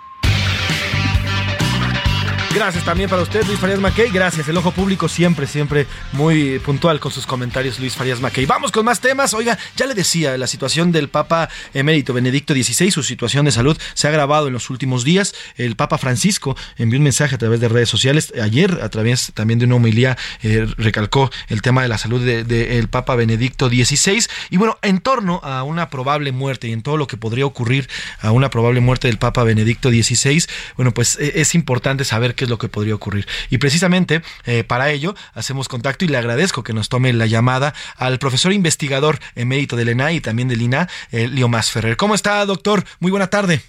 [2.53, 4.09] Gracias también para usted, Luis Farías Mackey.
[4.09, 4.45] Gracias.
[4.49, 8.45] El ojo público siempre, siempre muy puntual con sus comentarios, Luis Farías Mackey.
[8.45, 9.33] Vamos con más temas.
[9.33, 13.77] Oiga, ya le decía, la situación del Papa emérito Benedicto XVI, su situación de salud
[13.93, 15.33] se ha agravado en los últimos días.
[15.55, 18.33] El Papa Francisco envió un mensaje a través de redes sociales.
[18.41, 22.45] Ayer, a través también de una homilía, eh, recalcó el tema de la salud del
[22.45, 24.25] de, el Papa Benedicto XVI.
[24.49, 27.87] Y bueno, en torno a una probable muerte y en todo lo que podría ocurrir
[28.19, 30.43] a una probable muerte del Papa Benedicto XVI,
[30.75, 33.27] bueno, pues es importante saber qué es lo que podría ocurrir.
[33.51, 37.75] Y precisamente eh, para ello hacemos contacto y le agradezco que nos tome la llamada
[37.97, 41.97] al profesor investigador emérito del ENA y también del INA, eh, Leomás Ferrer.
[41.97, 42.83] ¿Cómo está, doctor?
[42.99, 43.61] Muy buena tarde.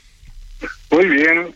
[0.91, 1.55] Muy bien.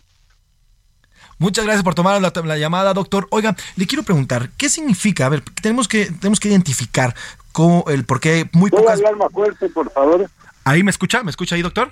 [1.38, 3.28] Muchas gracias por tomar la, la, llamada, doctor.
[3.30, 5.24] Oiga, le quiero preguntar, ¿qué significa?
[5.24, 7.14] A ver, tenemos que, tenemos que identificar
[7.52, 8.98] cómo, el por qué muy ¿Puedo pocas...
[8.98, 10.28] hablar más fuerte, por favor?
[10.64, 11.90] Ahí me escucha, ¿me escucha ahí, doctor?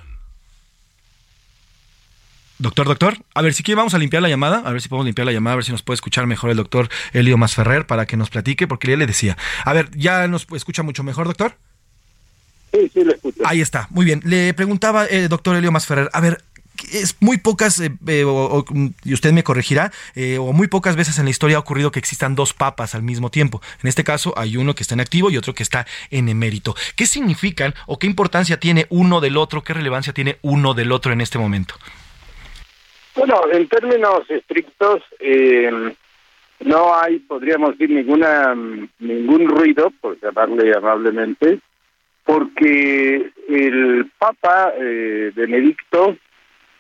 [2.65, 5.05] Doctor, doctor, a ver si quiere vamos a limpiar la llamada, a ver si podemos
[5.05, 8.07] limpiar la llamada, a ver si nos puede escuchar mejor el doctor Elio Masferrer para
[8.07, 9.37] que nos platique, porque ya le decía.
[9.67, 11.59] A ver, ¿ya nos escucha mucho mejor, doctor?
[12.73, 13.43] Sí, sí, lo escucho.
[13.45, 14.23] Ahí está, muy bien.
[14.25, 16.43] Le preguntaba, eh, doctor Elio Masferrer, a ver,
[16.91, 18.65] es muy pocas, eh, eh, o- o,
[19.05, 21.99] y usted me corregirá, eh, o muy pocas veces en la historia ha ocurrido que
[21.99, 23.61] existan dos papas al mismo tiempo.
[23.83, 26.75] En este caso hay uno que está en activo y otro que está en emérito.
[26.97, 29.63] ¿Qué significan o qué importancia tiene uno del otro?
[29.63, 31.75] ¿Qué relevancia tiene uno del otro en este momento?
[33.17, 35.95] Bueno, en términos estrictos, eh,
[36.61, 38.55] no hay, podríamos decir, ninguna
[38.99, 41.61] ningún ruido, por llamarle amablemente,
[42.25, 46.17] porque el Papa eh, Benedicto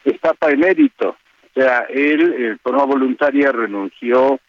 [0.05, 1.11] es Papa emérito.
[1.11, 4.41] O sea, él, eh, de forma voluntaria, renunció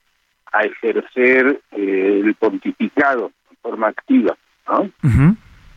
[0.52, 4.36] a ejercer eh, el pontificado de forma activa.
[4.68, 4.90] ¿no?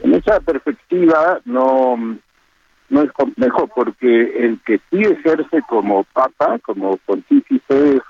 [0.00, 2.18] En esa perspectiva no,
[2.90, 8.00] no es complejo porque el que sí ejerce como papa, como pontífice,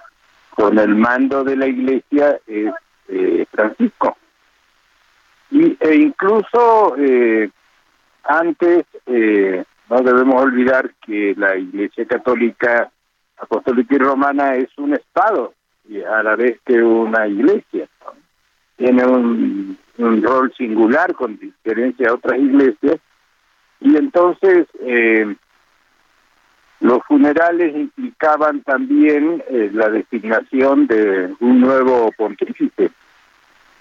[0.50, 2.72] con el mando de la iglesia es
[3.08, 4.16] eh, Francisco.
[5.50, 7.50] Y, e incluso eh,
[8.24, 12.90] antes, eh, no debemos olvidar que la iglesia católica,
[13.38, 15.54] apostólica y romana es un estado,
[15.88, 17.88] y a la vez que una iglesia.
[18.76, 23.00] Tiene un, un rol singular con diferencia a otras iglesias
[23.80, 25.36] y entonces eh,
[26.80, 32.90] los funerales implicaban también eh, la designación de un nuevo pontífice,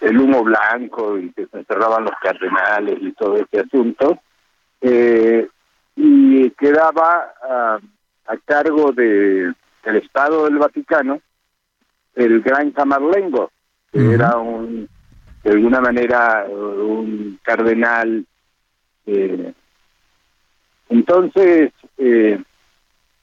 [0.02, 4.20] el humo blanco y que se encerraban los cardenales y todo ese asunto,
[4.82, 5.48] eh,
[5.96, 7.80] y quedaba ah,
[8.28, 9.54] a cargo de,
[9.84, 11.20] del Estado del Vaticano
[12.16, 13.52] el gran Camarlengo,
[13.92, 14.90] que era un
[15.44, 18.26] de alguna manera un cardenal
[19.06, 19.54] eh,
[20.90, 22.42] entonces, eh,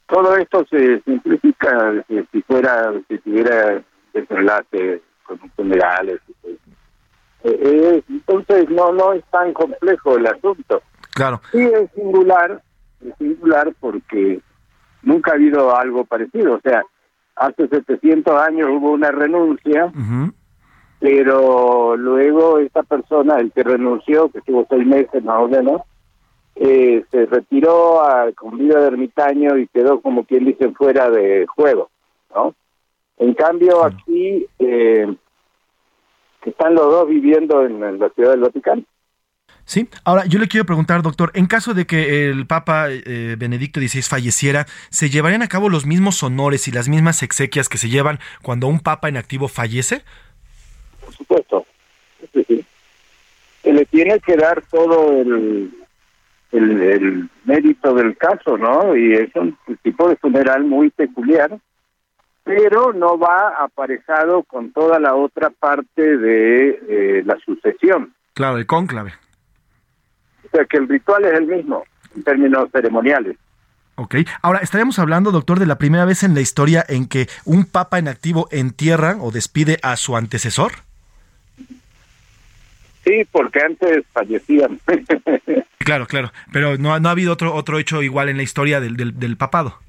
[0.06, 3.82] todo esto se simplifica eh, si fuera, si tuviera
[4.12, 6.20] desenlace con funerales.
[6.44, 6.58] Eh,
[7.44, 10.82] eh, entonces, no no es tan complejo el asunto.
[11.14, 11.40] Claro.
[11.52, 12.62] Sí es singular,
[13.04, 14.40] es singular porque
[15.02, 16.54] nunca ha habido algo parecido.
[16.54, 16.82] O sea,
[17.36, 19.92] hace 700 años hubo una renuncia,
[21.00, 25.82] pero luego esta persona, el que renunció, que estuvo seis meses más o menos,
[26.56, 31.46] eh, se retiró a, con vida de ermitaño y quedó como quien dice fuera de
[31.46, 31.90] juego,
[32.34, 32.54] ¿no?
[33.18, 35.14] En cambio aquí eh,
[36.44, 38.82] están los dos viviendo en, en la ciudad del Vaticano.
[39.66, 43.80] Sí, ahora yo le quiero preguntar, doctor, en caso de que el Papa eh, Benedicto
[43.80, 47.88] XVI falleciera, ¿se llevarían a cabo los mismos honores y las mismas exequias que se
[47.88, 50.02] llevan cuando un Papa en activo fallece?
[51.02, 51.66] Por supuesto.
[52.34, 52.64] Sí, sí.
[53.62, 55.72] Se le tiene que dar todo el,
[56.54, 58.96] el, el mérito del caso, ¿no?
[58.96, 61.58] Y es un tipo de funeral muy peculiar,
[62.44, 68.14] pero no va aparejado con toda la otra parte de eh, la sucesión.
[68.34, 69.12] Claro, el cónclave.
[70.46, 73.36] O sea que el ritual es el mismo en términos ceremoniales.
[73.96, 74.16] Ok.
[74.42, 77.98] Ahora, estaríamos hablando, doctor, de la primera vez en la historia en que un papa
[77.98, 80.72] en activo entierra o despide a su antecesor.
[83.04, 84.78] Sí, porque antes fallecían.
[85.84, 86.32] Claro, claro.
[86.50, 89.18] Pero no, ha- no ha habido otro, otro hecho igual en la historia del, del,
[89.18, 89.80] del papado.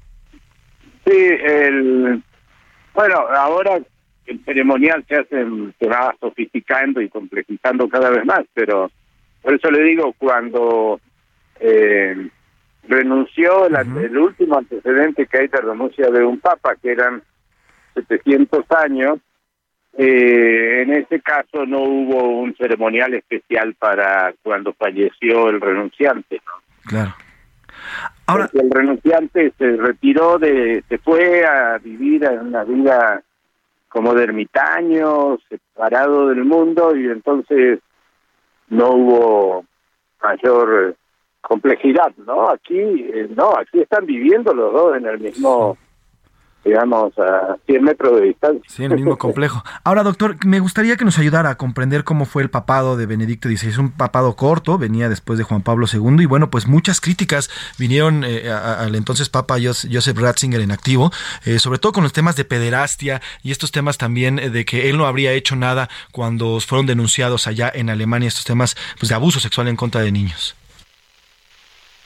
[1.06, 2.22] Sí, el
[2.92, 3.78] bueno, ahora
[4.26, 5.46] el ceremonial se hace,
[5.78, 8.90] se va sofisticando y complejizando cada vez más, pero
[9.40, 11.00] por eso le digo, cuando
[11.60, 12.28] eh,
[12.88, 17.22] renunció, el último antecedente que hay de renuncia de un papa, que eran
[17.94, 19.18] 700 años,
[19.98, 26.52] eh, en ese caso no hubo un ceremonial especial para cuando falleció el renunciante, ¿no?
[26.84, 27.14] Claro.
[28.26, 33.22] Ahora, el renunciante se retiró de, se fue a vivir en una vida
[33.88, 37.78] como de ermitaño, separado del mundo, y entonces
[38.68, 39.64] no hubo
[40.22, 40.96] mayor
[41.40, 42.50] complejidad, ¿no?
[42.50, 45.78] Aquí, eh, no, aquí están viviendo los dos en el mismo,
[46.64, 48.62] digamos, a 100 metros de distancia.
[48.66, 49.62] Sí, en el mismo complejo.
[49.84, 53.48] Ahora, doctor, me gustaría que nos ayudara a comprender cómo fue el papado de Benedicto
[53.48, 53.68] XVI.
[53.68, 57.50] Es un papado corto, venía después de Juan Pablo II, y bueno, pues muchas críticas
[57.78, 61.12] vinieron eh, a- al entonces Papa Jos- Joseph Ratzinger en activo,
[61.44, 64.90] eh, sobre todo con los temas de pederastia y estos temas también eh, de que
[64.90, 69.14] él no habría hecho nada cuando fueron denunciados allá en Alemania, estos temas pues, de
[69.14, 70.56] abuso sexual en contra de niños.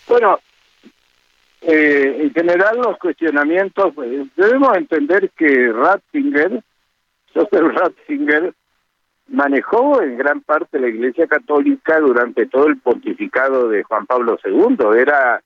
[0.06, 0.38] Bueno,
[1.72, 6.62] eh, en general los cuestionamientos, pues, debemos entender que Ratzinger,
[7.34, 8.54] Joseph Ratzinger,
[9.28, 14.76] manejó en gran parte la Iglesia Católica durante todo el pontificado de Juan Pablo II.
[14.98, 15.42] Era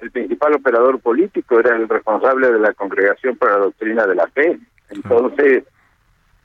[0.00, 4.28] el principal operador político, era el responsable de la Congregación para la Doctrina de la
[4.28, 4.58] Fe.
[4.90, 5.64] Entonces,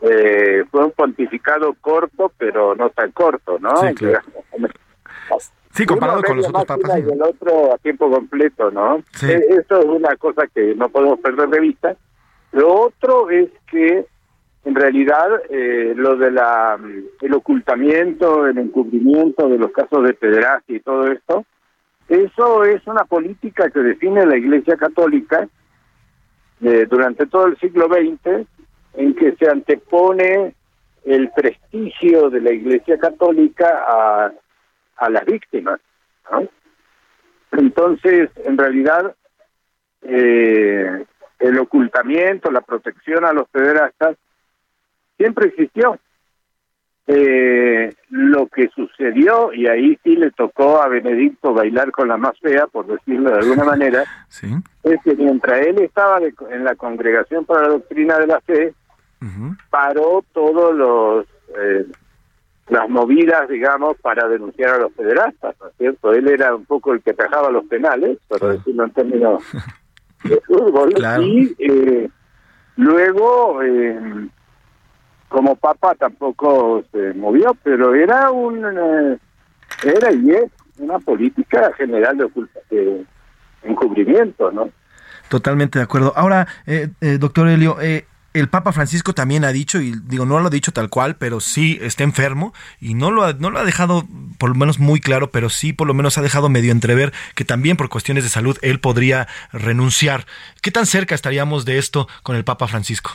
[0.01, 3.77] eh, fue un pontificado corto, pero no tan corto, ¿no?
[3.77, 4.23] Sí, claro.
[5.73, 6.99] Sí, comparado Uno con los otros papas.
[6.99, 9.01] Y el otro a tiempo completo, ¿no?
[9.13, 9.31] Sí.
[9.31, 11.95] Eh, Eso es una cosa que no podemos perder de vista.
[12.51, 14.05] Lo otro es que,
[14.65, 20.13] en realidad, eh, lo de la mm, el ocultamiento, el encubrimiento de los casos de
[20.13, 21.43] pederastia y todo esto,
[22.07, 25.47] eso es una política que define la Iglesia Católica
[26.61, 28.45] eh, durante todo el siglo XX,
[28.93, 30.53] en que se antepone
[31.05, 34.31] el prestigio de la Iglesia Católica a,
[34.97, 35.79] a las víctimas.
[36.31, 36.47] ¿no?
[37.51, 39.15] Entonces, en realidad,
[40.01, 41.05] eh,
[41.39, 44.17] el ocultamiento, la protección a los pederastas,
[45.17, 45.99] siempre existió.
[47.05, 52.39] Eh, lo que sucedió, y ahí sí le tocó a Benedicto bailar con la más
[52.39, 54.47] fea, por decirlo de alguna manera, Sí.
[54.83, 58.73] es que mientras él estaba de- en la Congregación para la Doctrina de la Fe,
[59.69, 61.25] paró todos los
[61.57, 61.85] eh,
[62.69, 66.13] las movidas, digamos, para denunciar a los federastas, ¿no es cierto?
[66.13, 69.43] Él era un poco el que atajaba los penales, por decirlo en términos
[70.23, 72.09] de fútbol, y eh,
[72.77, 74.27] luego, eh,
[75.29, 79.17] como papa tampoco se movió, pero era un, eh,
[79.83, 83.05] era y es una política general de, oculta- de
[83.63, 84.69] encubrimiento, ¿no?
[85.29, 86.13] Totalmente de acuerdo.
[86.15, 90.39] Ahora, eh, eh, doctor Helio, eh, el Papa Francisco también ha dicho, y digo, no
[90.39, 93.59] lo ha dicho tal cual, pero sí está enfermo y no lo ha, no lo
[93.59, 94.03] ha dejado
[94.39, 97.45] por lo menos muy claro, pero sí por lo menos ha dejado medio entrever que
[97.45, 100.25] también por cuestiones de salud él podría renunciar.
[100.61, 103.11] ¿Qué tan cerca estaríamos de esto con el Papa Francisco?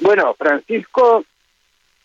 [0.00, 1.24] Bueno, Francisco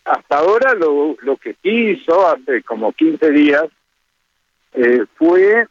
[0.04, 3.64] hasta ahora lo, lo que hizo hace como 15 días
[4.74, 5.66] eh, fue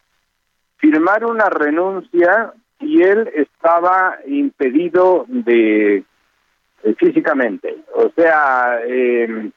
[0.77, 6.03] firmar una renuncia y él estaba impedido de
[6.83, 7.77] eh, físicamente.
[7.93, 9.51] O sea, eh,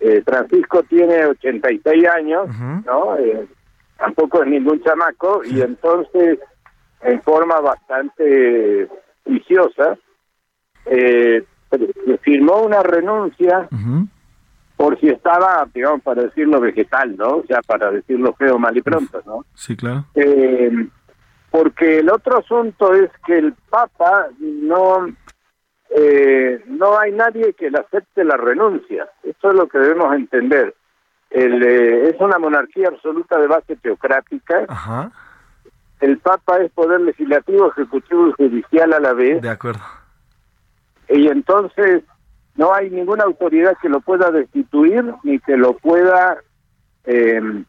[0.00, 2.48] eh, Francisco tiene 86 años,
[2.86, 3.16] ¿no?
[3.18, 3.46] Eh,
[3.98, 6.38] tampoco es ningún chamaco y entonces
[7.02, 8.88] en forma bastante
[9.24, 9.96] juiciosa
[10.86, 11.44] eh,
[12.22, 13.68] firmó una renuncia
[14.76, 17.36] por si estaba, digamos, para decirlo vegetal, ¿no?
[17.36, 19.44] O sea, para decirlo feo, mal y pronto, ¿no?
[19.54, 20.06] Sí, claro.
[20.14, 20.70] Eh,
[21.50, 25.08] porque el otro asunto es que el Papa no
[25.90, 29.08] eh, no hay nadie que le acepte la renuncia.
[29.24, 30.74] Eso es lo que debemos entender.
[31.30, 34.64] El, eh, es una monarquía absoluta de base teocrática.
[34.68, 35.10] Ajá.
[36.00, 39.42] El Papa es poder legislativo, ejecutivo y judicial a la vez.
[39.42, 39.82] De acuerdo.
[41.08, 42.04] Y entonces
[42.56, 46.38] no hay ninguna autoridad que lo pueda destituir ni que lo pueda,
[47.04, 47.64] eh,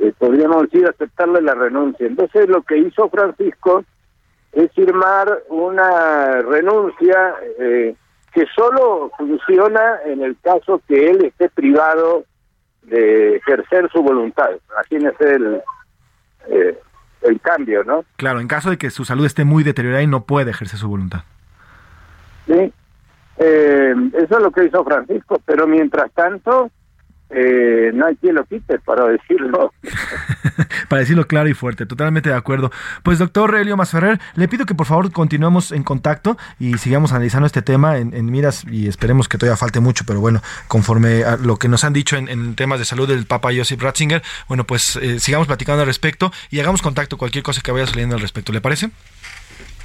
[0.00, 2.06] eh, podríamos decir, aceptarle la renuncia.
[2.06, 3.84] Entonces lo que hizo Francisco
[4.52, 7.94] es firmar una renuncia eh,
[8.32, 12.24] que solo funciona en el caso que él esté privado
[12.82, 14.50] de ejercer su voluntad.
[14.72, 15.62] Imagínese el,
[16.48, 16.78] eh,
[17.22, 18.04] el cambio, ¿no?
[18.16, 20.88] Claro, en caso de que su salud esté muy deteriorada y no puede ejercer su
[20.88, 21.20] voluntad.
[22.46, 22.72] Sí,
[23.36, 26.70] eh, eso es lo que hizo Francisco, pero mientras tanto,
[27.30, 29.72] eh, no hay quien lo quite, para decirlo.
[30.88, 32.70] Para decirlo claro y fuerte, totalmente de acuerdo.
[33.04, 37.46] Pues doctor Helio Masferrer, le pido que por favor continuemos en contacto y sigamos analizando
[37.46, 41.36] este tema en, en miras y esperemos que todavía falte mucho, pero bueno, conforme a
[41.36, 44.64] lo que nos han dicho en, en temas de salud del Papa Joseph Ratzinger, bueno,
[44.64, 48.22] pues eh, sigamos platicando al respecto y hagamos contacto cualquier cosa que vaya saliendo al
[48.22, 48.90] respecto, ¿le parece?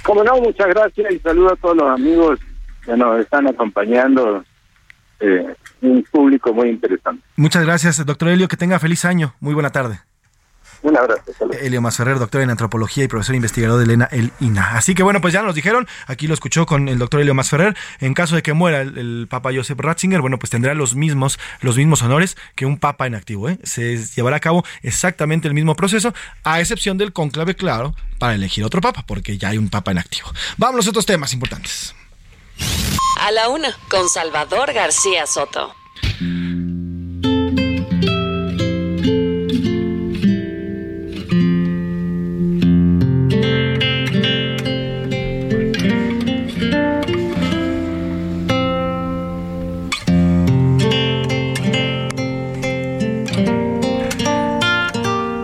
[0.02, 2.40] Como no, muchas gracias y saludo a todos los amigos
[2.84, 4.44] que nos están acompañando.
[5.20, 7.22] Eh, un público muy interesante.
[7.36, 10.00] Muchas gracias, doctor Helio, que tenga feliz año, muy buena tarde.
[10.82, 11.22] Un abrazo.
[11.60, 14.76] Helio Masferrer, doctor en antropología y profesor investigador de Elena El INA.
[14.76, 17.76] Así que bueno, pues ya nos dijeron, aquí lo escuchó con el doctor Helio Masferrer,
[18.00, 21.38] en caso de que muera el, el Papa Joseph Ratzinger, bueno, pues tendrá los mismos,
[21.60, 23.48] los mismos honores que un Papa en activo.
[23.48, 23.58] ¿eh?
[23.64, 26.14] Se llevará a cabo exactamente el mismo proceso,
[26.44, 29.98] a excepción del conclave, claro, para elegir otro Papa, porque ya hay un Papa en
[29.98, 30.28] activo.
[30.56, 31.94] Vamos a otros temas importantes.
[33.20, 35.74] A la una, con Salvador García Soto.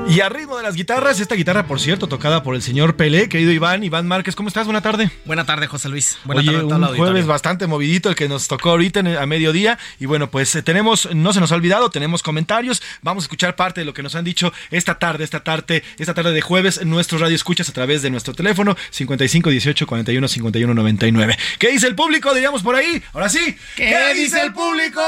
[0.08, 1.18] Y a ritmo de las guitarras.
[1.18, 3.82] Esta guitarra, por cierto, tocada por el señor Pelé, querido Iván.
[3.82, 4.64] Iván Márquez, ¿cómo estás?
[4.64, 5.10] Buena tarde.
[5.24, 6.18] Buena tarde, José Luis.
[6.24, 9.78] Buena Oye, tarde a un jueves bastante movidito el que nos tocó ahorita a mediodía.
[9.98, 12.80] Y bueno, pues eh, tenemos, no se nos ha olvidado, tenemos comentarios.
[13.02, 16.14] Vamos a escuchar parte de lo que nos han dicho esta tarde, esta tarde, esta
[16.14, 20.28] tarde de jueves en nuestro radio escuchas a través de nuestro teléfono 55 18 41
[20.28, 21.38] 51 99.
[21.58, 22.32] ¿Qué dice el público?
[22.34, 23.02] Diríamos por ahí.
[23.12, 23.56] Ahora sí.
[23.74, 25.02] ¿Qué dice el público?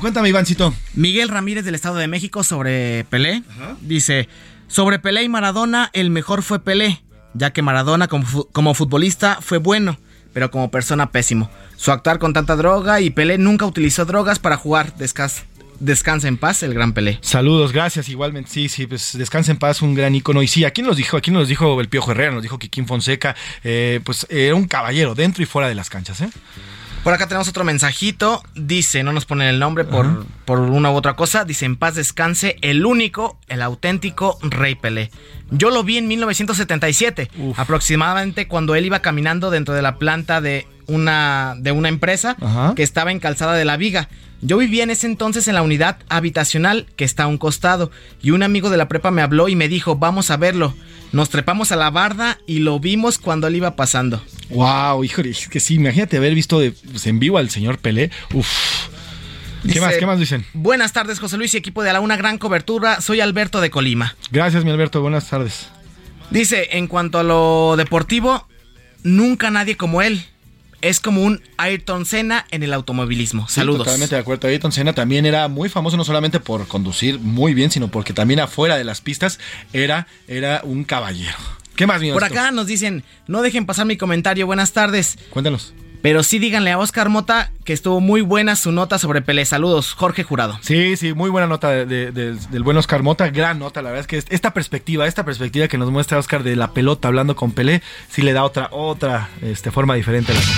[0.00, 0.74] Cuéntame, Ivancito.
[0.94, 3.44] Miguel Ramírez del Estado de México sobre Pelé.
[3.80, 4.28] Dice,
[4.68, 7.02] sobre Pelé y Maradona, el mejor fue Pelé,
[7.34, 9.98] ya que Maradona como, como futbolista fue bueno,
[10.32, 11.50] pero como persona pésimo.
[11.76, 14.94] Su actuar con tanta droga y Pelé nunca utilizó drogas para jugar.
[15.80, 17.18] Descansa en paz el gran Pelé.
[17.22, 18.08] Saludos, gracias.
[18.08, 20.42] Igualmente, sí, sí, pues descansa en paz, un gran ícono.
[20.42, 23.36] Y sí, aquí nos dijo, aquí nos dijo el Piojo Herrera, nos dijo Kikín Fonseca,
[23.64, 26.30] eh, pues era un caballero dentro y fuera de las canchas, ¿eh?
[27.04, 28.42] Por acá tenemos otro mensajito.
[28.54, 31.44] Dice, no nos ponen el nombre por, por una u otra cosa.
[31.44, 35.10] Dice, en paz descanse el único, el auténtico Rey Pelé.
[35.50, 40.66] Yo lo vi en 1977, aproximadamente cuando él iba caminando dentro de la planta de
[40.88, 42.72] una, de una empresa Ajá.
[42.74, 44.08] que estaba en Calzada de la Viga.
[44.40, 47.90] Yo vivía en ese entonces en la unidad habitacional que está a un costado
[48.22, 50.74] y un amigo de la prepa me habló y me dijo, vamos a verlo.
[51.10, 54.22] Nos trepamos a la barda y lo vimos cuando él iba pasando.
[54.50, 58.10] Wow, híjole, es que sí, imagínate haber visto de- pues, en vivo al señor Pelé.
[58.34, 58.46] Uf.
[59.62, 59.94] ¿Qué Dice, más?
[59.96, 60.44] ¿Qué más dicen?
[60.54, 63.00] Buenas tardes, José Luis y equipo de la Una Gran Cobertura.
[63.00, 64.14] Soy Alberto de Colima.
[64.30, 65.00] Gracias, mi Alberto.
[65.02, 65.68] Buenas tardes.
[66.30, 68.46] Dice, en cuanto a lo deportivo,
[69.02, 70.24] nunca nadie como él.
[70.80, 73.48] Es como un Ayrton Senna en el automovilismo.
[73.48, 73.84] Sí, Saludos.
[73.84, 74.48] totalmente de acuerdo.
[74.48, 78.40] Ayrton Senna también era muy famoso no solamente por conducir muy bien, sino porque también
[78.40, 79.40] afuera de las pistas
[79.72, 81.36] era, era un caballero.
[81.74, 85.16] ¿Qué más, Por acá nos dicen, no dejen pasar mi comentario, buenas tardes.
[85.30, 85.74] Cuéntanos.
[86.00, 89.44] Pero sí díganle a Oscar Mota que estuvo muy buena su nota sobre Pelé.
[89.44, 90.58] Saludos, Jorge Jurado.
[90.62, 93.90] Sí, sí, muy buena nota de- de- del- del buen Oscar Mota, gran nota, la
[93.90, 97.08] verdad es que es- esta perspectiva, esta perspectiva que nos muestra Oscar de la pelota
[97.08, 100.52] hablando con Pelé, sí le da otra, otra este, forma diferente a la nota.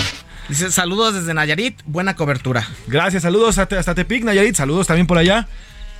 [0.49, 2.67] Dice, saludos desde Nayarit, buena cobertura.
[2.89, 5.47] Gracias, saludos hasta, hasta Tepic, Nayarit, saludos también por allá.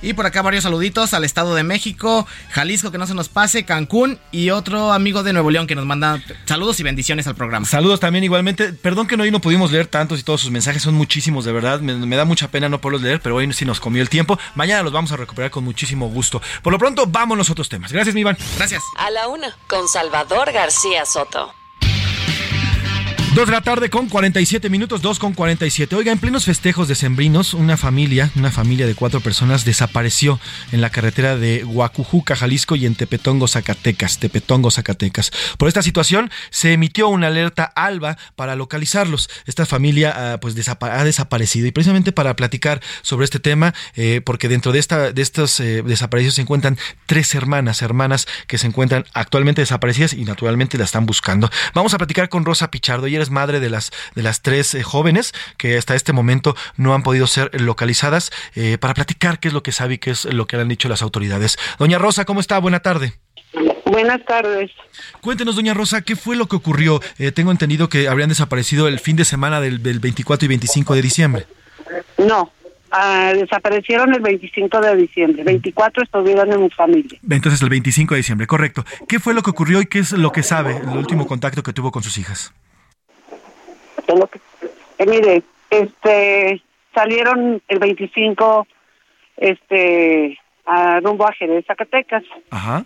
[0.01, 3.65] Y por acá varios saluditos al Estado de México, Jalisco, que no se nos pase,
[3.65, 7.67] Cancún y otro amigo de Nuevo León que nos manda saludos y bendiciones al programa.
[7.67, 8.73] Saludos también igualmente.
[8.73, 11.81] Perdón que hoy no pudimos leer tantos y todos sus mensajes son muchísimos, de verdad.
[11.81, 14.39] Me, me da mucha pena no poderlos leer, pero hoy sí nos comió el tiempo.
[14.55, 16.41] Mañana los vamos a recuperar con muchísimo gusto.
[16.63, 17.91] Por lo pronto, vámonos a otros temas.
[17.91, 18.37] Gracias, mi Iván.
[18.57, 18.81] Gracias.
[18.97, 21.60] A la una, con Salvador García Soto.
[23.33, 25.95] Dos de la tarde con 47 minutos, 2 con 47.
[25.95, 30.37] Oiga, en plenos festejos decembrinos, una familia, una familia de cuatro personas desapareció
[30.73, 35.31] en la carretera de Huacujuca, Jalisco y en Tepetongo, Zacatecas, Tepetongo, Zacatecas.
[35.57, 39.29] Por esta situación se emitió una alerta alba para localizarlos.
[39.45, 44.49] Esta familia ah, pues ha desaparecido y precisamente para platicar sobre este tema, eh, porque
[44.49, 49.05] dentro de esta de estos eh, desaparecidos se encuentran tres hermanas, hermanas que se encuentran
[49.13, 51.49] actualmente desaparecidas y naturalmente la están buscando.
[51.73, 53.07] Vamos a platicar con Rosa Pichardo.
[53.21, 57.03] Es madre de las de las tres eh, jóvenes que hasta este momento no han
[57.03, 60.47] podido ser localizadas eh, para platicar qué es lo que sabe y qué es lo
[60.47, 61.57] que le han dicho las autoridades.
[61.79, 62.59] Doña Rosa, ¿cómo está?
[62.59, 63.13] Buena tarde.
[63.85, 64.71] Buenas tardes.
[65.19, 67.01] Cuéntenos, doña Rosa, ¿qué fue lo que ocurrió?
[67.19, 70.95] Eh, tengo entendido que habrían desaparecido el fin de semana del, del 24 y 25
[70.95, 71.45] de diciembre.
[72.17, 72.51] No,
[72.91, 75.43] ah, desaparecieron el 25 de diciembre.
[75.43, 77.19] 24 estuvieron en mi familia.
[77.29, 78.85] Entonces el 25 de diciembre, correcto.
[79.07, 81.73] ¿Qué fue lo que ocurrió y qué es lo que sabe, el último contacto que
[81.73, 82.53] tuvo con sus hijas?
[84.97, 86.61] Eh, mire, este,
[86.93, 88.67] salieron el 25,
[89.37, 92.85] este, a rumbo a Jerez, Zacatecas, Ajá.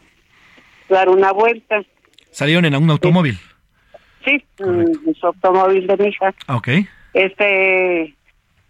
[0.89, 1.81] dar una vuelta.
[2.31, 3.37] Salieron en un automóvil.
[4.23, 6.33] Sí, en su automóvil de mi hija.
[6.47, 6.69] Ah, Ok.
[7.13, 8.13] Este,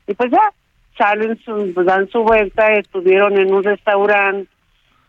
[0.07, 0.51] y pues ya,
[0.97, 4.47] salen, su, pues dan su vuelta, estuvieron en un restaurante,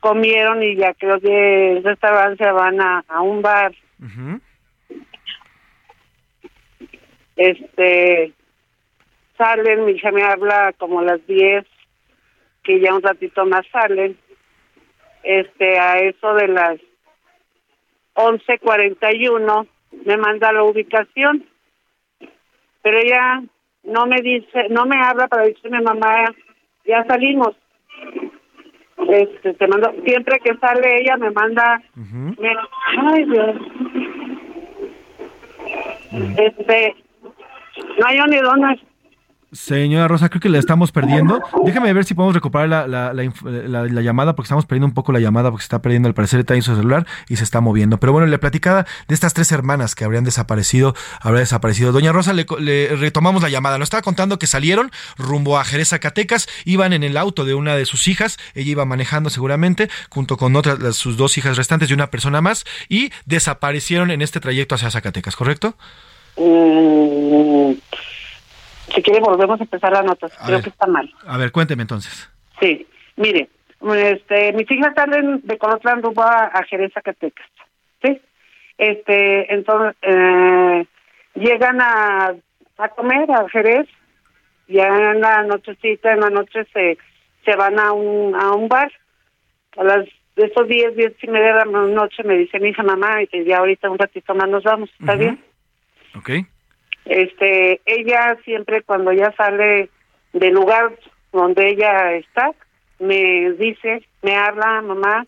[0.01, 3.73] comieron y ya creo que el restaurante se van a, a un bar.
[7.36, 8.32] Este,
[9.36, 11.64] salen, mi hija me habla como a las 10,
[12.62, 14.16] que ya un ratito más salen.
[15.22, 16.80] Este, a eso de las
[18.14, 19.66] 11:41
[20.04, 21.44] me manda la ubicación.
[22.82, 23.42] Pero ella
[23.82, 26.32] no me dice, no me habla para decirme mamá,
[26.84, 27.56] ya salimos.
[29.08, 31.82] Este, te mando, siempre que sale ella me manda,
[32.40, 32.56] me-
[33.12, 33.56] ay Dios.
[36.38, 36.94] Este,
[39.52, 41.40] Señora Rosa, creo que la estamos perdiendo.
[41.64, 44.93] Déjeme ver si podemos recuperar la, la, la, la- la llamada, porque estamos perdiendo un
[44.93, 47.60] poco la llamada, porque se está perdiendo al parecer en su celular y se está
[47.60, 47.98] moviendo.
[47.98, 51.93] Pero bueno, le platicaba de estas tres hermanas que habrían desaparecido, habría desaparecido.
[51.93, 53.78] Doña Rosa, le, le retomamos la llamada.
[53.78, 57.77] Nos estaba contando que salieron rumbo a Jerez, Zacatecas, iban en el auto de una
[57.77, 61.94] de sus hijas, ella iba manejando seguramente, junto con otras, sus dos hijas restantes y
[61.94, 65.77] una persona más, y desaparecieron en este trayecto hacia Zacatecas, ¿correcto?
[66.36, 67.72] Mm,
[68.94, 70.28] si quiere volvemos a empezar la nota.
[70.28, 70.62] Creo ver.
[70.64, 71.12] que está mal.
[71.26, 72.30] A ver, cuénteme entonces.
[72.60, 72.86] Sí,
[73.16, 73.48] mire,
[73.94, 77.46] este, mis hijas salen de Colotlán rumbo a, a Jerez, Zacatecas,
[78.02, 78.20] ¿sí?
[78.78, 80.86] Este, entonces, eh,
[81.34, 82.34] llegan a,
[82.78, 83.86] a comer a Jerez,
[84.68, 86.98] ya en la nochecita, en la noche se,
[87.44, 88.90] se van a un, a un bar.
[89.76, 90.06] A las
[90.36, 93.44] de esos 10, 10 y media de la noche me dice mi hija, mamá, y
[93.44, 95.42] ya ahorita un ratito más nos vamos, ¿está bien?
[96.16, 96.30] Ok.
[97.05, 99.90] este ella siempre cuando ya sale
[100.32, 100.98] del lugar
[101.32, 102.52] donde ella está
[102.98, 105.26] me dice me habla mamá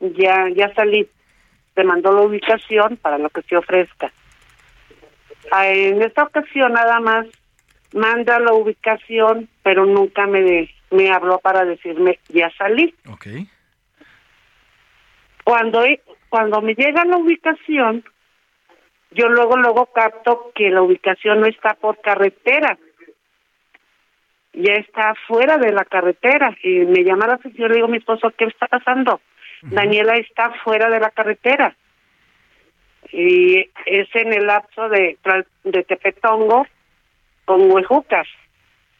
[0.00, 1.08] ya ya salí
[1.74, 4.12] te mandó la ubicación para lo que se ofrezca
[5.52, 7.26] Ah, en esta ocasión nada más
[7.94, 13.26] manda la ubicación pero nunca me me habló para decirme ya salí Ok.
[15.44, 15.82] cuando
[16.28, 18.04] cuando me llega la ubicación
[19.12, 22.78] yo luego luego capto que la ubicación no está por carretera.
[24.52, 26.56] Ya está fuera de la carretera.
[26.62, 29.20] Y me llama la atención le digo a mi esposo qué está pasando
[29.62, 31.76] Daniela está fuera de la carretera.
[33.12, 35.18] Y es en el lapso de
[35.64, 36.66] de Tepetongo
[37.44, 38.26] con Huejucas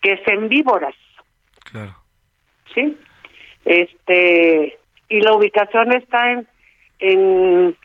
[0.03, 0.95] que es en Víboras.
[1.70, 1.95] Claro.
[2.74, 2.97] sí.
[3.65, 4.78] Este
[5.09, 6.49] y la ubicación está en
[6.99, 7.77] en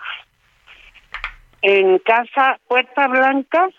[1.68, 3.70] en casa Puerta Blanca.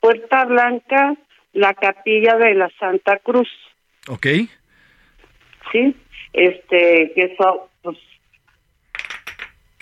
[0.00, 1.14] Puerta Blanca
[1.52, 3.48] la capilla de la Santa Cruz.
[4.08, 4.26] Ok.
[5.70, 5.94] sí
[6.32, 7.96] este que eso pues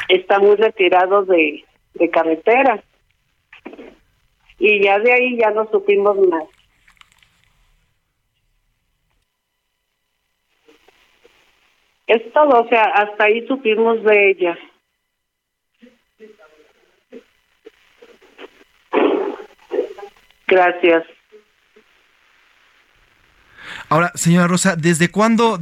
[0.09, 1.65] está muy retirado de
[1.95, 2.83] de carretera.
[4.59, 6.45] Y ya de ahí ya no supimos más.
[12.07, 14.59] Es todo o sea hasta ahí supimos de ella
[20.47, 21.05] gracias
[23.89, 25.59] Ahora, señora Rosa, ¿desde cuándo?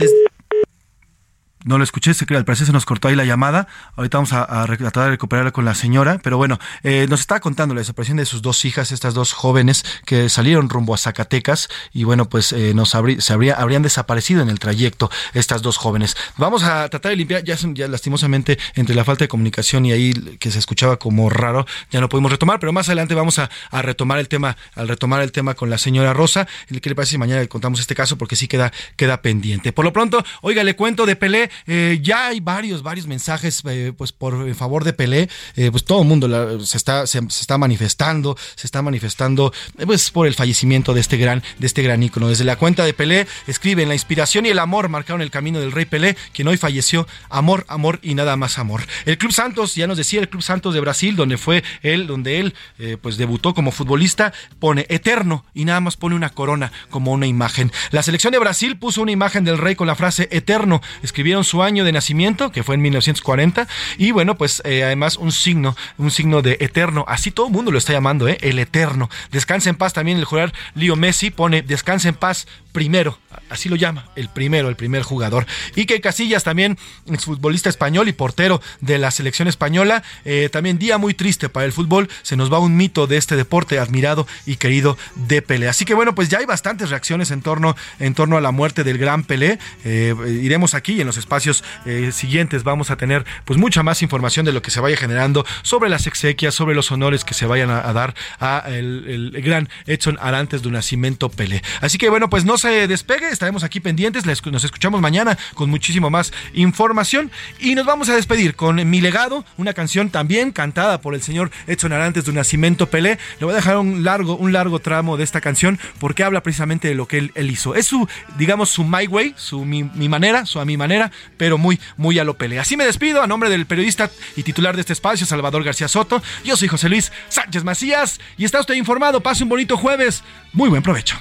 [1.65, 3.69] No lo escuché, se al parecer se nos cortó ahí la llamada.
[3.97, 6.21] Ahorita vamos a, tratar de recuperarla con la señora.
[6.23, 9.83] Pero bueno, eh, nos estaba contando la desaparición de sus dos hijas, estas dos jóvenes
[10.05, 11.71] que salieron rumbo a Zacatecas.
[11.95, 16.19] Y bueno, pues eh, nos se habría- habrían desaparecido en el trayecto estas dos jóvenes.
[16.37, 17.57] Vamos a tratar de limpiar, ya
[17.89, 22.11] lastimosamente, entre la falta de comunicación y ahí que se escuchaba como raro, ya no
[22.11, 22.61] pudimos retomar.
[22.61, 25.79] Pero más adelante vamos a, a retomar el tema, al retomar el tema con la
[25.79, 26.47] señora Rosa.
[26.69, 28.19] ¿Qué le parece si mañana le contamos este caso?
[28.19, 29.73] Porque sí queda, queda pendiente.
[29.73, 31.51] Por lo pronto, oiga, le cuento de Pelé.
[31.67, 35.29] Eh, ya hay varios, varios mensajes eh, pues por en favor de Pelé.
[35.57, 40.11] Eh, pues todo el mundo se, está, se, está manifestando, se está manifestando eh, pues
[40.11, 42.29] por el fallecimiento de este gran, de este gran ícono.
[42.29, 45.73] Desde la cuenta de Pelé escriben la inspiración y el amor marcaron el camino del
[45.73, 47.07] rey Pelé, quien hoy falleció.
[47.29, 48.83] Amor, amor y nada más amor.
[49.05, 52.41] El Club Santos, ya nos decía el Club Santos de Brasil, donde fue él, donde
[52.41, 57.13] él eh, pues debutó como futbolista, pone eterno y nada más pone una corona como
[57.13, 57.73] una imagen.
[57.91, 60.81] La selección de Brasil puso una imagen del rey con la frase eterno.
[61.03, 63.69] Escribieron su año de nacimiento, que fue en 1940,
[63.99, 67.05] y bueno, pues eh, además un signo, un signo de eterno.
[67.09, 68.39] Así todo el mundo lo está llamando, ¿eh?
[68.41, 69.11] El eterno.
[69.31, 73.17] Descansa en paz también el jugador Leo Messi pone descansa en paz primero,
[73.51, 75.47] así lo llama, el primero, el primer jugador.
[75.77, 76.77] Y que Casillas también,
[77.21, 81.73] futbolista español y portero de la selección española, eh, también día muy triste para el
[81.73, 85.69] fútbol, se nos va un mito de este deporte admirado y querido de Pelé.
[85.69, 88.83] Así que bueno, pues ya hay bastantes reacciones en torno, en torno a la muerte
[88.83, 89.61] del gran Pelé.
[89.85, 94.45] Eh, iremos aquí en los espacios eh, siguientes, vamos a tener pues mucha más información
[94.45, 97.71] de lo que se vaya generando sobre las exequias, sobre los honores que se vayan
[97.71, 101.63] a, dar a el, el gran Edson Arantes de Nacimiento Pelé.
[101.81, 105.69] Así que bueno, pues no se despegue, estaremos aquí pendientes, les- nos escuchamos mañana con
[105.69, 107.31] muchísimo más información
[107.61, 111.51] y nos vamos a despedir con Mi Legado, una canción también cantada por el señor
[111.67, 113.19] Edson Arantes de Nacimiento Pelé.
[113.39, 116.89] Le voy a dejar un largo, un largo tramo de esta canción porque habla precisamente
[116.89, 117.75] de lo que él, hizo.
[117.75, 118.09] Es su,
[118.39, 122.19] digamos, su my way, su mi, mi manera, su a mi manera, pero muy, muy
[122.19, 122.61] a lo Pelé.
[122.61, 126.23] Así me despido a nombre del periodista y titular de este espacio, Salvador García Soto.
[126.47, 129.21] Yo soy José Luis Sánchez Macías y está usted informado.
[129.21, 130.23] Pase un bonito jueves.
[130.55, 131.19] Muy buen provecho.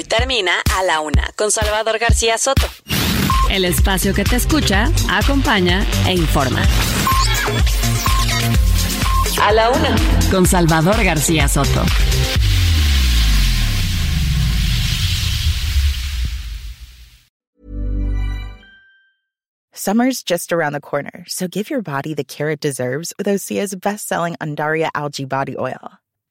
[0.00, 2.66] Hoy termina a la una con Salvador García Soto.
[3.50, 6.62] El espacio que te escucha, acompaña e informa.
[9.42, 9.96] A la una
[10.30, 11.84] con Salvador García Soto.
[19.72, 23.74] Summer's just around the corner, so give your body the care it deserves with Osea's
[23.74, 25.99] best-selling Andaria algae body oil.